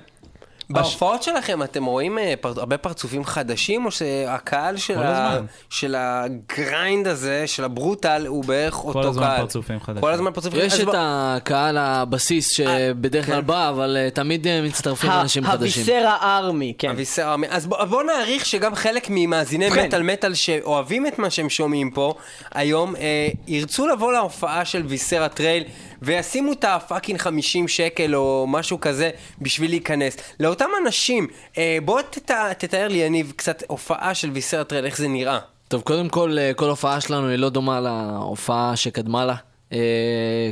[0.73, 2.53] בהופעות שלכם אתם רואים אה, פר...
[2.57, 5.33] הרבה פרצופים חדשים, או שהקהל של, כל ה...
[5.33, 5.45] הזמן.
[5.69, 9.37] של ה grind הזה, של ה brutal, הוא בערך אותו הזמן קהל?
[9.37, 10.01] פרצופים חדשים.
[10.01, 13.47] כל הזמן פרצופים יש אז את הקהל הבסיס שבדרך כלל כן.
[13.47, 15.83] בא, אבל אה, תמיד אה, מצטרפים אנשים חדשים.
[15.83, 16.89] ה Viscera Army, כן.
[16.89, 17.47] אביסר Army.
[17.49, 19.87] אז בוא, בוא נעריך שגם חלק ממאזיני ובכן.
[19.87, 22.13] מטאל מטאל שאוהבים את מה שהם שומעים פה
[22.51, 25.63] היום, אה, ירצו לבוא להופעה של Viscera Trail
[26.01, 29.09] וישימו את ה fucking 50 שקל או משהו כזה
[29.41, 30.17] בשביל להיכנס.
[30.39, 35.07] לאותם אנשים, אה, בוא תת, תתאר לי, יניב, קצת הופעה של Viscera Trail, איך זה
[35.07, 35.39] נראה.
[35.67, 39.35] טוב, קודם כל, אה, כל הופעה שלנו היא לא דומה להופעה שקדמה לה.
[39.73, 39.77] אה,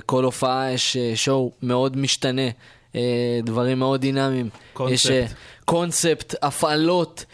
[0.06, 2.50] כל הופעה יש אה, show מאוד משתנה,
[2.96, 4.50] אה, דברים מאוד דינמיים.
[4.74, 5.06] קונספט.
[5.06, 5.26] יש אה,
[5.66, 7.26] קונספט, הפעלות,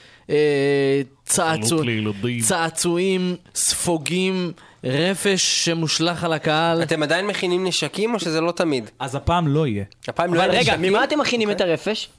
[1.26, 1.84] צעצוע-.
[2.42, 4.52] צעצועים, ספוגים,
[4.86, 6.84] רפש שמושלך על הקהל.
[6.84, 8.90] אתם עדיין מכינים נשקים או שזה לא תמיד?
[9.00, 9.84] אז הפעם לא יהיה.
[10.08, 10.90] הפעם לא אבל יהיה רגע, נשקים?
[10.94, 12.10] ממה אתם מכינים את הרפש?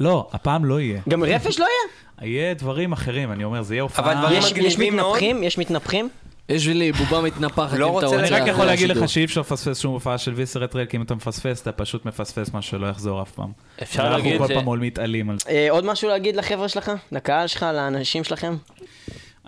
[0.00, 1.00] לא, הפעם לא יהיה.
[1.08, 2.30] גם רפש לא יהיה?
[2.30, 4.04] יהיה דברים אחרים, אני אומר, זה יהיה הופעה...
[4.12, 5.08] אבל דברים יש- יש מגניבים מאוד.
[5.16, 5.42] מתנפחים?
[5.42, 6.08] יש מתנפחים?
[6.48, 8.16] יש לי בובה מתנפחת לא אם אתה רוצה רוצה.
[8.16, 8.88] להגיד- אני רק יכול להגיד.
[8.90, 12.04] לך שאי אפשר לפספס שום הופעה של ויסרט רייל, כי אם אתה מפספס, אתה פשוט
[12.04, 13.52] מפספס משהו שלא יחזור אף פעם.
[13.82, 15.50] אפשר להגיד אנחנו ש- כל פעם עול מתעלים על זה.
[15.50, 16.92] אה, עוד משהו להגיד לחבר'ה שלך?
[17.12, 17.62] לקהל שלך?
[17.62, 18.56] לאנשים שלכם?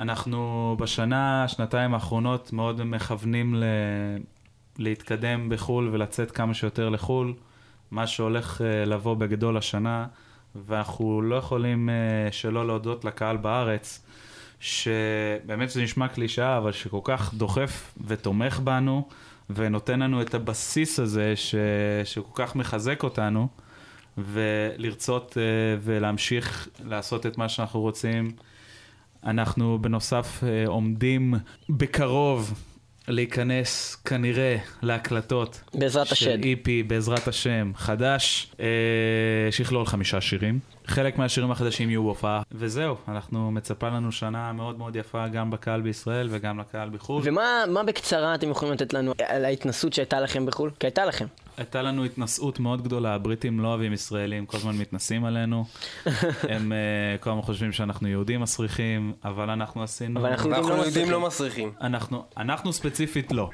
[0.01, 3.65] אנחנו בשנה, שנתיים האחרונות מאוד מכוונים ל...
[4.79, 7.35] להתקדם בחו"ל ולצאת כמה שיותר לחו"ל,
[7.91, 10.07] מה שהולך אה, לבוא בגדול השנה,
[10.55, 14.07] ואנחנו לא יכולים אה, שלא להודות לקהל בארץ,
[14.61, 19.09] שבאמת זה נשמע קלישאה, אבל שכל כך דוחף ותומך בנו,
[19.51, 21.55] ונותן לנו את הבסיס הזה ש...
[22.05, 23.49] שכל כך מחזק אותנו,
[24.19, 25.43] ולרצות אה,
[25.81, 28.31] ולהמשיך לעשות את מה שאנחנו רוצים.
[29.27, 31.35] אנחנו בנוסף אה, עומדים
[31.69, 32.55] בקרוב
[33.09, 36.39] להיכנס כנראה להקלטות בעזרת של השד.
[36.43, 38.67] EP בעזרת השם חדש, אה,
[39.51, 40.59] שיכלול חמישה שירים.
[40.87, 45.81] חלק מהשירים החדשים יהיו בהופעה, וזהו, אנחנו מצפה לנו שנה מאוד מאוד יפה גם בקהל
[45.81, 47.23] בישראל וגם לקהל בחו"ל.
[47.25, 50.71] ומה מה בקצרה אתם יכולים לתת לנו על ההתנסות שהייתה לכם בחו"ל?
[50.81, 51.27] כי הייתה לכם.
[51.61, 55.65] הייתה לנו התנשאות מאוד גדולה, הבריטים לא אוהבים ישראלים, כל הזמן מתנסים עלינו.
[56.55, 60.21] הם אה, כל הזמן חושבים שאנחנו יהודים מסריחים, אבל אנחנו עשינו...
[60.21, 61.11] אבל אנחנו ואנחנו לא יהודים.
[61.11, 61.73] לא מסריחים.
[61.81, 63.51] אנחנו, אנחנו ספציפית לא,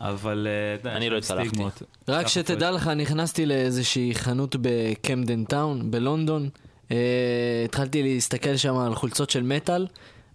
[0.00, 0.46] אבל...
[0.84, 1.48] אה, אני לא הצלחתי.
[1.48, 1.82] סטיגמות.
[2.08, 6.48] רק שתדע לך, נכנסתי לאיזושהי חנות בקמדן טאון, בלונדון.
[6.90, 9.86] אה, התחלתי להסתכל שם על חולצות של מטאל,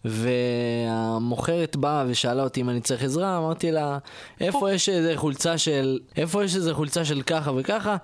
[0.06, 3.98] והמוכרת באה ושאלה אותי אם אני צריך עזרה, אמרתי לה,
[4.42, 7.98] איפה יש איזה חולצה של, איפה יש איזה חולצה של ככה וככה?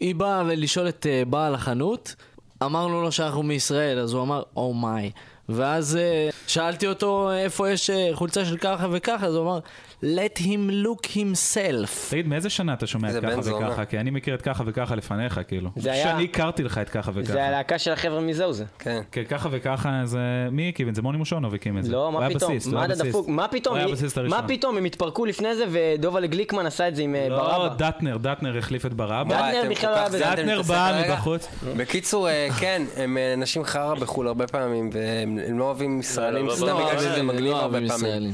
[0.00, 2.14] היא באה לשאול את אה, בעל החנות,
[2.62, 5.10] אמרנו לו שאנחנו מישראל, אז הוא אמר, אומיי.
[5.48, 9.58] ואז אה, שאלתי אותו איפה יש אה, חולצה של ככה וככה, אז הוא אמר,
[10.02, 10.44] let him
[10.84, 12.10] look himself.
[12.10, 13.54] תגיד, מאיזה שנה אתה שומע את ככה.
[13.56, 13.84] וככה?
[13.84, 15.70] כי אני מכיר את ככה וככה לפניך, כאילו.
[15.76, 17.32] זה היה- שאני הכרתי לך את ככה וככה.
[17.32, 18.64] זה הלהקה של החבר'ה מזהו זה.
[18.78, 19.00] כן.
[19.12, 20.18] כן, ככה וככה זה...
[20.52, 21.02] מי הקים את זה?
[21.02, 21.92] מוני מושונוב הקים את זה.
[21.92, 22.52] לא, מה פתאום?
[22.72, 22.86] מה.
[22.86, 23.28] דפוק?
[23.28, 23.74] מה פתאום?
[23.76, 24.40] הוא היה הבסיסט הראשון.
[24.40, 24.76] מה פתאום?
[24.76, 27.74] הם התפרקו לפני זה ודובלה גליקמן עשה את זה עם אה, לא, ברבא.
[27.74, 29.36] דטנר, דטנר החליף את ברבא.
[29.50, 30.24] דטנר בכלל כל לא היה בזה.
[30.42, 31.48] דטנר בא מבחוץ.
[31.76, 36.46] בקיצור, אה, כן, הם אה, אנשים חרא בחו"ל הרבה פעמים, והם הם לא אוהבים ישראלים,
[36.46, 38.06] לא, סתם לא, בגלל לא, שזה לא מגניב הרבה אוהבים פעמים.
[38.06, 38.32] ישראלים.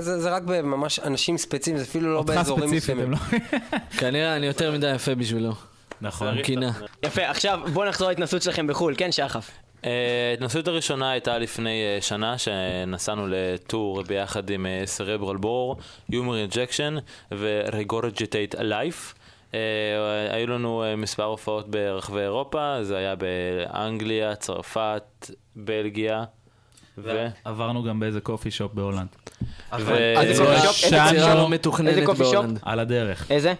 [0.00, 0.42] זה זה רק
[0.84, 3.10] בממש אנשים ספציפיים, זה אפילו לא באזורים מסוימים.
[3.10, 3.16] לא...
[4.00, 5.52] כנראה אני יותר מדי יפה בשבילו.
[6.00, 6.42] נכון.
[6.42, 6.72] קינה.
[7.02, 9.50] יפה, עכשיו בואו נחזור להתנסות שלכם בחו"ל, כן שחף?
[9.84, 9.90] אה,
[10.30, 15.76] ההתנסות הראשונה הייתה לפני אה, שנה, שנסענו לטור ביחד עם סרברל בור,
[16.10, 16.94] יומר אינג'קשן
[17.32, 19.14] ורגורג'טייט אלייף.
[20.30, 26.24] היו לנו אה, מספר הופעות ברחבי אירופה, זה היה באנגליה, צרפת, בלגיה.
[26.98, 27.26] ו...
[27.44, 29.08] עברנו גם באיזה קופי שופ בהולנד.
[31.88, 32.46] איזה קופי שופ?
[32.62, 33.54] על הדרך, איזה?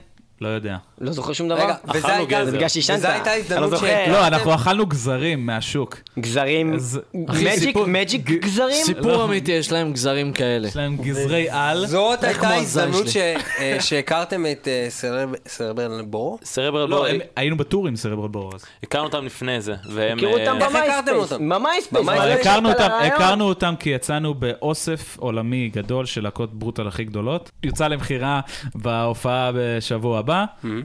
[0.45, 0.77] לא יודע.
[1.01, 1.63] לא זוכר שום דבר?
[1.65, 2.45] רגע, וזה אכלנו הייתה- גזר.
[2.51, 2.99] זה בגלל שעישנת.
[2.99, 3.87] וזו הייתה אני הזדמנות לא זוכר.
[3.87, 4.13] שהקלטתם?
[4.13, 5.97] לא, אנחנו אכלנו גזרים מהשוק.
[6.19, 8.85] גזרים, אז- מג'יק, סיפור- magic גזרים?
[8.85, 9.25] סיפור לא.
[9.25, 10.69] אמיתי, יש להם גזרים כאלה.
[10.69, 11.87] יש להם גזרי על.
[11.87, 13.09] זאת הייתה הזין הזדמנות.
[13.09, 16.39] ש- אה, שהכרתם את אה, Cereb- Cerebral Bore?
[16.45, 18.65] Cerebral לא, Bore, הם- היינו בטור עם Cerebral Bore אז.
[18.83, 20.17] הכרנו אותם לפני זה, והם...
[20.17, 21.33] הכירו אותם אה, איך הכרתם ב Myspace.
[21.33, 21.49] אותם?
[21.49, 22.09] ב Myspace.
[22.09, 22.89] אבל הכרנו אותם.
[23.03, 27.51] הכרנו אותם כי יצאנו באוסף עולמי גדול של להקות brutal הכי גדולות.
[27.63, 28.41] יוצא למכירה
[28.75, 30.34] בהופעה בשבוע הבא,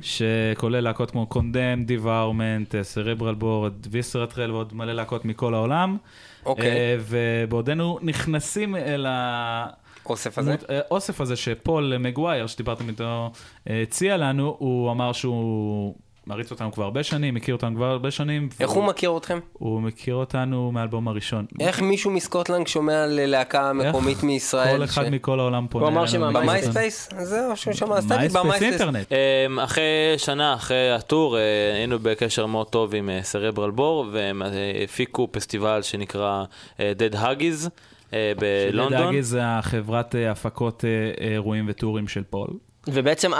[0.02, 5.98] שכולל להקות כמו Condemned, Devourment, Cerebral Bore, Viscera Trail ועוד מלא להקות מכל העולם.
[6.46, 6.66] אוקיי.
[6.72, 9.68] אה, ובעודנו נכנסים אל ה...
[10.06, 10.52] אוסף הזה?
[10.52, 13.32] מות- אה, אוסף הזה שפול מגווייר, שדיברתם איתו,
[13.70, 15.96] אה, הציע לנו, הוא אמר שהוא
[16.30, 18.50] מעריץ אותנו כבר הרבה שנים, מכיר אותנו כבר הרבה שנים.
[18.60, 19.40] איך והוא- הוא מכיר אתכם?
[19.54, 21.46] הוא מכיר אותנו מהאלבום הראשון.
[21.60, 24.78] איך מישהו מסקוטלנד שומע ללהקה מקומית מישראל?
[24.78, 26.12] כל אחד ש- מכל העולם פונה הוא אמר אלינו.
[26.32, 27.10] שמה- ב MySpace?
[27.22, 28.72] זהו, שהוא שמע, אז תגיד MySpace ב MySpace.
[28.82, 29.08] אינטרנט.
[29.48, 29.84] אמ, אחרי
[30.18, 31.42] שנה, אחרי ה tour, אה,
[31.76, 34.48] היינו בקשר מאוד טוב עם אה, סרברל בור, והם אה,
[34.84, 36.44] הפיקו פסטיבל שנקרא
[36.80, 37.70] אה, Dead Huggies
[38.14, 38.32] אה,
[38.72, 39.02] בלונדון.
[39.02, 40.90] לדאגי זה החברת אה, הפקות אה,
[41.32, 42.48] אירועים וטורים של פול.
[42.88, 43.32] ובעצם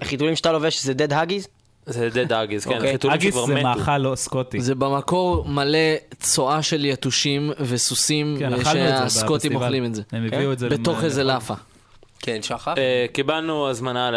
[0.00, 1.48] החיתולים שאתה לובש זה dead huggies?
[1.86, 2.96] זה Dead כן, אוקיי.
[3.08, 3.68] אגיס שכבר זה מתו.
[3.68, 4.60] מאכל לא סקוטי.
[4.60, 5.78] זה במקור מלא
[6.18, 9.56] צואה של יתושים וסוסים, כן, זה שהסקוטים.
[9.56, 10.02] אוכלים את זה.
[10.12, 10.68] הם הביאו את זה.
[10.68, 11.54] בתוך איזה לאפה.
[12.20, 12.74] כן, שחף?
[12.78, 14.10] אה, קיבלנו הזמנה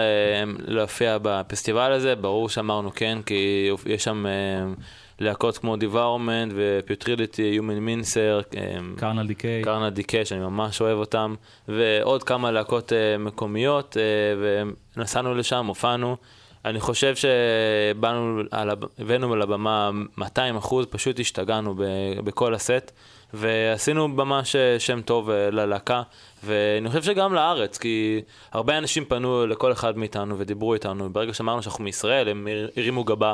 [0.67, 4.31] להופיע בפסטיבל הזה, ברור שאמרנו כן, כי יש שם אה,
[5.19, 8.39] להקות כמו דיוורמנט ופיוטריליטי, יומן מינסר,
[8.97, 9.63] קרנל דיקיי.
[9.63, 11.35] קרנה דיקה, שאני ממש אוהב אותם,
[11.67, 14.03] ועוד כמה להקות אה, מקומיות, אה,
[14.97, 16.17] ונסענו לשם, הופענו.
[16.65, 21.75] אני חושב שבאנו, על הב- הבאנו לבמה 200 אחוז, פשוט השתגענו
[22.23, 22.91] בכל הסט,
[23.33, 26.01] ועשינו ממש שם טוב אה, ללהקה,
[26.43, 28.21] ואני חושב שגם לארץ, כי
[28.51, 33.03] הרבה אנשים פנו לכל אחד מאיתנו ודיברו איתנו, ברגע שאמרנו שאנחנו מישראל, הם הר- הרימו
[33.03, 33.33] גבה,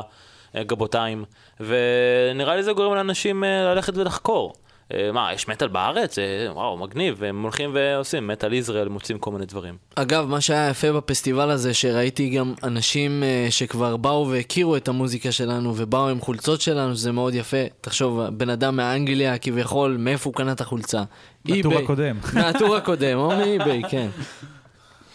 [0.56, 1.24] אה, גבותיים,
[1.60, 4.52] ונראה לי זה גורם לאנשים אה, ללכת ולחקור.
[4.94, 6.18] אה, מה, יש מטאל בארץ?
[6.18, 9.76] אה, וואו, מגניב, והם הולכים ועושים, מטאל ישראל, מוצאים כל מיני דברים.
[9.94, 15.32] אגב, מה שהיה יפה בפסטיבל הזה, שראיתי גם אנשים אה, שכבר באו והכירו את המוזיקה
[15.32, 17.56] שלנו ובאו עם חולצות שלנו, שזה מאוד יפה.
[17.80, 21.02] תחשוב, בן אדם מאנגליה, כביכול, מאיפה הוא קנה את החולצה?
[21.44, 21.78] מהטור.
[21.78, 22.16] הקודם.
[22.34, 24.08] מהטור הקודם, או מאיביי, כן.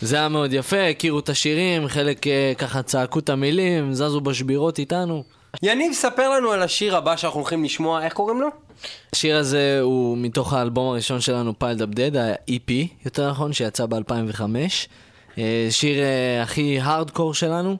[0.01, 2.25] זה היה מאוד יפה, הכירו את השירים, חלק
[2.57, 5.38] ככה צעקו את המילים, זזו בשבירות איתנו.
[5.63, 8.47] יניב, ספר לנו על השיר הבא שאנחנו הולכים לשמוע, איך קוראים לו?
[9.13, 12.71] השיר הזה הוא מתוך האלבום הראשון שלנו, פיילד אפ דד, ה-EP,
[13.05, 14.41] יותר נכון, שיצא ב-2005.
[15.37, 17.77] אה, שיר אה, הכי הארדקור שלנו.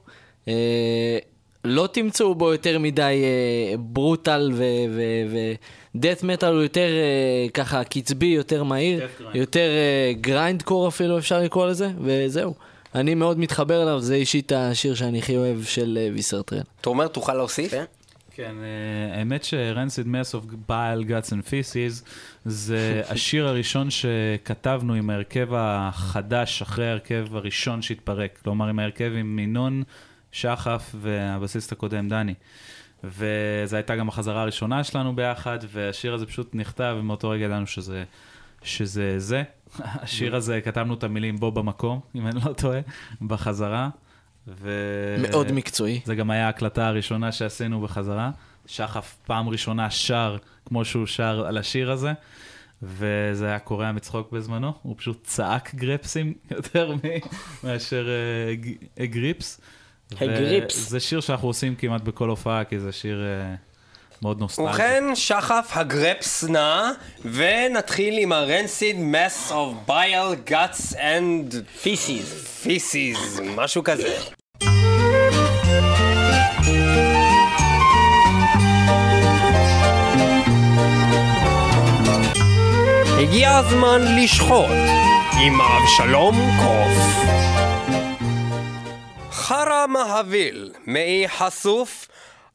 [0.48, 1.18] אה,
[1.66, 3.24] לא תמצאו בו יותר מדי
[3.80, 4.52] brutal
[5.95, 6.90] ו death metal, הוא יותר
[7.54, 9.08] ככה קצבי, יותר מהיר.
[9.34, 9.70] יותר
[10.22, 12.54] grindcore אפילו אפשר לקרוא לזה, וזהו.
[12.95, 16.61] אני מאוד מתחבר אליו, זה אישית השיר שאני הכי אוהב של אה, Viscera Trail.
[16.82, 17.72] תומר, תוכל להוסיף?
[17.72, 17.86] כן.
[18.32, 22.06] כן, אה, האמת ש-Rancid Mess of Bile, Guts and Feces
[22.45, 28.40] זה השיר הראשון שכתבנו עם ההרכב החדש אחרי ההרכב הראשון שהתפרק.
[28.44, 29.84] כלומר, עם ההרכב עם מינון,
[30.32, 32.34] שחף והבסיסט הקודם, דני.
[33.03, 38.03] וזו הייתה גם החזרה הראשונה שלנו ביחד, והשיר הזה פשוט נכתב, ומאותו רגע ידענו שזה,
[38.64, 39.44] שזה זה.
[39.80, 42.80] השיר הזה, כתבנו את המילים בו במקום, אם אני לא טועה,
[43.22, 43.90] בחזרה.
[44.48, 44.72] ו...
[45.32, 46.02] מאוד מקצועי.
[46.06, 48.32] זה גם היה ההקלטה הראשונה שעשינו בחזרה.
[48.66, 52.14] שחף פעם ראשונה שר כמו שהוא שר על השיר הזה,
[52.84, 56.96] וזה היה קורע מצחוק בזמנו, הוא פשוט צעק גרפסים יותר
[57.64, 58.08] מאשר
[58.54, 59.62] ג- גריפס.
[60.12, 60.90] הגריפס.
[60.90, 63.56] זה שיר שאנחנו עושים כמעט בכל הופעה, כי זה שיר אה,
[64.22, 64.68] מאוד נוסטלגי.
[64.68, 66.91] ובכן, שחף הגרפס נע,
[67.26, 72.66] ונתחיל עם ה-Rancid Mess of Bile, Guts and פיסיס.
[72.66, 74.18] Feces, משהו כזה.
[83.20, 84.70] הגיע הזמן לשחוט
[85.41, 87.26] עם אבשלום קוף.
[89.32, 92.08] חרא מהביל, מעי חשוף,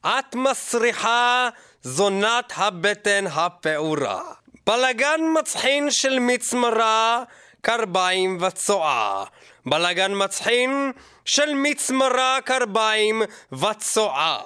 [0.07, 1.49] את מסריחה
[1.83, 4.23] זונת הבטן הפעורה.
[4.67, 7.23] בלגן מצחין של מצמרה,
[7.61, 9.25] קרביים וצואה.
[9.67, 10.93] בלגן מצחין
[11.25, 13.23] של מצמרה, קרביים
[13.53, 14.39] וצואה.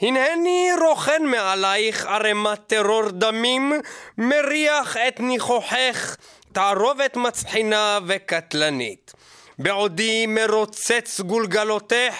[0.00, 3.72] הנהני רוכן מעלייך ערימת טרור דמים,
[4.18, 6.16] מריח את ניחוחך,
[6.52, 9.12] תערובת מצחינה וקטלנית.
[9.58, 12.14] בעודי מרוצץ גולגלותך,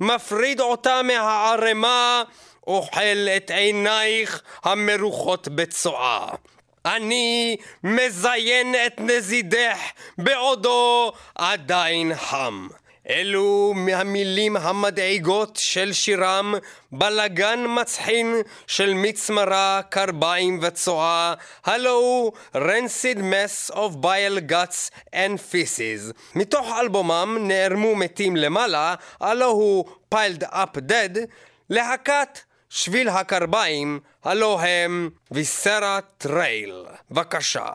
[0.00, 2.22] מפריד אותה מהערמה,
[2.66, 6.28] אוכל את עינייך המרוחות בצואה.
[6.84, 9.78] אני מזיין את נזידך
[10.18, 12.68] בעודו עדיין חם.
[13.10, 16.54] אלו מהמילים המדאיגות של שירם,
[16.92, 21.34] בלגן מצחין של מיצי מרה, קרביים וצואה,
[21.64, 26.12] הלו הוא Rancid Mess of Bile Guts and Feces.
[26.34, 29.84] מתוך אלבומם נערמו מתים למעלה, הלו הוא
[30.14, 31.18] Piled Up Dead,
[31.70, 32.38] להקת
[32.70, 36.84] שביל הקרביים, הלו הם Viscera Trail.
[37.10, 37.66] בבקשה.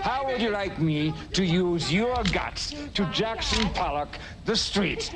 [0.00, 5.10] How would you like me to use your guts to Jackson Pollock the street?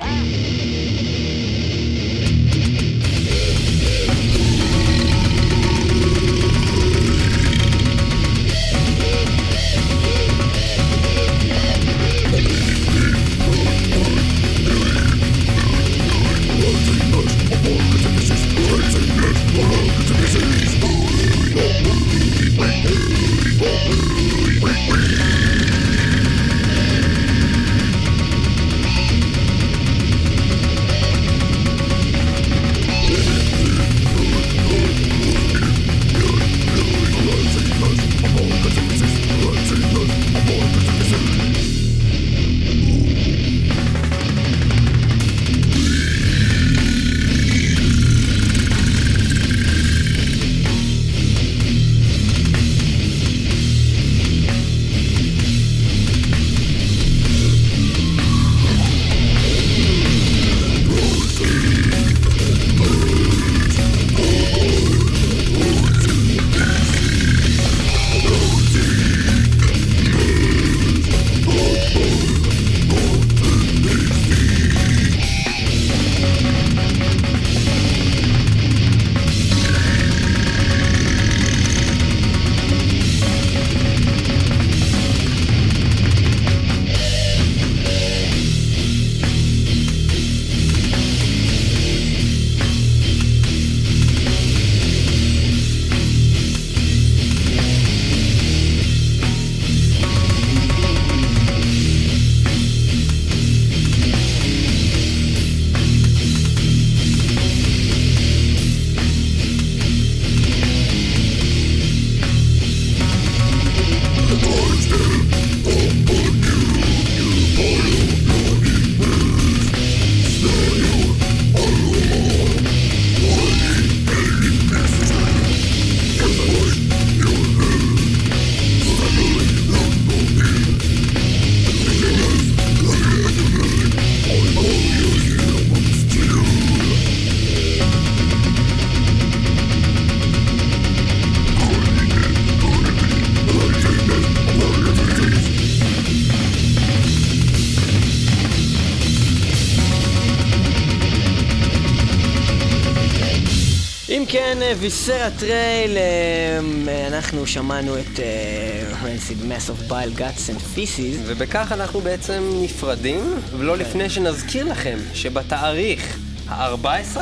[154.58, 160.76] כן, אה, Viscera Trail, אה, אנחנו שמענו את אה, Rancid Mess of Bile Guts and
[160.76, 161.18] Feces.
[161.26, 166.18] ובכך אנחנו בעצם נפרדים, ולא לפני שנזכיר לכם שבתאריך
[166.48, 167.18] ה-14,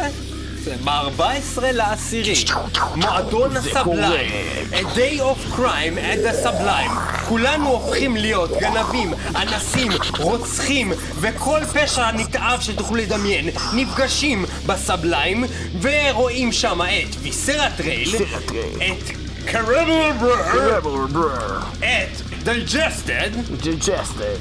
[0.84, 2.44] ב-14 לעשירי,
[2.94, 4.30] מועדון ה Sublime,
[4.72, 12.12] A Day of Crime at the Sublime, כולנו הופכים להיות גנבים, אנסים, רוצחים, וכל פשע
[12.12, 15.44] נתעב שתוכלו לדמיין, נפגשים ב Sublime,
[15.80, 18.16] ורואים שם את Viscera Trail,
[18.76, 19.10] את
[19.46, 20.12] קרבל
[21.12, 23.30] בר, את Digested,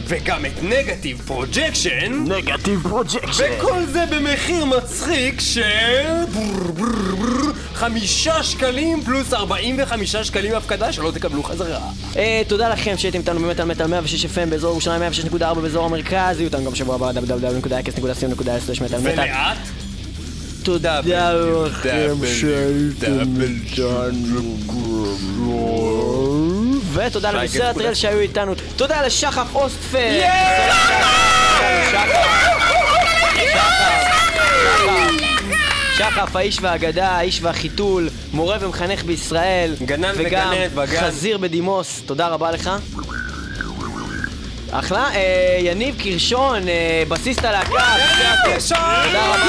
[0.07, 3.43] וגם את Negative Projection, Negative Projection.
[3.59, 5.61] וכל זה במחיר מצחיק של
[6.33, 11.79] ברר, ברר, ברר, חמישה שקלים פלוס 45 שקלים הפקדה שלא תקבלו חזרה.
[12.17, 15.01] אה, תודה לכם שהייתם איתנו באמת על מטאל 106 FM באזור ירושלים
[15.31, 19.13] 106.4 באזור המרכז, יהיו איתנו גם בשבוע הבא www.x.co.il מטאל מטאל.
[19.13, 19.57] ולאט
[20.65, 20.99] תודה
[21.33, 24.55] לכם שהייתם איתנו.
[26.93, 28.53] ותודה לביסר הטרל שהיו איתנו.
[28.75, 30.23] תודה לשחף אוסטפלד.
[35.97, 41.01] שחף, האיש והאגדה, האיש והחיתול, מורה ומחנך בישראל, גנן וגם וגננת בגן.
[41.01, 42.71] חזיר בדימוס, תודה רבה לך.
[44.71, 49.45] אחלה, אה, יניב קרשון, אה, בסיסט הלהקה, תודה רבה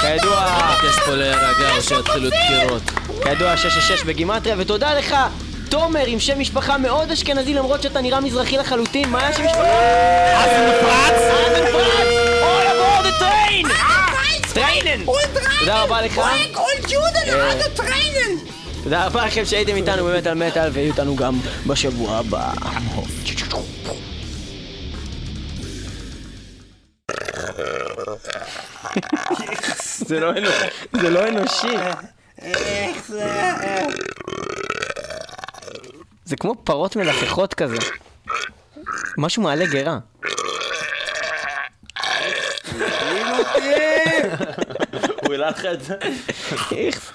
[0.00, 2.82] כידוע, מבקש פה להירגע או שיתחילו דקירות.
[3.22, 5.16] כידוע 666 בגימטריה, ותודה לך,
[5.68, 9.62] תומר, עם שם משפחה מאוד אשכנזי, למרות שאתה נראה מזרחי לחלוטין, מה היה שם משפחה?
[10.44, 11.12] אסן פרץ!
[11.12, 12.08] אסן פרץ!
[12.42, 13.66] All aboard the train!
[14.54, 15.04] טריינן!
[15.60, 16.20] תודה רבה לך.
[18.86, 21.34] תודה רבה לכם שהייתם איתנו באמת על מטאל, ויהיו איתנו גם
[21.66, 22.52] בשבוע הבא.
[29.96, 30.66] זה לא אנושי.
[31.00, 31.76] זה לא אנושי.
[36.24, 37.76] זה כמו פרות מלחכות כזה.
[39.18, 39.98] משהו מעלה גרה.
[45.22, 45.94] הוא העלה לך את זה?
[46.72, 47.12] איך?